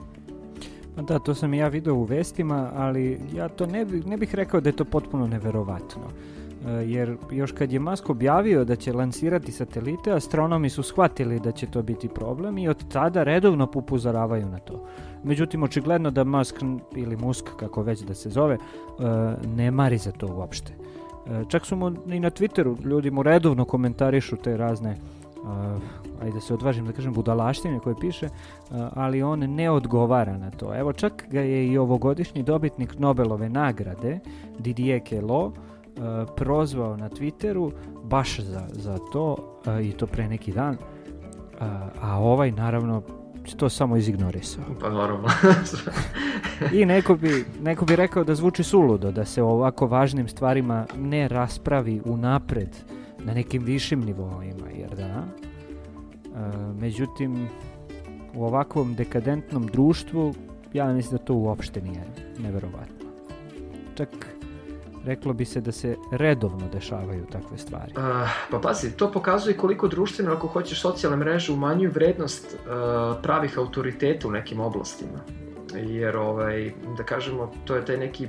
Pa 0.95 1.01
da, 1.01 1.19
to 1.19 1.35
sam 1.35 1.53
i 1.53 1.57
ja 1.57 1.67
video 1.67 1.95
u 1.95 2.03
vestima, 2.03 2.71
ali 2.75 3.19
ja 3.33 3.49
to 3.49 3.65
ne, 3.65 3.85
bih, 3.85 4.05
ne 4.05 4.17
bih 4.17 4.35
rekao 4.35 4.61
da 4.61 4.69
je 4.69 4.75
to 4.75 4.85
potpuno 4.85 5.27
neverovatno. 5.27 6.01
E, 6.03 6.34
jer 6.69 7.17
još 7.31 7.51
kad 7.51 7.71
je 7.71 7.79
Musk 7.79 8.09
objavio 8.09 8.65
da 8.65 8.75
će 8.75 8.93
lansirati 8.93 9.51
satelite, 9.51 10.11
astronomi 10.11 10.69
su 10.69 10.83
shvatili 10.83 11.39
da 11.39 11.51
će 11.51 11.67
to 11.67 11.81
biti 11.81 12.09
problem 12.09 12.57
i 12.57 12.67
od 12.67 12.91
tada 12.91 13.23
redovno 13.23 13.67
upozoravaju 13.75 14.49
na 14.49 14.59
to. 14.59 14.87
Međutim, 15.23 15.63
očigledno 15.63 16.11
da 16.11 16.23
Musk 16.23 16.55
ili 16.95 17.17
Musk, 17.17 17.45
kako 17.59 17.83
već 17.83 18.01
da 18.01 18.13
se 18.13 18.29
zove, 18.29 18.55
e, 18.55 18.59
ne 19.55 19.71
mari 19.71 19.97
za 19.97 20.11
to 20.11 20.27
uopšte. 20.27 20.73
E, 20.73 21.43
čak 21.49 21.65
su 21.65 21.75
mu 21.75 21.91
i 22.07 22.19
na 22.19 22.29
Twitteru, 22.29 22.85
ljudi 22.85 23.11
mu 23.11 23.23
redovno 23.23 23.65
komentarišu 23.65 24.35
te 24.35 24.57
razne 24.57 24.97
uh, 25.45 25.81
ajde 26.23 26.41
se 26.41 26.53
odvažim 26.53 26.85
da 26.85 26.91
kažem 26.91 27.13
budalaštine 27.13 27.79
koje 27.79 27.95
piše, 28.01 28.29
ali 28.93 29.23
on 29.23 29.39
ne 29.39 29.69
odgovara 29.69 30.37
na 30.37 30.51
to. 30.51 30.75
Evo 30.75 30.93
čak 30.93 31.25
ga 31.29 31.41
je 31.41 31.67
i 31.67 31.77
ovogodišnji 31.77 32.43
dobitnik 32.43 32.99
Nobelove 32.99 33.49
nagrade, 33.49 34.19
Didier 34.59 35.01
Queloz, 35.01 35.51
prozvao 36.35 36.97
na 36.97 37.09
Twitteru 37.09 37.71
baš 38.03 38.39
za, 38.39 38.67
za 38.71 38.97
to 39.13 39.35
uh, 39.67 39.85
i 39.85 39.91
to 39.91 40.07
pre 40.07 40.27
neki 40.27 40.51
dan, 40.51 40.73
uh, 40.73 41.61
a 42.01 42.17
ovaj 42.19 42.51
naravno 42.51 43.01
to 43.57 43.69
samo 43.69 43.97
izignorisao. 43.97 44.63
Pa 44.81 44.89
normalno. 44.89 45.29
I 46.73 46.85
neko 46.85 47.15
bi, 47.15 47.45
neko 47.61 47.85
bi 47.85 47.95
rekao 47.95 48.23
da 48.23 48.35
zvuči 48.35 48.63
suludo, 48.63 49.11
da 49.11 49.25
se 49.25 49.43
o 49.43 49.47
ovako 49.47 49.87
važnim 49.87 50.27
stvarima 50.27 50.85
ne 50.97 51.27
raspravi 51.27 52.01
unapred 52.05 52.69
na 53.23 53.33
nekim 53.33 53.63
višim 53.63 54.01
nivoima, 54.01 54.69
jer 54.77 54.95
da? 54.95 55.23
Međutim, 56.79 57.47
u 58.35 58.45
ovakvom 58.45 58.95
dekadentnom 58.95 59.67
društvu 59.67 60.33
ja 60.73 60.93
mislim 60.93 61.17
da 61.17 61.23
to 61.23 61.33
uopšte 61.33 61.81
nije 61.81 62.03
neverovatno. 62.39 63.09
Čak 63.95 64.34
reklo 65.05 65.33
bi 65.33 65.45
se 65.45 65.61
da 65.61 65.71
se 65.71 65.95
redovno 66.11 66.67
dešavaju 66.73 67.25
takve 67.31 67.57
stvari. 67.57 67.93
Uh, 67.97 68.29
pa 68.51 68.59
pazi, 68.59 68.97
to 68.97 69.11
pokazuje 69.11 69.57
koliko 69.57 69.87
društveno, 69.87 70.33
ako 70.33 70.47
hoćeš, 70.47 70.81
socijalne 70.81 71.17
mreže 71.17 71.53
umanjuju 71.53 71.91
vrednost 71.91 72.45
uh, 72.53 73.21
pravih 73.23 73.57
autoriteta 73.57 74.27
u 74.27 74.31
nekim 74.31 74.59
oblastima. 74.59 75.19
Jer, 75.75 76.17
ovaj, 76.17 76.71
da 76.97 77.03
kažemo, 77.03 77.51
to 77.65 77.75
je 77.75 77.85
taj 77.85 77.97
neki 77.97 78.27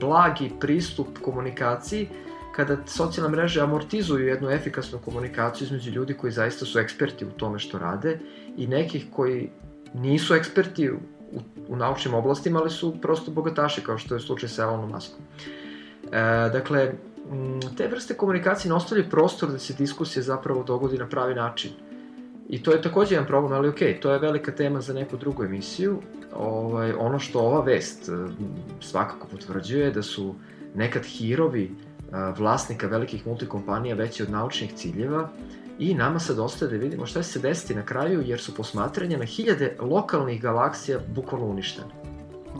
blagi 0.00 0.50
pristup 0.60 1.18
komunikaciji 1.22 2.08
kada 2.56 2.76
socijalne 2.86 3.36
mreže 3.36 3.60
amortizuju 3.60 4.26
jednu 4.26 4.50
efikasnu 4.50 4.98
komunikaciju 5.04 5.66
između 5.66 5.90
ljudi 5.90 6.14
koji 6.14 6.32
zaista 6.32 6.64
su 6.64 6.78
eksperti 6.78 7.24
u 7.24 7.30
tome 7.30 7.58
što 7.58 7.78
rade 7.78 8.18
i 8.56 8.66
nekih 8.66 9.06
koji 9.16 9.50
nisu 9.94 10.34
eksperti 10.34 10.90
u, 10.90 10.98
u 11.68 11.76
naučnim 11.76 12.14
oblastima, 12.14 12.58
ali 12.58 12.70
su 12.70 13.00
prosto 13.02 13.30
bogataši, 13.30 13.80
kao 13.80 13.98
što 13.98 14.14
je 14.14 14.20
slučaj 14.20 14.48
sa 14.48 14.62
Elonom 14.62 14.90
Muskom. 14.90 15.24
E, 16.12 16.50
dakle, 16.52 16.92
te 17.76 17.88
vrste 17.88 18.14
komunikacije 18.14 18.68
ne 18.68 18.74
ostavljaju 18.74 19.10
prostor 19.10 19.50
da 19.50 19.58
se 19.58 19.74
diskusija 19.74 20.22
zapravo 20.22 20.62
dogodi 20.62 20.98
na 20.98 21.08
pravi 21.08 21.34
način. 21.34 21.70
I 22.48 22.62
to 22.62 22.72
je 22.72 22.82
takođe 22.82 23.14
jedan 23.14 23.26
problem, 23.26 23.52
ali 23.52 23.68
ok, 23.68 23.78
to 24.00 24.12
je 24.12 24.18
velika 24.18 24.52
tema 24.52 24.80
za 24.80 24.92
neku 24.92 25.16
drugu 25.16 25.44
emisiju. 25.44 26.00
Ovaj, 26.36 26.92
ono 26.98 27.18
što 27.18 27.40
ova 27.40 27.64
vest 27.64 28.10
svakako 28.80 29.26
potvrđuje 29.26 29.90
da 29.90 30.02
su 30.02 30.34
nekad 30.74 31.04
hirovi 31.04 31.70
vlasnika 32.36 32.86
velikih 32.86 33.26
multikompanija 33.26 33.94
veći 33.94 34.22
od 34.22 34.30
naučnih 34.30 34.72
ciljeva 34.74 35.28
i 35.78 35.94
nama 35.94 36.18
sad 36.18 36.38
ostaje 36.38 36.70
da 36.70 36.76
vidimo 36.76 37.06
šta 37.06 37.22
će 37.22 37.28
se 37.28 37.38
desiti 37.38 37.74
na 37.74 37.82
kraju 37.82 38.22
jer 38.26 38.40
su 38.40 38.54
posmatranja 38.54 39.18
na 39.18 39.24
hiljade 39.24 39.76
lokalnih 39.80 40.42
galaksija 40.42 40.98
bukvalno 41.14 41.46
uništene. 41.46 42.07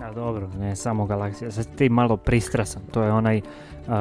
A 0.02 0.12
dobro, 0.12 0.48
ne 0.58 0.76
samo 0.76 1.06
galaksija, 1.06 1.50
sad 1.50 1.66
ti 1.76 1.88
malo 1.88 2.16
pristrasan, 2.16 2.82
to 2.92 3.02
je 3.02 3.12
onaj 3.12 3.38
uh, 3.38 3.92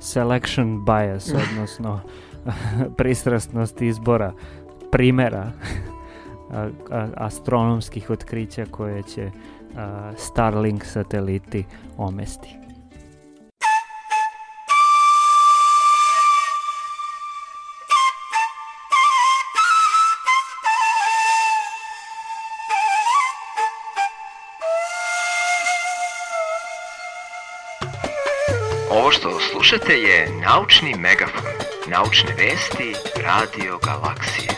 selection 0.00 0.84
bias, 0.84 1.32
odnosno 1.50 2.00
pristrasnost 2.98 3.82
izbora 3.82 4.32
primera 4.90 5.52
astronomskih 7.16 8.10
otkrića 8.10 8.66
koje 8.70 9.02
će 9.02 9.26
uh, 9.26 9.80
Starlink 10.16 10.84
sateliti 10.84 11.64
omesti. 11.96 12.61
Što 29.12 29.40
slušate 29.40 29.92
je 29.92 30.28
Naučni 30.40 30.94
megafon. 30.98 31.52
Naučne 31.86 32.34
vesti 32.38 32.94
Radio 33.16 33.78
Galaksije. 33.78 34.48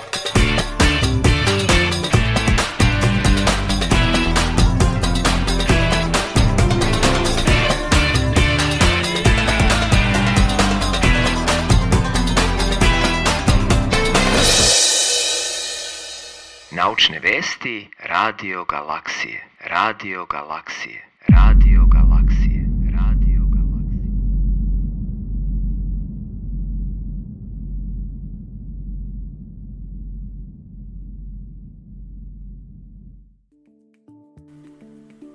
Naučne 16.70 17.20
vesti 17.20 17.88
Radio 17.98 18.64
Galaksije. 18.64 19.44
Radio 19.66 20.26
Galaksije. 20.26 21.04
Radio 21.28 21.73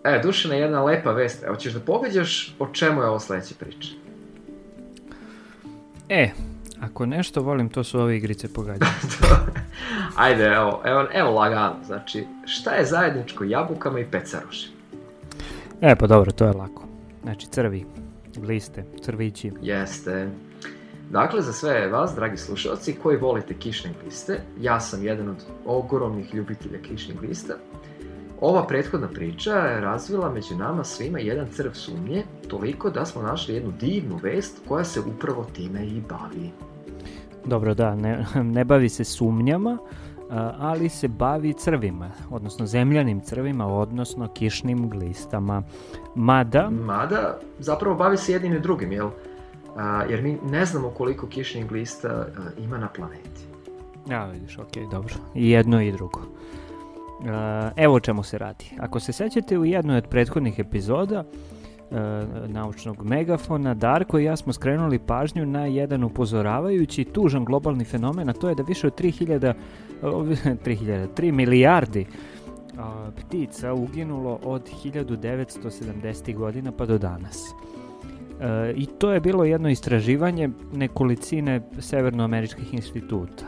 E, 0.04 0.20
Dušana, 0.24 0.56
jedna 0.56 0.84
lepa 0.84 1.12
vest. 1.12 1.44
Evo, 1.44 1.56
ćeš 1.56 1.74
da 1.74 1.80
pogađaš 1.80 2.56
o 2.60 2.68
čemu 2.68 3.02
je 3.02 3.08
ovo 3.08 3.20
sledeća 3.20 3.56
priča? 3.60 3.90
E, 6.10 6.30
ako 6.82 7.06
nešto 7.06 7.42
volim, 7.42 7.70
to 7.70 7.84
su 7.84 8.00
ove 8.00 8.18
igrice 8.18 8.54
pogađanja. 8.54 8.92
Ajde, 10.16 10.44
evo, 10.44 10.82
evo, 10.86 11.08
evo 11.14 11.32
lagano. 11.32 11.76
Znači, 11.86 12.26
šta 12.46 12.72
je 12.72 12.86
zajedničko 12.86 13.44
jabukama 13.44 14.00
i 14.00 14.06
pecarošima? 14.06 14.76
e, 15.82 15.96
pa 15.96 16.08
dobro, 16.08 16.32
to 16.32 16.46
je 16.46 16.54
lako. 16.54 16.84
Znači, 17.24 17.48
crvi, 17.48 17.86
gliste, 18.36 18.86
crvići. 19.02 19.52
Jeste. 19.62 20.30
Dakle, 21.10 21.42
za 21.42 21.54
sve 21.54 21.88
vas, 21.88 22.16
dragi 22.16 22.38
slušalci, 22.38 22.96
koji 23.04 23.18
volite 23.18 23.54
kišne 23.54 23.92
gliste, 24.04 24.42
ja 24.60 24.80
sam 24.80 25.06
jedan 25.06 25.30
od 25.30 25.46
ogromnih 25.66 26.36
ljubitelja 26.36 26.82
kišnih 26.82 27.20
glista, 27.20 27.54
ova 28.42 28.68
prethodna 28.68 29.08
priča 29.08 29.52
je 29.52 29.82
razvila 29.82 30.34
među 30.34 30.56
nama 30.56 30.84
svima 30.84 31.20
jedan 31.20 31.48
crv 31.48 31.72
sumnje, 31.74 32.24
toliko 32.48 32.90
da 32.90 33.06
smo 33.06 33.22
našli 33.22 33.54
jednu 33.54 33.72
divnu 33.80 34.20
vest 34.24 34.62
koja 34.68 34.84
se 34.84 35.00
upravo 35.00 35.46
time 35.54 35.86
i 35.86 36.02
bavi. 36.10 36.52
Dobro, 37.46 37.74
da, 37.74 37.96
ne, 37.96 38.26
ne 38.56 38.64
bavi 38.64 38.90
se 38.90 39.04
sumnjama, 39.04 39.78
ali 40.60 40.90
se 40.90 41.08
bavi 41.08 41.54
crvima, 41.54 42.12
odnosno 42.30 42.66
zemljanim 42.66 43.22
crvima, 43.22 43.68
odnosno 43.68 44.28
kišnim 44.28 44.90
glistama. 44.90 45.64
Mada, 46.16 46.70
Mada, 46.70 47.40
zapravo 47.60 47.96
bavi 47.96 48.18
se 48.18 48.32
jednim 48.32 48.54
i 48.54 48.60
drugim, 48.60 48.92
jel? 48.92 49.10
A, 49.76 50.04
jer 50.10 50.22
mi 50.22 50.38
ne 50.52 50.66
znamo 50.66 50.90
koliko 50.90 51.28
kišnih 51.28 51.68
glista 51.68 52.10
a, 52.10 52.26
ima 52.58 52.78
na 52.78 52.88
planeti. 52.88 53.42
Ja, 54.10 54.26
vidiš, 54.26 54.58
ok, 54.58 54.92
dobro. 54.92 55.14
I 55.36 55.50
jedno 55.50 55.82
i 55.82 55.92
drugo. 55.92 56.22
Evo 57.76 57.96
o 57.96 58.00
čemu 58.00 58.24
se 58.24 58.38
radi. 58.38 58.66
Ako 58.80 59.00
se 59.00 59.12
sećate 59.12 59.58
u 59.58 59.66
jednoj 59.66 59.98
od 59.98 60.08
prethodnih 60.08 60.60
epizoda 60.60 61.24
uh, 61.24 61.98
naučnog 62.48 63.04
megafona, 63.04 63.74
Darko 63.74 64.20
i 64.20 64.24
ja 64.24 64.36
smo 64.36 64.54
skrenuli 64.54 65.00
pažnju 65.00 65.46
na 65.46 65.66
jedan 65.66 66.04
upozoravajući 66.04 67.04
tužan 67.04 67.46
globalni 67.46 67.86
fenomen, 67.86 68.30
a 68.30 68.34
to 68.34 68.50
je 68.50 68.56
da 68.56 68.64
više 68.64 68.88
od 68.88 69.02
3000, 69.02 69.54
uh, 70.02 70.10
3000 70.10 71.08
3 71.18 71.32
milijardi 71.32 72.06
uh, 72.74 72.80
ptica 73.16 73.74
uginulo 73.74 74.40
od 74.44 74.70
1970. 74.84 76.36
godina 76.36 76.72
pa 76.72 76.86
do 76.86 76.98
danas. 76.98 77.54
E, 78.40 78.74
I 78.76 78.86
to 78.86 79.12
je 79.12 79.20
bilo 79.20 79.44
jedno 79.44 79.70
istraživanje 79.70 80.50
nekolicine 80.74 81.62
severnoameričkih 81.80 82.74
instituta. 82.74 83.46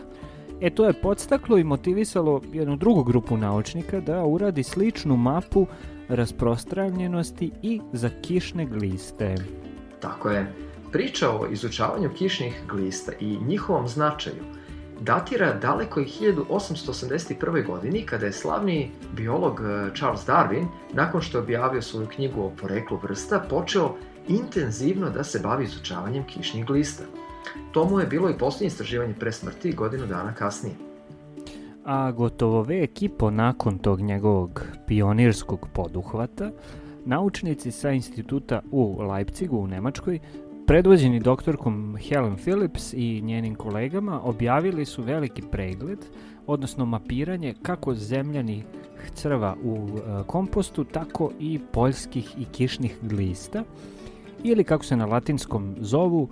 E 0.61 0.69
to 0.69 0.85
je 0.85 0.93
podstaklo 0.93 1.57
i 1.57 1.63
motivisalo 1.63 2.41
jednu 2.53 2.75
drugu 2.75 3.03
grupu 3.03 3.37
naučnika 3.37 3.99
da 3.99 4.25
uradi 4.25 4.63
sličnu 4.63 5.17
mapu 5.17 5.67
rasprostranjenosti 6.09 7.51
i 7.61 7.81
za 7.93 8.09
kišne 8.21 8.65
gliste. 8.65 9.35
Tako 9.99 10.29
je. 10.29 10.53
Priča 10.91 11.29
o 11.29 11.47
izučavanju 11.51 12.09
kišnih 12.17 12.61
glista 12.69 13.11
i 13.19 13.37
njihovom 13.47 13.87
značaju 13.87 14.43
datira 15.01 15.53
daleko 15.53 15.99
i 15.99 16.05
1881. 16.05 17.65
godini 17.65 18.05
kada 18.05 18.25
je 18.25 18.33
slavni 18.33 18.91
biolog 19.15 19.61
eh, 19.61 19.95
Charles 19.95 20.25
Darwin, 20.27 20.65
nakon 20.93 21.21
što 21.21 21.37
je 21.37 21.43
objavio 21.43 21.81
svoju 21.81 22.07
knjigu 22.07 22.41
o 22.41 22.51
poreklu 22.61 22.99
vrsta, 23.03 23.45
počeo 23.49 23.95
intenzivno 24.27 25.09
da 25.09 25.23
se 25.23 25.39
bavi 25.39 25.63
izučavanjem 25.63 26.23
kišnih 26.23 26.65
glista. 26.65 27.03
To 27.71 27.85
mu 27.85 27.99
je 27.99 28.05
bilo 28.05 28.29
i 28.29 28.37
posljednje 28.37 28.67
istraživanje 28.67 29.13
pre 29.19 29.31
smrti 29.31 29.71
godinu 29.71 30.05
dana 30.05 30.33
kasnije. 30.33 30.75
A 31.85 32.11
gotovo 32.11 32.63
vek 32.63 33.01
i 33.01 33.09
po 33.09 33.31
nakon 33.31 33.77
tog 33.77 34.01
njegovog 34.01 34.65
pionirskog 34.87 35.67
poduhvata, 35.73 36.51
naučnici 37.05 37.71
sa 37.71 37.91
instituta 37.91 38.61
u 38.71 39.01
Leipzigu 39.01 39.57
u 39.57 39.67
Nemačkoj 39.67 40.19
predvođeni 40.67 41.19
doktorkom 41.19 41.97
Helen 42.09 42.35
Phillips 42.35 42.93
i 42.93 43.21
njenim 43.21 43.55
kolegama 43.55 44.21
objavili 44.23 44.85
su 44.85 45.03
veliki 45.03 45.41
pregled, 45.51 45.99
odnosno 46.47 46.85
mapiranje 46.85 47.55
kako 47.61 47.95
zemljanih 47.95 48.65
crva 49.13 49.55
u 49.63 49.75
e, 49.75 50.23
kompostu, 50.27 50.83
tako 50.83 51.31
i 51.39 51.59
poljskih 51.71 52.35
i 52.37 52.45
kišnih 52.45 52.97
glista, 53.01 53.63
ili 54.43 54.63
kako 54.63 54.85
se 54.85 54.97
na 54.97 55.05
latinskom 55.05 55.75
zovu 55.79 56.29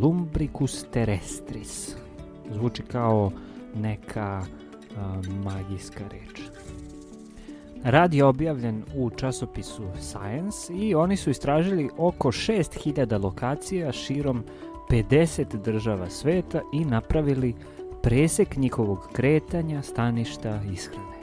Lumbricus 0.00 0.84
terrestris. 0.90 1.96
Zvuči 2.50 2.82
kao 2.82 3.30
neka 3.74 4.42
e, 4.42 4.46
magijska 5.44 6.04
reč. 6.10 6.40
Rad 7.84 8.14
je 8.14 8.24
objavljen 8.24 8.84
u 8.96 9.10
časopisu 9.10 9.82
Science 10.00 10.72
i 10.74 10.94
oni 10.94 11.16
su 11.16 11.30
istražili 11.30 11.90
oko 11.98 12.28
6000 12.28 13.22
lokacija 13.24 13.92
širom 13.92 14.44
50 14.90 15.62
država 15.62 16.10
sveta 16.10 16.60
i 16.72 16.84
napravili 16.84 17.54
presek 18.02 18.56
njihovog 18.56 19.08
kretanja, 19.12 19.82
staništa, 19.82 20.60
ishrane. 20.72 21.14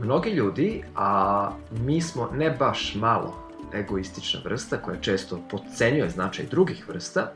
Mnogi 0.00 0.30
ljudi, 0.30 0.82
a 0.96 1.50
mi 1.70 2.00
smo 2.00 2.28
ne 2.34 2.50
baš 2.50 2.94
malo 2.94 3.47
egoistična 3.74 4.40
vrsta 4.44 4.76
koja 4.76 5.00
često 5.00 5.40
podcenjuje 5.50 6.10
značaj 6.10 6.46
drugih 6.46 6.88
vrsta, 6.88 7.32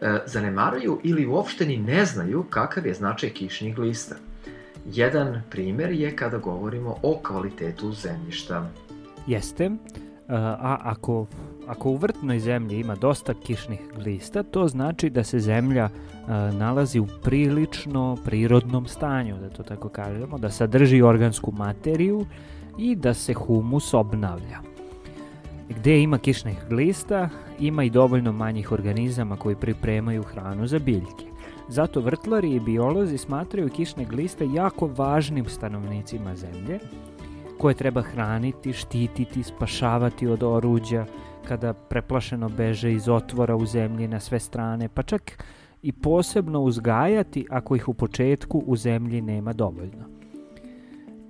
e, 0.00 0.18
zanemaruju 0.26 1.00
ili 1.02 1.26
uopšte 1.26 1.66
ni 1.66 1.76
ne 1.76 2.04
znaju 2.04 2.44
kakav 2.50 2.86
je 2.86 2.94
značaj 2.94 3.30
kišnih 3.30 3.74
glista. 3.74 4.14
Jedan 4.86 5.42
primer 5.50 5.90
je 5.90 6.16
kada 6.16 6.38
govorimo 6.38 6.96
o 7.02 7.20
kvalitetu 7.22 7.92
zemljišta. 7.92 8.70
Jeste, 9.26 9.64
e, 9.64 9.70
a 10.28 10.78
ako, 10.82 11.26
ako 11.66 11.90
u 11.90 11.96
vrtnoj 11.96 12.40
zemlji 12.40 12.80
ima 12.80 12.94
dosta 12.94 13.34
kišnih 13.34 13.80
glista, 13.96 14.42
to 14.42 14.68
znači 14.68 15.10
da 15.10 15.24
se 15.24 15.38
zemlja 15.38 15.84
e, 15.84 15.90
nalazi 16.52 17.00
u 17.00 17.06
prilično 17.22 18.16
prirodnom 18.24 18.86
stanju, 18.86 19.36
da 19.38 19.50
to 19.50 19.62
tako 19.62 19.88
kažemo, 19.88 20.38
da 20.38 20.50
sadrži 20.50 21.02
organsku 21.02 21.52
materiju 21.52 22.26
i 22.78 22.96
da 22.96 23.14
se 23.14 23.34
humus 23.34 23.94
obnavlja. 23.94 24.69
Gde 25.76 26.02
ima 26.02 26.18
kišnih 26.18 26.56
glista, 26.68 27.28
ima 27.58 27.84
i 27.84 27.90
dovoljno 27.90 28.32
manjih 28.32 28.72
organizama 28.72 29.36
koji 29.36 29.56
pripremaju 29.56 30.22
hranu 30.22 30.66
za 30.66 30.78
biljke. 30.78 31.26
Zato 31.68 32.00
vrtlari 32.00 32.54
i 32.54 32.60
biolozi 32.60 33.18
smatraju 33.18 33.68
kišne 33.68 34.04
gliste 34.04 34.46
jako 34.54 34.86
važnim 34.86 35.48
stanovnicima 35.48 36.36
zemlje, 36.36 36.78
koje 37.58 37.74
treba 37.74 38.02
hraniti, 38.02 38.72
štititi, 38.72 39.42
spašavati 39.42 40.26
od 40.26 40.42
oruđa, 40.42 41.06
kada 41.48 41.72
preplašeno 41.72 42.48
beže 42.48 42.92
iz 42.92 43.08
otvora 43.08 43.56
u 43.56 43.66
zemlji 43.66 44.08
na 44.08 44.20
sve 44.20 44.40
strane, 44.40 44.88
pa 44.88 45.02
čak 45.02 45.44
i 45.82 45.92
posebno 45.92 46.60
uzgajati 46.60 47.46
ako 47.50 47.76
ih 47.76 47.88
u 47.88 47.94
početku 47.94 48.62
u 48.66 48.76
zemlji 48.76 49.20
nema 49.20 49.52
dovoljno. 49.52 50.19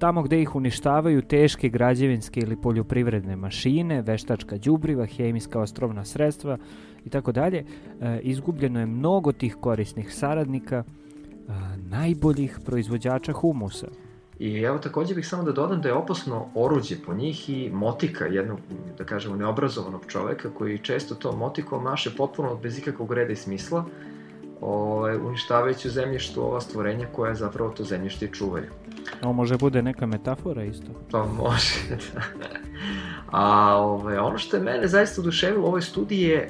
Tamo 0.00 0.22
gde 0.22 0.42
ih 0.42 0.54
uništavaju 0.54 1.22
teške 1.22 1.68
građevinske 1.68 2.40
ili 2.40 2.56
poljoprivredne 2.56 3.36
mašine, 3.36 4.02
veštačka 4.02 4.56
đubriva, 4.56 5.06
hemijska 5.06 5.60
ostrovna 5.60 6.04
sredstva 6.04 6.56
i 7.04 7.10
tako 7.10 7.32
dalje, 7.32 7.64
e, 8.00 8.20
izgubljeno 8.22 8.80
je 8.80 8.86
mnogo 8.86 9.32
tih 9.32 9.56
korisnih 9.60 10.14
saradnika, 10.14 10.84
e, 10.84 11.52
najboljih 11.76 12.58
proizvođača 12.64 13.32
humusa. 13.32 13.86
I 14.38 14.60
evo 14.60 14.78
takođe 14.78 15.14
bih 15.14 15.28
samo 15.28 15.42
da 15.42 15.52
dodam 15.52 15.80
da 15.80 15.88
je 15.88 15.94
opasno 15.94 16.46
oruđe 16.54 16.96
po 17.06 17.14
njih 17.14 17.50
i 17.50 17.70
motika 17.72 18.24
jednog, 18.24 18.58
da 18.98 19.04
kažemo, 19.04 19.36
neobrazovanog 19.36 20.04
čoveka 20.08 20.50
koji 20.50 20.78
često 20.78 21.14
to 21.14 21.36
motikom 21.36 21.82
maše 21.82 22.10
potpuno 22.16 22.56
bez 22.56 22.78
ikakvog 22.78 23.12
reda 23.12 23.32
i 23.32 23.36
smisla, 23.36 23.84
ovaj, 24.60 25.16
uništavajući 25.16 25.88
u 25.88 25.90
zemljištu 25.90 26.42
ova 26.42 26.60
stvorenja 26.60 27.06
koja 27.12 27.34
zapravo 27.34 27.70
to 27.70 27.84
zemljište 27.84 28.28
čuvaju. 28.32 28.66
Ovo 29.22 29.32
može 29.32 29.56
bude 29.56 29.82
neka 29.82 30.06
metafora 30.06 30.64
isto. 30.64 30.86
Pa 31.10 31.24
može, 31.24 31.74
da. 32.14 32.22
A 33.30 33.76
ovaj, 33.76 34.18
ono 34.18 34.38
što 34.38 34.56
je 34.56 34.62
mene 34.62 34.88
zaista 34.88 35.20
oduševilo 35.20 35.64
u 35.64 35.68
ovoj 35.68 35.82
studiji 35.82 36.22
je 36.22 36.38
e, 36.38 36.48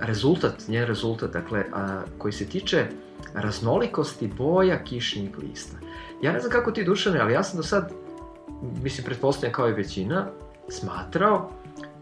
rezultat, 0.00 0.68
njen 0.68 0.86
rezultat, 0.86 1.32
dakle, 1.32 1.64
a, 1.72 2.02
koji 2.18 2.32
se 2.32 2.46
tiče 2.46 2.86
raznolikosti 3.34 4.30
boja 4.38 4.84
kišnih 4.84 5.38
lista. 5.38 5.76
Ja 6.22 6.32
ne 6.32 6.40
znam 6.40 6.52
kako 6.52 6.70
ti 6.70 6.84
dušane, 6.84 7.20
ali 7.20 7.32
ja 7.32 7.42
sam 7.42 7.56
do 7.56 7.62
sad, 7.62 7.92
mislim, 8.82 9.04
pretpostavljam 9.04 9.52
kao 9.52 9.68
i 9.68 9.72
većina, 9.72 10.26
smatrao 10.68 11.50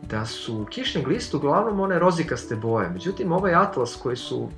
da 0.02 0.26
su 0.26 0.66
kišni 0.70 1.02
glist 1.02 1.34
uglavnom 1.34 1.80
one 1.80 1.98
rozikaste 1.98 2.56
boje. 2.56 2.90
Međutim, 2.90 3.32
ovaj 3.32 3.54
atlas 3.54 3.96
koji 4.02 4.16
su 4.16 4.48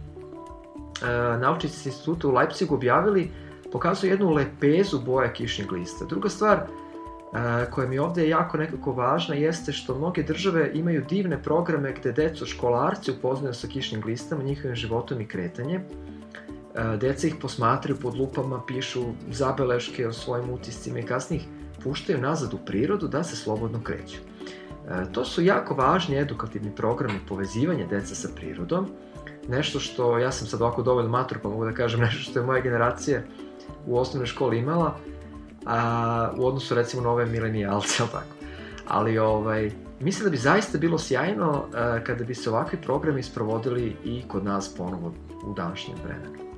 naučnici 1.41 1.88
instituta 1.88 2.28
u 2.28 2.32
Leipzigu 2.32 2.74
objavili 2.74 3.30
pokazuje 3.72 4.11
jednu 4.11 4.30
lepezu 4.30 5.01
boja 5.01 5.32
kišnih 5.32 5.72
lista. 5.72 6.05
Druga 6.05 6.28
stvar, 6.28 6.59
e, 6.59 7.70
koja 7.70 7.88
mi 7.88 7.99
ovde 7.99 8.22
je 8.22 8.28
jako 8.28 8.57
nekako 8.57 8.93
važna 8.93 9.34
jeste 9.34 9.72
što 9.72 9.99
mnoge 9.99 10.22
države 10.22 10.70
imaju 10.74 11.05
divne 11.09 11.43
programe 11.43 11.93
gde 11.93 12.12
decu 12.12 12.47
školarci 12.47 13.11
upoznaju 13.11 13.55
sa 13.55 13.68
kišnim 13.68 14.01
glistama, 14.01 14.43
njihovim 14.43 14.76
životom 14.76 15.20
i 15.20 15.26
kretanjem. 15.26 15.82
E, 16.74 16.97
deca 16.97 17.26
ih 17.26 17.34
posmatraju 17.41 18.01
pod 18.01 18.16
lupama, 18.16 18.62
pišu 18.66 19.05
zabeleške 19.30 20.09
o 20.09 20.12
svojim 20.12 20.51
utiscima 20.51 20.99
i 20.99 21.07
kasnije 21.07 21.41
ih 21.41 21.49
puštaju 21.84 22.20
nazad 22.20 22.55
u 22.55 22.59
prirodu 22.66 23.09
da 23.09 23.24
se 23.24 23.36
slobodno 23.36 23.80
kreću. 23.82 24.18
E, 24.88 25.12
to 25.12 25.24
su 25.24 25.43
jako 25.43 25.74
važni 25.74 26.18
edukativni 26.18 26.70
programi 26.76 27.18
povezivanja 27.28 27.86
deca 27.86 28.14
sa 28.14 28.28
prirodom, 28.36 28.88
nešto 29.49 29.80
što, 29.80 30.18
ja 30.18 30.32
sam 30.32 30.47
sad 30.47 30.62
ovako 30.62 30.82
dovoljno 30.82 31.11
matur 31.11 31.38
pa 31.43 31.49
mogu 31.49 31.64
da 31.64 31.72
kažem 31.72 32.01
nešto 32.07 32.30
što 32.30 32.38
je 32.38 32.47
moja 32.47 32.61
generacija 32.61 33.22
u 33.86 33.99
osnovnoj 33.99 34.26
školi 34.26 34.59
imala, 34.59 34.97
a, 35.66 36.30
u 36.36 36.47
odnosu 36.47 36.74
recimo 36.74 37.03
na 37.03 37.11
ove 37.11 37.26
milenijalce, 37.26 38.03
tako. 38.12 38.34
Ali 38.88 39.18
ovaj, 39.18 39.70
mislim 40.01 40.24
da 40.24 40.30
bi 40.30 40.36
zaista 40.36 40.78
bilo 40.78 40.99
sjajno 40.99 41.64
a, 41.74 41.99
kada 42.07 42.24
bi 42.24 42.34
se 42.34 42.51
ovakvi 42.51 42.78
programi 42.82 43.22
sprovodili 43.22 43.97
i 44.05 44.22
kod 44.28 44.45
nas 44.45 44.74
ponovo 44.76 45.14
u 45.47 45.55
današnjem 45.55 45.97
vremenu. 46.05 46.51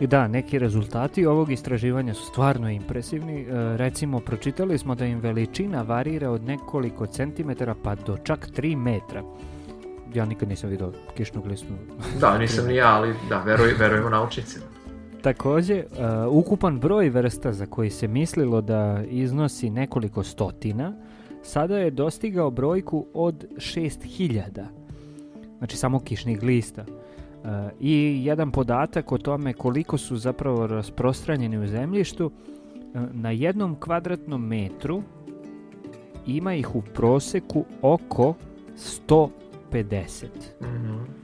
I 0.00 0.06
da, 0.06 0.28
neki 0.28 0.58
rezultati 0.58 1.26
ovog 1.26 1.50
istraživanja 1.50 2.14
su 2.14 2.24
stvarno 2.24 2.70
impresivni. 2.70 3.40
E, 3.40 3.46
recimo, 3.76 4.20
pročitali 4.20 4.78
smo 4.78 4.94
da 4.94 5.06
im 5.06 5.20
veličina 5.20 5.82
varira 5.82 6.30
od 6.30 6.44
nekoliko 6.44 7.06
centimetara 7.06 7.74
pa 7.82 7.94
do 7.94 8.16
čak 8.24 8.48
3 8.56 8.76
metra. 8.76 9.22
Ja 10.14 10.24
nikad 10.24 10.48
nisam 10.48 10.70
vidio 10.70 10.92
kišnu 11.16 11.42
glisnu. 11.42 11.76
Da, 12.20 12.38
nisam 12.38 12.66
ni 12.66 12.74
ja, 12.74 12.94
ali 12.94 13.14
da, 13.28 13.42
veruj, 13.42 13.72
verujemo 13.78 14.10
naučnicima. 14.10 14.64
Takođe, 15.22 15.74
e, 15.74 15.84
ukupan 16.30 16.80
broj 16.80 17.08
vrsta 17.08 17.52
za 17.52 17.66
koji 17.66 17.90
se 17.90 18.08
mislilo 18.08 18.60
da 18.60 19.02
iznosi 19.08 19.70
nekoliko 19.70 20.22
stotina, 20.22 20.92
sada 21.42 21.78
je 21.78 21.90
dostigao 21.90 22.50
brojku 22.50 23.06
od 23.14 23.44
6000. 23.56 24.64
Znači 25.58 25.76
samo 25.76 26.00
kišnih 26.00 26.40
glista. 26.40 26.82
E, 26.82 27.70
I 27.80 28.24
jedan 28.24 28.50
podatak 28.50 29.12
o 29.12 29.18
tome 29.18 29.52
koliko 29.52 29.98
su 29.98 30.16
zapravo 30.16 30.66
rasprostranjeni 30.66 31.58
u 31.58 31.66
zemljištu, 31.66 32.30
e, 32.30 32.98
na 33.12 33.30
jednom 33.30 33.76
kvadratnom 33.80 34.46
metru 34.46 35.02
ima 36.26 36.54
ih 36.54 36.76
u 36.76 36.82
proseku 36.82 37.64
oko 37.82 38.34
150. 39.72 40.26
Mm 40.60 40.66
-hmm. 40.66 41.20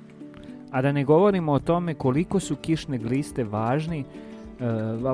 A 0.70 0.82
da 0.82 0.92
ne 0.92 1.04
govorimo 1.04 1.52
o 1.52 1.58
tome 1.58 1.94
koliko 1.94 2.40
su 2.40 2.56
kišne 2.56 2.98
gliste 2.98 3.44
važni, 3.44 4.04
e, 4.60 4.64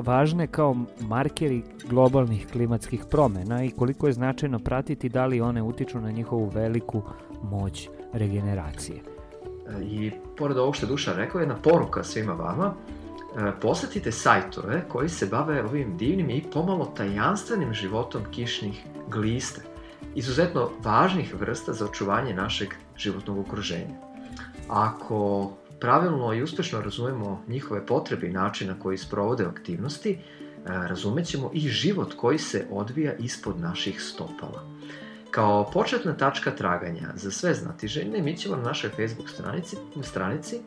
važne 0.01 0.47
kao 0.47 0.75
markeri 1.01 1.63
globalnih 1.89 2.47
klimatskih 2.51 3.05
promena 3.09 3.63
i 3.63 3.71
koliko 3.71 4.07
je 4.07 4.13
značajno 4.13 4.59
pratiti 4.59 5.09
da 5.09 5.25
li 5.25 5.41
one 5.41 5.61
utiču 5.61 6.01
na 6.01 6.11
njihovu 6.11 6.51
veliku 6.53 7.01
moć 7.43 7.89
regeneracije. 8.13 8.97
I 9.81 10.11
pored 10.37 10.57
ovog 10.57 10.75
što 10.75 10.85
Dušan 10.85 11.15
rekao, 11.15 11.39
jedna 11.39 11.55
poruka 11.55 12.03
svima 12.03 12.33
vama, 12.33 12.73
e, 12.73 13.51
posetite 13.61 14.11
sajtove 14.11 14.83
koji 14.89 15.09
se 15.09 15.25
bave 15.25 15.63
ovim 15.63 15.97
divnim 15.97 16.29
i 16.29 16.43
pomalo 16.53 16.85
tajanstvenim 16.85 17.73
životom 17.73 18.21
kišnih 18.31 18.83
glista, 19.09 19.61
izuzetno 20.15 20.69
važnih 20.83 21.35
vrsta 21.39 21.73
za 21.73 21.85
očuvanje 21.85 22.33
našeg 22.33 22.73
životnog 22.97 23.37
okruženja. 23.37 23.95
Ako 24.69 25.51
pravilno 25.79 26.33
i 26.33 26.43
uspešno 26.43 26.81
razumemo 26.81 27.43
njihove 27.47 27.85
potrebe 27.85 28.27
i 28.27 28.33
način 28.33 28.67
na 28.67 28.79
koji 28.79 28.97
sprovode 28.97 29.45
aktivnosti, 29.45 30.11
e, 30.11 30.17
razumećemo 30.65 31.51
i 31.53 31.59
život 31.59 32.13
koji 32.13 32.39
se 32.39 32.65
odvija 32.71 33.13
ispod 33.13 33.59
naših 33.59 34.01
stopala. 34.01 34.63
Kao 35.31 35.71
početna 35.73 36.17
tačka 36.17 36.51
traganja 36.51 37.09
za 37.15 37.31
sve 37.31 37.53
znatiželjne, 37.53 38.21
mi 38.21 38.37
ćemo 38.37 38.55
na 38.55 38.63
našoj 38.63 38.89
Facebook 38.89 39.29
stranici, 39.29 39.77
stranici 40.01 40.55
e, 40.55 40.61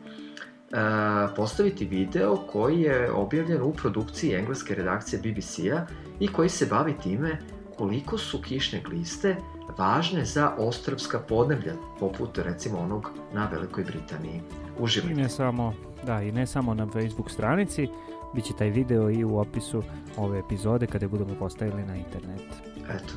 postaviti 1.35 1.85
video 1.85 2.35
koji 2.35 2.81
je 2.81 3.11
objavljen 3.11 3.61
u 3.61 3.73
produkciji 3.73 4.33
engleske 4.33 4.75
redakcije 4.75 5.21
BBC-a 5.21 5.85
i 6.19 6.27
koji 6.27 6.49
se 6.49 6.65
bavi 6.65 6.93
time 7.03 7.39
koliko 7.77 8.17
su 8.17 8.41
kišne 8.41 8.81
gliste 8.89 9.35
važne 9.77 10.25
za 10.25 10.51
ostrovska 10.57 11.19
podneblja, 11.19 11.73
poput 11.99 12.37
recimo 12.37 12.79
onog 12.79 13.11
na 13.33 13.47
Velikoj 13.51 13.83
Britaniji. 13.83 14.41
I 14.79 14.83
Uživajte. 14.83 15.21
ne 15.21 15.29
samo, 15.29 15.73
da, 16.05 16.21
i 16.21 16.31
ne 16.31 16.47
samo 16.47 16.73
na 16.73 16.87
Facebook 16.87 17.31
stranici, 17.31 17.87
bit 18.35 18.45
će 18.45 18.53
taj 18.53 18.69
video 18.69 19.09
i 19.09 19.23
u 19.23 19.37
opisu 19.37 19.83
ove 20.17 20.39
epizode 20.39 20.87
kada 20.87 21.05
je 21.05 21.09
budemo 21.09 21.35
postavili 21.39 21.85
na 21.85 21.95
internet. 21.95 22.41
Eto. 22.89 23.13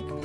Ovo 0.00 0.20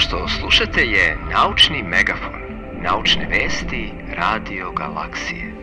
što 0.00 0.28
slušate 0.28 0.80
je 0.80 1.16
Naučni 1.30 1.82
megafon. 1.82 2.40
Naučne 2.82 3.26
vesti 3.26 3.92
Radio 4.16 4.72
Galaksije. 4.72 5.54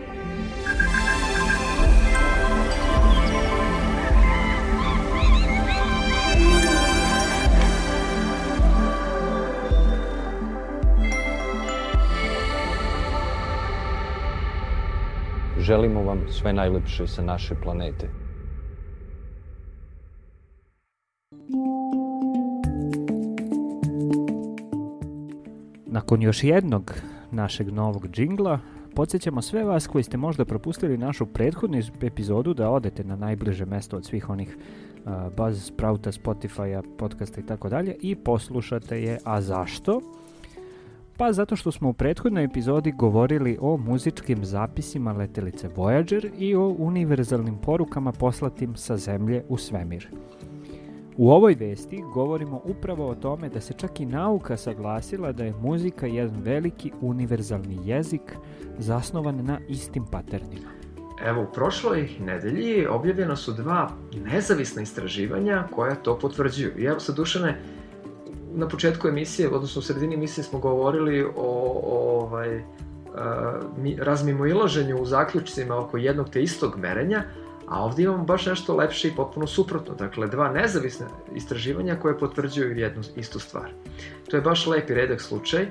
Želimo 15.58 16.02
vam 16.02 16.20
sve 16.30 16.52
najlepše 16.52 17.06
sa 17.06 17.22
naše 17.22 17.54
planete. 17.54 18.17
Nakon 26.08 26.22
još 26.22 26.44
jednog 26.44 26.94
našeg 27.30 27.72
novog 27.72 28.08
džingla, 28.08 28.58
podsjećamo 28.94 29.42
sve 29.42 29.64
vas 29.64 29.86
koji 29.86 30.04
ste 30.04 30.16
možda 30.16 30.44
propustili 30.44 30.98
našu 30.98 31.26
prethodnu 31.26 31.80
epizodu 32.02 32.54
da 32.54 32.70
odete 32.70 33.04
na 33.04 33.16
najbliže 33.16 33.66
mesto 33.66 33.96
od 33.96 34.04
svih 34.04 34.30
onih 34.30 34.56
uh, 34.56 35.12
Buzz, 35.36 35.64
Sprouta, 35.64 36.12
Spotify-a, 36.12 36.82
podcasta 36.98 37.40
i 37.40 37.46
tako 37.46 37.68
dalje 37.68 37.96
i 38.00 38.14
poslušate 38.14 39.02
je. 39.02 39.18
A 39.24 39.40
zašto? 39.40 40.00
Pa 41.16 41.32
zato 41.32 41.56
što 41.56 41.72
smo 41.72 41.88
u 41.88 41.92
prethodnoj 41.92 42.44
epizodi 42.44 42.92
govorili 42.92 43.58
o 43.60 43.76
muzičkim 43.76 44.44
zapisima 44.44 45.12
letelice 45.12 45.68
Voyager 45.76 46.30
i 46.38 46.54
o 46.54 46.74
univerzalnim 46.78 47.58
porukama 47.58 48.12
poslatim 48.12 48.76
sa 48.76 48.96
Zemlje 48.96 49.44
u 49.48 49.56
svemir. 49.56 50.08
U 51.18 51.30
ovoj 51.30 51.54
vesti 51.54 52.04
govorimo 52.14 52.60
upravo 52.64 53.08
o 53.08 53.14
tome 53.14 53.48
da 53.48 53.60
se 53.60 53.74
čak 53.76 54.00
i 54.00 54.06
nauka 54.06 54.56
saglasila 54.56 55.32
da 55.32 55.44
je 55.44 55.54
muzika 55.60 56.06
jedan 56.06 56.42
veliki 56.42 56.92
univerzalni 57.00 57.78
jezik 57.84 58.36
zasnovan 58.78 59.44
na 59.44 59.58
istim 59.68 60.04
paternima. 60.10 60.68
Evo, 61.24 61.42
u 61.42 61.52
prošloj 61.54 62.08
nedelji 62.20 62.86
objavljena 62.86 63.36
su 63.36 63.52
dva 63.52 63.90
nezavisna 64.24 64.82
istraživanja 64.82 65.64
koja 65.74 65.94
to 65.94 66.18
potvrđuju. 66.18 66.72
I 66.78 66.84
evo, 66.84 67.00
sa 67.00 67.12
Dušane, 67.12 67.60
na 68.54 68.68
početku 68.68 69.08
emisije, 69.08 69.48
odnosno 69.48 69.78
u 69.78 69.82
sredini 69.82 70.14
emisije 70.14 70.44
smo 70.44 70.58
govorili 70.58 71.24
o, 71.24 71.30
o 71.36 72.20
ovaj, 72.20 72.62
razmimoilaženju 73.98 74.96
u 74.96 75.06
zaključcima 75.06 75.76
oko 75.76 75.96
jednog 75.96 76.28
te 76.28 76.42
istog 76.42 76.76
merenja, 76.76 77.24
a 77.70 77.84
ovdje 77.84 78.04
imamo 78.04 78.24
baš 78.24 78.46
nešto 78.46 78.76
lepše 78.76 79.08
i 79.08 79.14
potpuno 79.16 79.46
suprotno. 79.46 79.94
Dakle, 79.94 80.26
dva 80.26 80.52
nezavisna 80.52 81.06
istraživanja 81.34 81.96
koje 81.96 82.18
potvrđuju 82.18 82.78
jednu 82.78 83.02
istu 83.16 83.38
stvar. 83.38 83.70
To 84.30 84.36
je 84.36 84.42
baš 84.42 84.66
lepi 84.66 84.94
redak 84.94 85.20
slučaj 85.20 85.66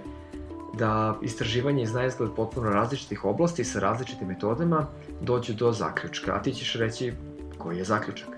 da 0.80 1.16
istraživanje 1.22 1.84
iz 1.84 1.93
najizgled 1.93 2.30
potpuno 2.36 2.70
različitih 2.70 3.26
oblasti 3.26 3.64
sa 3.64 3.80
različitim 3.80 4.28
metodama 4.28 4.86
dođu 5.22 5.54
do 5.54 5.72
zaključka. 5.72 6.34
A 6.36 6.41
ti 6.41 6.54
ćeš 6.54 6.76
reći 6.76 7.14
koji 7.58 7.78
je 7.78 7.84
zaključak? 7.84 8.30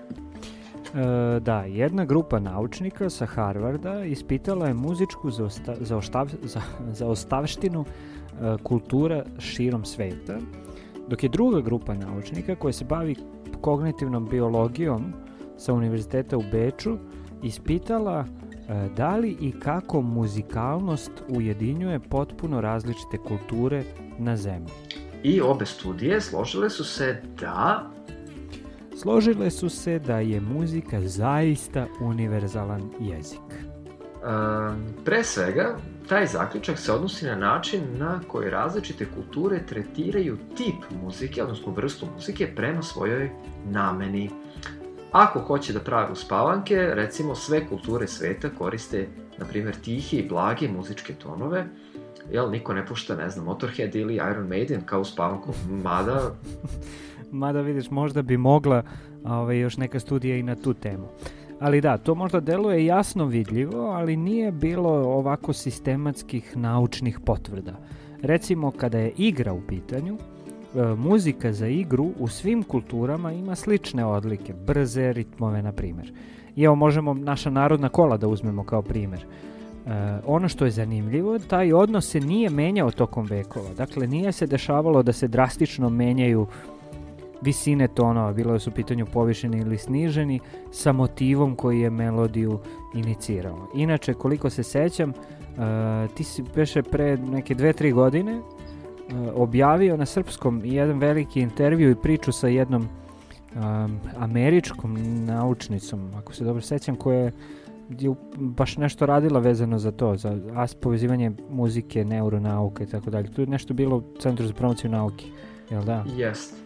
E, 0.94 1.40
da, 1.40 1.60
jedna 1.60 2.04
grupa 2.04 2.38
naučnika 2.38 3.10
sa 3.10 3.26
Harvarda 3.26 4.04
ispitala 4.04 4.66
je 4.66 4.74
muzičku 4.74 5.30
zaosta, 5.30 5.74
zaoštav, 5.80 6.28
za, 6.42 6.60
zaostavštinu 6.92 7.84
e, 7.84 8.56
kultura 8.62 9.24
širom 9.38 9.84
sveta, 9.84 10.38
dok 11.08 11.22
je 11.22 11.28
druga 11.28 11.60
grupa 11.60 11.94
naučnika 11.94 12.54
koja 12.54 12.72
se 12.72 12.84
bavi 12.84 13.16
kognitivnom 13.60 14.28
biologijom 14.28 15.12
sa 15.58 15.72
univerziteta 15.72 16.36
u 16.36 16.42
Beču 16.52 16.96
ispitala 17.42 18.24
e, 18.24 18.88
da 18.96 19.16
li 19.16 19.36
i 19.40 19.52
kako 19.60 20.02
muzikalnost 20.02 21.12
ujedinjuje 21.28 22.00
potpuno 22.00 22.60
različite 22.60 23.18
kulture 23.28 23.82
na 24.18 24.36
zemlji. 24.36 24.72
I 25.22 25.40
obe 25.40 25.66
studije 25.66 26.20
složile 26.20 26.70
su 26.70 26.84
se 26.84 27.22
da 27.40 27.90
Složile 28.96 29.50
su 29.50 29.68
se 29.68 29.98
da 29.98 30.18
je 30.18 30.40
muzika 30.40 31.00
zaista 31.00 31.86
univerzalan 32.00 32.90
jezik. 33.00 33.40
Um, 34.20 34.84
pre 35.04 35.24
svega, 35.24 35.76
taj 36.10 36.26
zaključak 36.26 36.78
se 36.78 36.92
odnosi 36.92 37.26
na 37.26 37.34
način 37.36 37.80
na 37.98 38.20
koji 38.28 38.50
različite 38.50 39.06
kulture 39.14 39.66
tretiraju 39.66 40.38
tip 40.56 41.02
muzike, 41.02 41.42
odnosno 41.42 41.72
vrstu 41.72 42.06
muzike, 42.14 42.54
prema 42.56 42.82
svojoj 42.82 43.30
nameni. 43.64 44.30
Ako 45.12 45.40
hoće 45.40 45.72
da 45.72 45.80
prave 45.80 46.12
uspavanke, 46.12 46.76
recimo 46.94 47.34
sve 47.34 47.66
kulture 47.68 48.06
sveta 48.06 48.48
koriste, 48.58 49.08
na 49.38 49.44
primjer, 49.44 49.74
tihi 49.74 50.16
i 50.16 50.28
blage 50.28 50.68
muzičke 50.68 51.14
tonove, 51.14 51.66
jel, 52.32 52.50
niko 52.50 52.74
ne 52.74 52.86
pušta, 52.86 53.16
ne 53.16 53.30
znam, 53.30 53.44
Motorhead 53.44 53.94
ili 53.94 54.14
Iron 54.14 54.48
Maiden 54.48 54.82
kao 54.86 55.00
uspavanku, 55.00 55.54
mada 55.68 56.34
Mada 57.30 57.60
vidiš, 57.60 57.90
možda 57.90 58.22
bi 58.22 58.36
mogla 58.36 58.82
ovaj, 59.24 59.58
još 59.58 59.76
neka 59.76 60.00
studija 60.00 60.36
i 60.36 60.42
na 60.42 60.56
tu 60.56 60.74
temu. 60.74 61.08
Ali 61.60 61.80
da, 61.80 61.98
to 61.98 62.14
možda 62.14 62.40
deluje 62.40 62.86
jasno 62.86 63.26
vidljivo, 63.26 63.90
ali 63.90 64.16
nije 64.16 64.52
bilo 64.52 64.90
ovako 64.90 65.52
sistematskih 65.52 66.56
naučnih 66.56 67.20
potvrda. 67.20 67.72
Recimo, 68.22 68.70
kada 68.70 68.98
je 68.98 69.12
igra 69.16 69.52
u 69.52 69.60
pitanju, 69.60 70.16
e, 70.16 70.94
muzika 70.94 71.52
za 71.52 71.66
igru 71.66 72.10
u 72.18 72.28
svim 72.28 72.62
kulturama 72.62 73.32
ima 73.32 73.54
slične 73.54 74.04
odlike, 74.04 74.54
brze 74.66 75.12
ritmove, 75.12 75.62
na 75.62 75.72
primjer. 75.72 76.12
I 76.56 76.64
evo 76.64 76.74
možemo 76.74 77.14
naša 77.14 77.50
narodna 77.50 77.88
kola 77.88 78.16
da 78.16 78.28
uzmemo 78.28 78.64
kao 78.64 78.82
primjer. 78.82 79.20
E, 79.20 79.90
ono 80.26 80.48
što 80.48 80.64
je 80.64 80.70
zanimljivo, 80.70 81.38
taj 81.38 81.72
odnos 81.72 82.10
se 82.10 82.20
nije 82.20 82.50
menjao 82.50 82.90
tokom 82.90 83.26
vekova. 83.26 83.74
Dakle, 83.76 84.06
nije 84.06 84.32
se 84.32 84.46
dešavalo 84.46 85.02
da 85.02 85.12
se 85.12 85.28
drastično 85.28 85.88
menjaju 85.90 86.46
visine 87.42 87.88
tonova, 87.88 88.32
bilo 88.32 88.58
su 88.58 88.70
u 88.70 88.72
pitanju 88.72 89.06
povišeni 89.06 89.58
ili 89.58 89.78
sniženi, 89.78 90.40
sa 90.70 90.92
motivom 90.92 91.56
koji 91.56 91.80
je 91.80 91.90
melodiju 91.90 92.58
inicirao. 92.94 93.68
Inače, 93.74 94.14
koliko 94.14 94.50
se 94.50 94.62
sećam, 94.62 95.10
uh, 95.10 96.14
ti 96.14 96.24
si 96.24 96.44
beše 96.54 96.82
pre 96.82 97.16
neke 97.16 97.54
dve, 97.54 97.72
tri 97.72 97.92
godine 97.92 98.38
uh, 98.38 98.44
objavio 99.34 99.96
na 99.96 100.06
srpskom 100.06 100.60
jedan 100.64 100.98
veliki 100.98 101.40
intervju 101.40 101.90
i 101.90 101.94
priču 102.02 102.32
sa 102.32 102.48
jednom 102.48 102.82
um, 103.54 103.98
američkom 104.18 105.24
naučnicom, 105.24 106.10
ako 106.16 106.34
se 106.34 106.44
dobro 106.44 106.62
sećam, 106.62 106.96
koja 106.96 107.18
je 107.18 107.32
je 107.98 108.14
baš 108.36 108.76
nešto 108.76 109.06
radila 109.06 109.40
vezano 109.40 109.78
za 109.78 109.90
to, 109.90 110.16
za 110.16 110.40
as 110.54 110.74
povezivanje 110.74 111.32
muzike, 111.50 112.04
neuronauke 112.04 112.84
i 112.84 112.86
tako 112.86 113.10
dalje. 113.10 113.30
Tu 113.32 113.40
je 113.40 113.46
nešto 113.46 113.74
bilo 113.74 113.96
u 113.96 114.02
Centru 114.20 114.46
za 114.46 114.52
promociju 114.52 114.90
nauke, 114.90 115.24
jel 115.70 115.84
da? 115.84 116.04
Jest. 116.16 116.59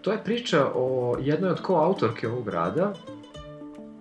To 0.00 0.12
je 0.12 0.24
priča 0.24 0.66
o 0.74 1.16
jednoj 1.20 1.50
od 1.50 1.60
koautorke 1.60 2.28
ovog 2.28 2.48
rada, 2.48 2.92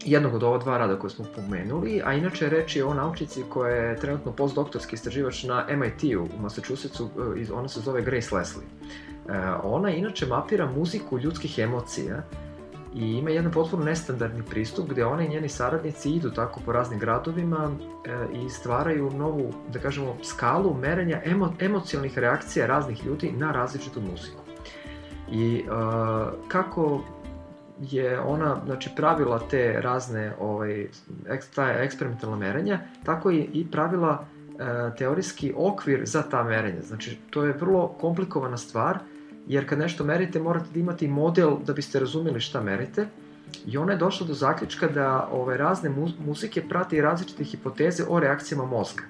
jednog 0.05 0.33
od 0.33 0.43
ova 0.43 0.57
dva 0.57 0.77
rada 0.77 0.99
koje 0.99 1.11
smo 1.11 1.25
pomenuli, 1.35 2.01
a 2.05 2.13
inače 2.13 2.49
reč 2.49 2.75
je 2.75 2.85
o 2.85 2.93
naučici 2.93 3.43
koja 3.49 3.75
je 3.75 3.95
trenutno 3.99 4.31
postdoktorski 4.31 4.95
istraživač 4.95 5.43
na 5.43 5.65
MIT-u 5.69 6.23
u 6.23 6.41
Massachusettsu, 6.41 7.09
e, 7.35 7.39
iz- 7.39 7.51
ona 7.51 7.67
se 7.67 7.79
zove 7.79 8.01
Grace 8.01 8.35
Leslie. 8.35 8.65
E, 9.29 9.39
ona 9.63 9.89
inače 9.89 10.25
mapira 10.25 10.71
muziku 10.71 11.19
ljudskih 11.19 11.59
emocija 11.59 12.23
i 12.95 13.11
ima 13.11 13.29
jedan 13.29 13.51
potpuno 13.51 13.83
nestandardni 13.83 14.43
pristup 14.49 14.89
gde 14.89 15.05
ona 15.05 15.23
i 15.23 15.29
njeni 15.29 15.49
saradnici 15.49 16.11
idu 16.11 16.29
tako 16.31 16.59
po 16.65 16.71
raznim 16.71 16.99
gradovima 16.99 17.71
e, 18.05 18.45
i 18.45 18.49
stvaraju 18.49 19.11
novu, 19.11 19.53
da 19.73 19.79
kažemo, 19.79 20.15
skalu 20.23 20.73
merenja 20.73 21.21
emo, 21.25 21.53
emocijalnih 21.59 22.17
reakcija 22.17 22.65
raznih 22.67 23.05
ljudi 23.05 23.31
na 23.31 23.51
različitu 23.51 24.01
muziku. 24.01 24.38
I 25.31 25.63
uh, 25.63 26.27
kako 26.47 27.01
je 27.81 28.19
ona 28.19 28.57
znači 28.65 28.89
pravila 28.95 29.39
te 29.49 29.81
razne 29.81 30.33
ovaj 30.39 30.87
eks, 31.29 31.47
ta 31.55 31.69
eksperimentalna 31.69 32.37
merenja, 32.37 32.79
tako 33.05 33.29
je 33.29 33.43
i 33.43 33.67
pravila 33.71 34.19
uh, 34.19 34.97
teorijski 34.97 35.53
okvir 35.57 36.01
za 36.05 36.21
ta 36.21 36.43
merenja. 36.43 36.81
Znači, 36.81 37.17
to 37.29 37.43
je 37.43 37.53
vrlo 37.53 37.87
komplikovana 37.87 38.57
stvar, 38.57 38.97
jer 39.47 39.69
kad 39.69 39.79
nešto 39.79 40.03
merite 40.03 40.39
morate 40.39 40.65
da 40.73 40.79
imate 40.79 41.07
model 41.07 41.57
da 41.65 41.73
biste 41.73 41.99
razumeli 41.99 42.39
šta 42.39 42.61
merite. 42.61 43.07
I 43.65 43.77
ona 43.77 43.91
je 43.91 43.97
došla 43.97 44.27
do 44.27 44.33
zaključka 44.33 44.87
da 44.87 45.29
ove 45.31 45.57
razne 45.57 45.89
mu- 45.89 46.11
muzike 46.25 46.61
prate 46.69 46.97
i 46.97 47.01
različite 47.01 47.43
hipoteze 47.43 48.03
o 48.09 48.19
reakcijama 48.19 48.65
mozga. 48.65 49.03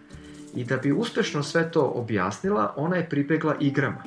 I 0.55 0.63
da 0.63 0.77
bi 0.77 0.91
uspešno 0.91 1.43
sve 1.43 1.71
to 1.71 1.91
objasnila, 1.95 2.73
ona 2.75 2.95
je 2.95 3.09
pribegla 3.09 3.55
igrama. 3.59 4.03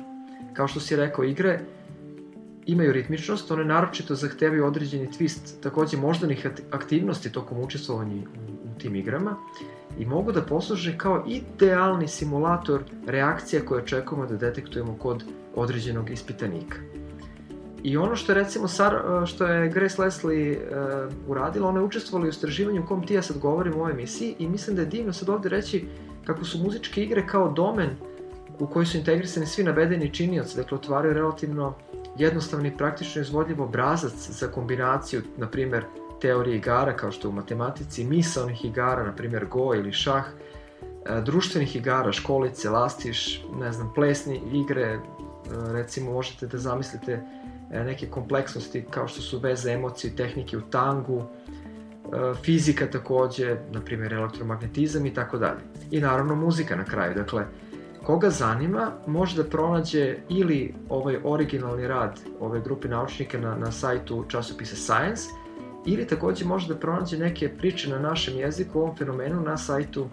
Kao 0.53 0.67
što 0.67 0.79
si 0.79 0.95
rekao, 0.95 1.23
igre 1.25 1.59
imaju 2.65 2.91
ritmičnost, 2.91 3.51
one 3.51 3.65
naročito 3.65 4.15
zahtevaju 4.15 4.65
određeni 4.65 5.07
twist 5.07 5.61
takođe 5.63 5.97
moždanih 5.97 6.47
aktivnosti 6.71 7.31
tokom 7.31 7.59
učestvovanja 7.59 8.15
u, 8.15 8.51
u 8.51 8.79
tim 8.79 8.95
igrama 8.95 9.35
i 9.99 10.05
mogu 10.05 10.31
da 10.31 10.41
posluže 10.41 10.97
kao 10.97 11.25
idealni 11.27 12.07
simulator 12.07 12.83
reakcija 13.07 13.65
koje 13.65 13.83
očekujemo 13.83 14.25
da 14.25 14.37
detektujemo 14.37 14.97
kod 14.97 15.23
određenog 15.55 16.09
ispitanika. 16.09 16.77
I 17.83 17.97
ono 17.97 18.15
što 18.15 18.31
je 18.31 18.35
recimo 18.35 18.67
Sar, 18.67 18.95
što 19.25 19.45
je 19.45 19.69
Grace 19.69 20.01
Leslie 20.01 20.57
uh, 20.57 21.13
uradila, 21.27 21.69
ona 21.69 21.79
je 21.79 21.85
učestvovala 21.85 22.25
u 22.25 22.29
istraživanju 22.29 22.81
u 22.81 22.87
kom 22.87 23.07
ti 23.07 23.13
ja 23.13 23.21
sad 23.21 23.37
govorim 23.37 23.73
u 23.73 23.79
ovoj 23.79 23.91
emisiji 23.91 24.35
i 24.39 24.47
mislim 24.47 24.75
da 24.75 24.81
je 24.81 24.87
divno 24.87 25.13
sad 25.13 25.29
ovde 25.29 25.49
reći 25.49 25.85
kako 26.25 26.45
su 26.45 26.57
muzičke 26.57 27.03
igre 27.03 27.27
kao 27.27 27.51
domen 27.51 27.89
u 28.59 28.67
koji 28.67 28.85
su 28.85 28.97
integrisani 28.97 29.45
svi 29.45 29.63
navedeni 29.63 30.13
činioci, 30.13 30.57
dakle 30.57 30.77
otvaraju 30.77 31.13
relativno 31.13 31.73
jednostavni 32.17 32.77
praktično 32.77 33.21
izvodljiv 33.21 33.61
obrazac 33.61 34.29
za 34.29 34.47
kombinaciju, 34.47 35.21
na 35.37 35.47
primer, 35.47 35.85
teorije 36.21 36.57
igara 36.57 36.95
kao 36.95 37.11
što 37.11 37.27
je 37.27 37.29
u 37.29 37.35
matematici, 37.35 38.03
misalnih 38.03 38.65
igara, 38.65 39.03
na 39.03 39.15
primer 39.15 39.45
Go 39.45 39.73
ili 39.75 39.91
šah, 39.91 40.25
e, 40.25 41.21
društvenih 41.21 41.75
igara, 41.75 42.11
školice, 42.11 42.69
lastiš, 42.69 43.45
ne 43.59 43.71
znam, 43.71 43.91
plesni 43.95 44.41
igre, 44.53 44.81
e, 44.81 44.99
recimo 45.71 46.11
možete 46.11 46.47
da 46.47 46.57
zamislite 46.57 47.21
e, 47.71 47.83
neke 47.83 48.07
kompleksnosti 48.07 48.85
kao 48.89 49.07
što 49.07 49.21
su 49.21 49.39
veze 49.39 49.71
emocije 49.71 50.15
tehnike 50.15 50.57
u 50.57 50.61
tangu, 50.61 51.23
fizika 52.43 52.85
takođe, 52.87 53.55
na 53.71 53.81
primjer 53.81 54.13
elektromagnetizam 54.13 55.05
i 55.05 55.13
tako 55.13 55.37
dalje. 55.37 55.59
I 55.91 55.99
naravno 55.99 56.35
muzika 56.35 56.75
na 56.75 56.85
kraju, 56.85 57.15
dakle, 57.15 57.45
koga 58.03 58.29
zanima 58.29 58.91
može 59.07 59.43
da 59.43 59.49
pronađe 59.49 60.15
ili 60.29 60.73
ovaj 60.89 61.17
originalni 61.23 61.87
rad 61.87 62.19
ove 62.39 62.61
grupe 62.61 62.87
naučnika 62.87 63.39
na, 63.39 63.55
na 63.55 63.71
sajtu 63.71 64.25
časopisa 64.27 64.75
Science 64.75 65.23
ili 65.85 66.07
takođe 66.07 66.45
može 66.45 66.67
da 66.67 66.79
pronađe 66.79 67.17
neke 67.17 67.49
priče 67.57 67.89
na 67.89 67.99
našem 67.99 68.37
jeziku 68.37 68.79
o 68.79 68.81
ovom 68.81 68.95
fenomenu 68.95 69.41
na 69.41 69.57
sajtu 69.57 70.01
uh, 70.01 70.09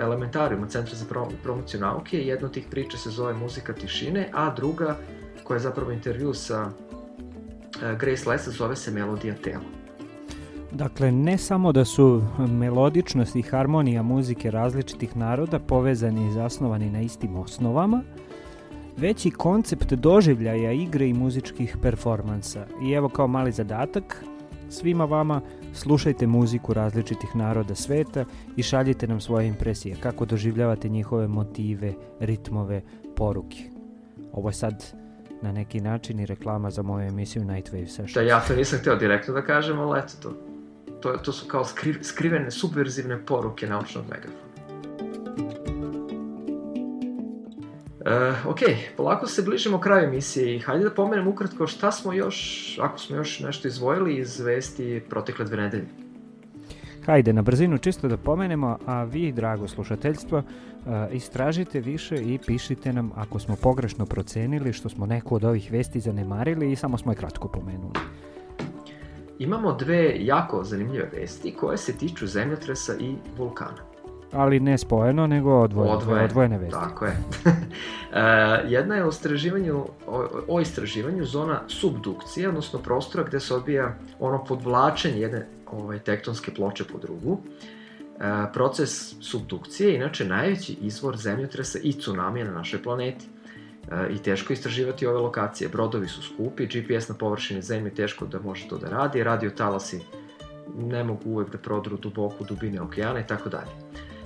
Elementarijuma, 0.00 0.68
Centra 0.68 0.94
za 0.94 1.04
pro, 1.08 1.28
promociju 1.42 1.80
nauke. 1.80 2.18
Jedna 2.18 2.46
od 2.46 2.54
tih 2.54 2.66
priča 2.70 2.96
se 2.96 3.10
zove 3.10 3.34
Muzika 3.34 3.72
tišine, 3.72 4.30
a 4.32 4.54
druga, 4.54 4.96
koja 5.44 5.56
je 5.56 5.60
zapravo 5.60 5.92
intervju 5.92 6.34
sa 6.34 6.66
uh, 6.66 7.98
Grace 7.98 8.30
Lessa, 8.30 8.50
zove 8.50 8.76
se 8.76 8.90
Melodija 8.90 9.34
tela. 9.34 9.77
Dakle, 10.72 11.12
ne 11.12 11.38
samo 11.38 11.72
da 11.72 11.84
su 11.84 12.22
melodičnost 12.38 13.36
i 13.36 13.42
harmonija 13.42 14.02
muzike 14.02 14.50
različitih 14.50 15.16
naroda 15.16 15.58
povezani 15.58 16.28
i 16.28 16.32
zasnovani 16.32 16.90
na 16.90 17.00
istim 17.00 17.36
osnovama, 17.36 18.02
već 18.96 19.26
i 19.26 19.30
koncept 19.30 19.92
doživljaja 19.92 20.72
igre 20.72 21.08
i 21.08 21.14
muzičkih 21.14 21.76
performansa. 21.82 22.66
I 22.82 22.92
evo 22.92 23.08
kao 23.08 23.26
mali 23.26 23.52
zadatak, 23.52 24.24
svima 24.68 25.04
vama 25.04 25.40
slušajte 25.74 26.26
muziku 26.26 26.74
različitih 26.74 27.36
naroda 27.36 27.74
sveta 27.74 28.24
i 28.56 28.62
šaljite 28.62 29.06
nam 29.06 29.20
svoje 29.20 29.48
impresije, 29.48 29.96
kako 30.00 30.24
doživljavate 30.24 30.88
njihove 30.88 31.28
motive, 31.28 31.92
ritmove, 32.20 32.82
poruke. 33.16 33.62
Ovo 34.32 34.48
je 34.48 34.52
sad 34.52 34.84
na 35.42 35.52
neki 35.52 35.80
način 35.80 36.20
i 36.20 36.26
reklama 36.26 36.70
za 36.70 36.82
moju 36.82 37.08
emisiju 37.08 37.44
Nightwave 37.44 37.86
Sessions. 37.86 38.14
Da, 38.14 38.20
ja 38.20 38.40
to 38.40 38.56
nisam 38.56 38.78
hteo 38.78 38.96
direktno 38.96 39.34
da 39.34 39.42
kažem, 39.42 39.78
ali 39.78 39.98
eto 39.98 40.12
to. 40.22 40.57
To, 41.00 41.16
to 41.16 41.32
su 41.32 41.46
kao 41.46 41.64
skri, 41.64 41.94
skrivene, 42.02 42.50
subverzivne 42.50 43.26
poruke 43.26 43.66
naučnog 43.66 44.04
megafona. 44.10 44.48
E, 48.08 48.32
ok, 48.46 48.58
polako 48.96 49.26
se 49.26 49.42
bližimo 49.42 49.80
kraju 49.80 50.08
emisije 50.08 50.56
i 50.56 50.58
hajde 50.58 50.84
da 50.84 50.90
pomenem 50.90 51.28
ukratko 51.28 51.66
šta 51.66 51.92
smo 51.92 52.12
još, 52.12 52.78
ako 52.82 52.98
smo 52.98 53.16
još 53.16 53.40
nešto 53.40 53.68
izvojili 53.68 54.16
iz 54.16 54.40
vesti 54.40 55.02
protekle 55.08 55.44
dve 55.44 55.56
nedelje. 55.56 55.86
Hajde, 57.06 57.32
na 57.32 57.42
brzinu 57.42 57.78
čisto 57.78 58.08
da 58.08 58.16
pomenemo, 58.16 58.78
a 58.86 59.04
vi, 59.04 59.32
drago 59.32 59.68
slušateljstvo, 59.68 60.38
e, 60.38 60.42
istražite 61.12 61.80
više 61.80 62.14
i 62.16 62.38
pišite 62.46 62.92
nam 62.92 63.12
ako 63.16 63.38
smo 63.38 63.56
pogrešno 63.56 64.06
procenili 64.06 64.72
što 64.72 64.88
smo 64.88 65.06
neku 65.06 65.34
od 65.34 65.44
ovih 65.44 65.72
vesti 65.72 66.00
zanemarili 66.00 66.72
i 66.72 66.76
samo 66.76 66.98
smo 66.98 67.12
je 67.12 67.16
kratko 67.16 67.48
pomenuli. 67.48 68.00
Imamo 69.38 69.72
dve 69.72 70.16
jako 70.18 70.64
zanimljive 70.64 71.10
vesti 71.12 71.54
koje 71.54 71.78
se 71.78 71.92
tiču 71.92 72.26
zemljotresa 72.26 72.94
i 73.00 73.14
vulkana. 73.36 73.88
Ali 74.32 74.60
ne 74.60 74.78
spojeno, 74.78 75.26
nego 75.26 75.60
odvojeno, 75.60 75.96
Odvojene, 75.96 76.24
odvojene 76.24 76.58
vesti. 76.58 76.72
Tako 76.72 77.04
je. 77.04 77.12
e, 77.44 78.20
jedna 78.68 78.94
je 78.94 79.04
o 79.04 79.08
istraživanju, 79.08 79.84
o, 80.48 80.60
istraživanju 80.60 81.24
zona 81.24 81.60
subdukcije, 81.68 82.48
odnosno 82.48 82.78
prostora 82.78 83.24
gde 83.24 83.40
se 83.40 83.54
odbija 83.54 83.94
ono 84.20 84.44
podvlačenje 84.44 85.20
jedne 85.20 85.46
ovaj, 85.66 85.98
tektonske 85.98 86.54
ploče 86.54 86.84
po 86.84 86.98
drugu. 86.98 87.38
E, 87.40 88.52
proces 88.52 89.14
subdukcije 89.20 89.88
je 89.88 89.96
inače 89.96 90.24
najveći 90.24 90.72
izvor 90.72 91.16
zemljotresa 91.16 91.78
i 91.82 91.92
tsunamija 91.92 92.44
na 92.44 92.52
našoj 92.52 92.82
planeti. 92.82 93.26
E, 93.92 94.12
I 94.12 94.18
teško 94.18 94.52
istraživati 94.52 95.06
ove 95.06 95.18
lokacije. 95.18 95.68
Brodovi 95.68 96.08
su 96.08 96.22
skupi, 96.22 96.66
GPS 96.66 97.08
na 97.08 97.14
površini 97.14 97.62
zemlje 97.62 97.94
teško 97.94 98.26
da 98.26 98.40
može 98.40 98.68
to 98.68 98.78
da 98.78 98.88
radi, 98.88 99.22
radio 99.24 99.50
talasi 99.50 100.00
ne 100.76 101.04
mogu 101.04 101.30
uvek 101.30 101.50
da 101.50 101.58
prodru 101.58 101.96
duboko 101.96 102.44
dubine 102.44 102.80
okeana 102.80 103.20
i 103.20 103.26
tako 103.26 103.48
dalje. 103.48 103.70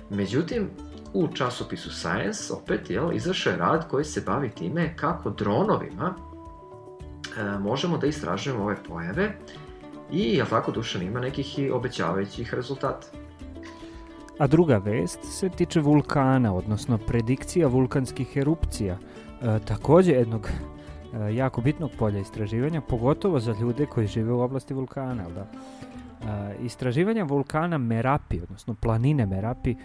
Međutim, 0.09 0.69
u 1.13 1.27
časopisu 1.27 1.91
Science 1.91 2.53
opet 2.53 2.89
jel, 2.89 3.13
izašao 3.13 3.51
je 3.51 3.57
rad 3.57 3.87
koji 3.87 4.05
se 4.05 4.21
bavi 4.21 4.49
time 4.49 4.93
kako 4.95 5.29
dronovima 5.29 6.15
e, 7.37 7.59
možemo 7.59 7.97
da 7.97 8.07
istražujemo 8.07 8.63
ove 8.63 8.75
pojave 8.87 9.31
i, 10.11 10.33
jel 10.33 10.47
tako, 10.49 10.71
Dušan, 10.71 11.01
ima 11.01 11.19
nekih 11.19 11.59
i 11.59 11.71
obećavajućih 11.71 12.53
rezultata. 12.53 13.07
A 14.39 14.47
druga 14.47 14.77
vest 14.77 15.19
se 15.23 15.49
tiče 15.49 15.79
vulkana, 15.79 16.55
odnosno 16.55 16.97
predikcija 16.97 17.67
vulkanskih 17.67 18.37
erupcija. 18.37 18.97
E, 19.43 19.59
takođe 19.65 20.11
jednog 20.11 20.49
e, 21.13 21.35
jako 21.35 21.61
bitnog 21.61 21.91
polja 21.99 22.19
istraživanja, 22.19 22.81
pogotovo 22.81 23.39
za 23.39 23.55
ljude 23.61 23.85
koji 23.85 24.07
žive 24.07 24.33
u 24.33 24.39
oblasti 24.39 24.73
vulkana, 24.73 25.29
da? 25.29 25.47
Istraživanja 26.61 27.23
vulkana 27.23 27.77
Merapi, 27.77 28.41
odnosno 28.41 28.73
planine 28.73 29.25
Merapi 29.25 29.71
e, 29.71 29.75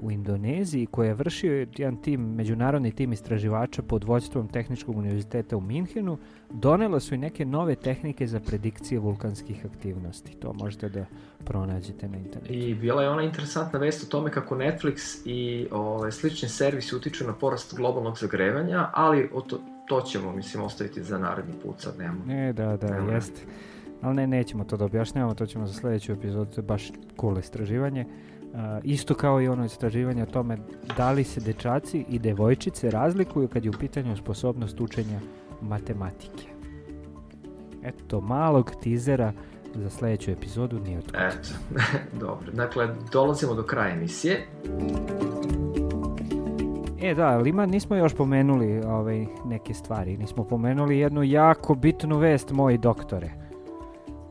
u 0.00 0.10
Indoneziji, 0.10 0.86
koje 0.86 1.08
je 1.08 1.14
vršio 1.14 1.66
jedan 1.76 2.02
tim, 2.02 2.20
međunarodni 2.20 2.92
tim 2.92 3.12
istraživača 3.12 3.82
pod 3.82 4.04
vođstvom 4.04 4.48
Tehničkog 4.48 4.96
univerziteta 4.96 5.56
u 5.56 5.60
Minhenu, 5.60 6.18
donela 6.50 7.00
su 7.00 7.14
i 7.14 7.18
neke 7.18 7.44
nove 7.44 7.74
tehnike 7.74 8.26
za 8.26 8.40
predikcije 8.40 8.98
vulkanskih 8.98 9.66
aktivnosti. 9.66 10.34
To 10.34 10.52
možete 10.52 10.88
da 10.88 11.04
pronađete 11.44 12.08
na 12.08 12.18
internetu. 12.18 12.52
I 12.52 12.74
bila 12.74 13.02
je 13.02 13.10
ona 13.10 13.22
interesantna 13.22 13.78
vest 13.78 14.02
o 14.02 14.10
tome 14.10 14.30
kako 14.30 14.54
Netflix 14.54 15.22
i 15.24 15.66
ove, 15.70 16.12
slični 16.12 16.48
servisi 16.48 16.96
utiču 16.96 17.26
na 17.26 17.32
porast 17.32 17.76
globalnog 17.76 18.18
zagrevanja, 18.18 18.88
ali 18.92 19.30
o 19.32 19.40
to, 19.40 19.60
to 19.86 20.00
ćemo, 20.00 20.32
mislim, 20.32 20.62
ostaviti 20.62 21.02
za 21.02 21.18
naredni 21.18 21.54
put, 21.62 21.80
sad 21.80 21.98
nemamo. 21.98 22.24
Ne, 22.26 22.52
da, 22.52 22.76
da, 22.76 22.90
Nema. 22.90 23.12
jeste. 23.12 23.42
Ali 24.02 24.14
ne, 24.14 24.26
nećemo 24.26 24.64
to 24.64 24.76
da 24.76 24.84
objašnjavamo, 24.84 25.34
to 25.34 25.46
ćemo 25.46 25.66
za 25.66 25.72
sledeću 25.72 26.12
epizodu, 26.12 26.50
to 26.50 26.60
je 26.60 26.64
baš 26.64 26.92
cool 27.20 27.38
istraživanje. 27.38 28.06
Uh, 28.52 28.58
isto 28.84 29.14
kao 29.14 29.40
i 29.40 29.48
ono 29.48 29.64
istraživanje 29.64 30.22
o 30.22 30.26
tome 30.26 30.58
da 30.96 31.12
li 31.12 31.24
se 31.24 31.40
dečaci 31.40 32.04
i 32.08 32.18
devojčice 32.18 32.90
razlikuju 32.90 33.48
kad 33.48 33.64
je 33.64 33.70
u 33.70 33.78
pitanju 33.80 34.16
sposobnost 34.16 34.80
učenja 34.80 35.20
matematike. 35.60 36.46
Eto, 37.82 38.20
malog 38.20 38.70
tizera 38.82 39.32
za 39.74 39.90
sledeću 39.90 40.30
epizodu 40.30 40.78
nije 40.78 40.98
od 40.98 41.04
kuda. 41.04 41.18
Eto, 41.18 41.48
dobro. 42.26 42.52
Dakle, 42.52 42.88
dolazimo 43.12 43.54
do 43.54 43.62
kraja 43.62 43.94
emisije. 43.94 44.46
E 47.02 47.14
da, 47.14 47.26
ali 47.26 47.50
ima, 47.50 47.66
nismo 47.66 47.96
još 47.96 48.14
pomenuli 48.14 48.82
ovaj, 48.86 49.26
neke 49.44 49.74
stvari. 49.74 50.16
Nismo 50.16 50.44
pomenuli 50.44 50.98
jednu 50.98 51.22
jako 51.22 51.74
bitnu 51.74 52.18
vest, 52.18 52.50
moji 52.50 52.78
doktore. 52.78 53.39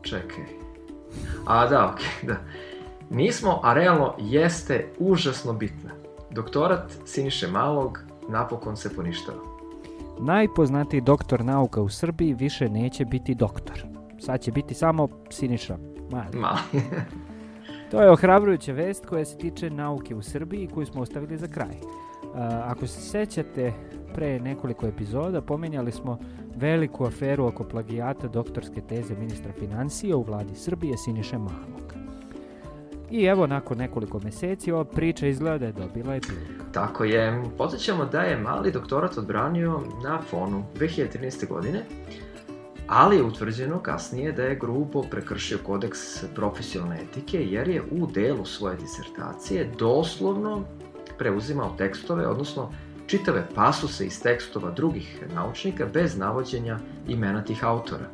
Čekaj. 0.02 0.44
A 1.46 1.66
da, 1.66 1.92
okej, 1.92 2.06
da. 2.28 2.36
Nismo, 3.10 3.60
a 3.62 3.74
realno 3.74 4.14
jeste 4.18 4.86
užasno 4.98 5.52
bitna. 5.52 5.90
Doktorat 6.30 6.92
Siniše 7.04 7.48
Malog 7.48 7.98
napokon 8.28 8.76
se 8.76 8.94
poništava. 8.96 9.38
Najpoznatiji 10.20 11.00
doktor 11.00 11.44
nauka 11.44 11.82
u 11.82 11.88
Srbiji 11.88 12.34
više 12.34 12.68
neće 12.68 13.04
biti 13.04 13.34
doktor. 13.34 13.84
Sad 14.18 14.40
će 14.40 14.52
biti 14.52 14.74
samo 14.74 15.08
Siniša 15.30 15.76
Mali. 16.10 16.38
Mali. 16.38 16.60
To 17.90 18.02
je 18.02 18.10
ohrabrujuća 18.10 18.72
vest 18.72 19.06
koja 19.06 19.24
se 19.24 19.38
tiče 19.38 19.70
nauke 19.70 20.14
u 20.14 20.22
Srbiji 20.22 20.68
koju 20.74 20.86
smo 20.86 21.02
ostavili 21.02 21.36
za 21.36 21.48
kraj. 21.48 21.74
Ako 22.64 22.86
se 22.86 23.00
sećate, 23.00 23.72
pre 24.14 24.40
nekoliko 24.40 24.86
epizoda 24.86 25.40
pomenjali 25.40 25.92
smo 25.92 26.18
veliku 26.60 27.04
aferu 27.04 27.46
oko 27.46 27.64
plagijata 27.64 28.28
doktorske 28.28 28.80
teze 28.80 29.14
ministra 29.14 29.52
financija 29.58 30.16
u 30.16 30.22
vladi 30.22 30.54
Srbije 30.54 30.98
Siniše 30.98 31.38
Malog. 31.38 31.94
I 33.10 33.24
evo, 33.24 33.46
nakon 33.46 33.78
nekoliko 33.78 34.20
meseci, 34.24 34.72
ova 34.72 34.84
priča 34.84 35.26
izgleda 35.26 35.58
da 35.58 35.66
je 35.66 35.72
dobila 35.72 36.14
epilog. 36.14 36.42
Tako 36.72 37.04
je. 37.04 37.42
Podsjećamo 37.58 38.04
da 38.04 38.22
je 38.22 38.36
mali 38.36 38.72
doktorat 38.72 39.18
odbranio 39.18 39.80
na 40.04 40.20
fonu 40.30 40.64
2013. 40.78 41.48
godine, 41.48 41.84
ali 42.86 43.16
je 43.16 43.22
utvrđeno 43.22 43.78
kasnije 43.78 44.32
da 44.32 44.42
je 44.42 44.58
grubo 44.58 45.02
prekršio 45.02 45.58
kodeks 45.66 46.24
profesionalne 46.34 47.02
etike 47.02 47.44
jer 47.44 47.68
je 47.68 47.82
u 47.82 48.06
delu 48.06 48.44
svoje 48.44 48.76
disertacije 48.76 49.70
doslovno 49.78 50.64
preuzimao 51.18 51.74
tekstove, 51.78 52.26
odnosno 52.26 52.70
čitave 53.10 53.46
pasuse 53.54 54.06
iz 54.06 54.22
tekstova 54.22 54.70
drugih 54.70 55.24
naučnika 55.34 55.86
bez 55.86 56.18
navođenja 56.18 56.78
imena 57.08 57.44
tih 57.44 57.64
autora. 57.64 58.06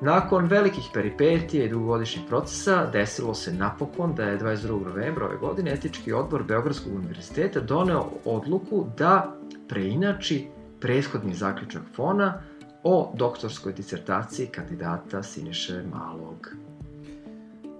Nakon 0.00 0.44
velikih 0.44 0.84
peripetija 0.94 1.64
i 1.64 1.68
dugogodišnjih 1.68 2.24
procesa, 2.28 2.86
desilo 2.86 3.34
se 3.34 3.52
napokon 3.52 4.14
da 4.14 4.24
je 4.24 4.38
22. 4.38 4.84
novembra 4.84 5.26
ove 5.26 5.36
godine 5.36 5.72
etički 5.72 6.12
odbor 6.12 6.42
Beogradskog 6.42 6.94
univerziteta 6.94 7.60
doneo 7.60 8.10
odluku 8.24 8.86
da 8.98 9.36
preinači 9.68 10.46
prethodni 10.80 11.34
zaključak 11.34 11.82
fona 11.94 12.42
o 12.82 13.12
doktorskoj 13.14 13.72
disertaciji 13.72 14.46
kandidata 14.46 15.22
Siniše 15.22 15.82
Malog. 15.92 16.48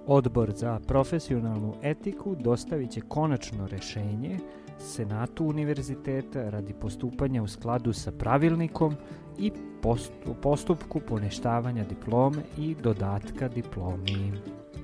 Odbor 0.07 0.53
za 0.53 0.81
profesionalnu 0.87 1.75
etiku 1.83 2.37
dostavit 2.41 2.91
će 2.91 3.01
konačno 3.01 3.67
rešenje 3.67 4.39
Senatu 4.83 5.45
univerziteta 5.45 6.51
radi 6.51 6.75
postupanja 6.81 7.43
u 7.43 7.49
skladu 7.49 7.93
sa 7.93 8.13
pravilnikom 8.13 8.97
i 9.39 9.53
postu- 9.83 10.35
postupku 10.43 11.01
poneštavanja 11.01 11.85
diplome 11.85 12.43
i 12.59 12.75
dodatka 12.83 13.49
diplomi. 13.49 14.33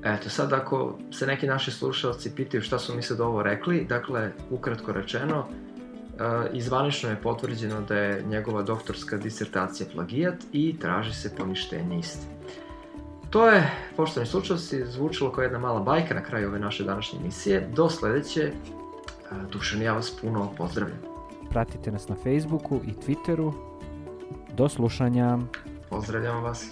Eto, 0.04 0.30
sad 0.30 0.52
ako 0.52 0.98
se 1.10 1.26
neki 1.26 1.46
naši 1.46 1.70
slušalci 1.70 2.34
pitaju 2.34 2.62
šta 2.62 2.78
su 2.78 2.96
mi 2.96 3.02
sad 3.02 3.20
ovo 3.20 3.42
rekli, 3.42 3.86
dakle, 3.88 4.32
ukratko 4.50 4.92
rečeno, 4.92 5.46
e, 5.46 6.50
izvanično 6.52 7.10
je 7.10 7.22
potvrđeno 7.22 7.80
da 7.80 7.96
je 7.96 8.22
njegova 8.22 8.62
doktorska 8.62 9.16
disertacija 9.16 9.86
plagijat 9.94 10.44
i 10.52 10.78
traži 10.78 11.14
se 11.14 11.36
poništenje 11.36 11.98
iste. 11.98 12.26
To 13.30 13.48
je, 13.48 13.70
poštovani 13.96 14.30
slušalci, 14.30 14.84
zvučalo 14.86 15.32
kao 15.32 15.42
jedna 15.42 15.58
mala 15.58 15.80
bajka 15.80 16.14
na 16.14 16.22
kraju 16.22 16.48
ove 16.48 16.58
naše 16.58 16.84
današnje 16.84 17.18
emisije. 17.18 17.68
Do 17.74 17.90
sledeće, 17.90 18.52
Dušan, 19.52 19.82
ja 19.82 19.92
vas 19.92 20.10
puno 20.20 20.52
pozdravljam. 20.56 20.98
Pratite 21.50 21.92
nas 21.92 22.08
na 22.08 22.14
Facebooku 22.14 22.80
i 22.86 22.92
Twitteru. 23.06 23.52
Do 24.52 24.68
slušanja. 24.68 25.38
Pozdravljam 25.90 26.42
vas. 26.42 26.66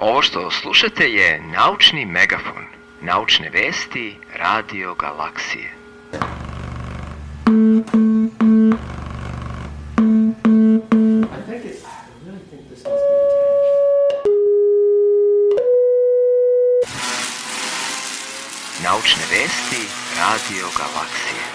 Ovo 0.00 0.22
što 0.22 0.50
slušate 0.50 1.04
je 1.04 1.42
Naučni 1.56 2.06
megafon. 2.06 2.64
Naučne 3.02 3.50
vesti 3.50 4.16
Radio 4.38 4.94
Galaksije. 4.94 5.74
Naučne 18.98 19.26
vesti 19.30 19.88
Radio 20.16 20.66
Galaksije. 20.74 21.47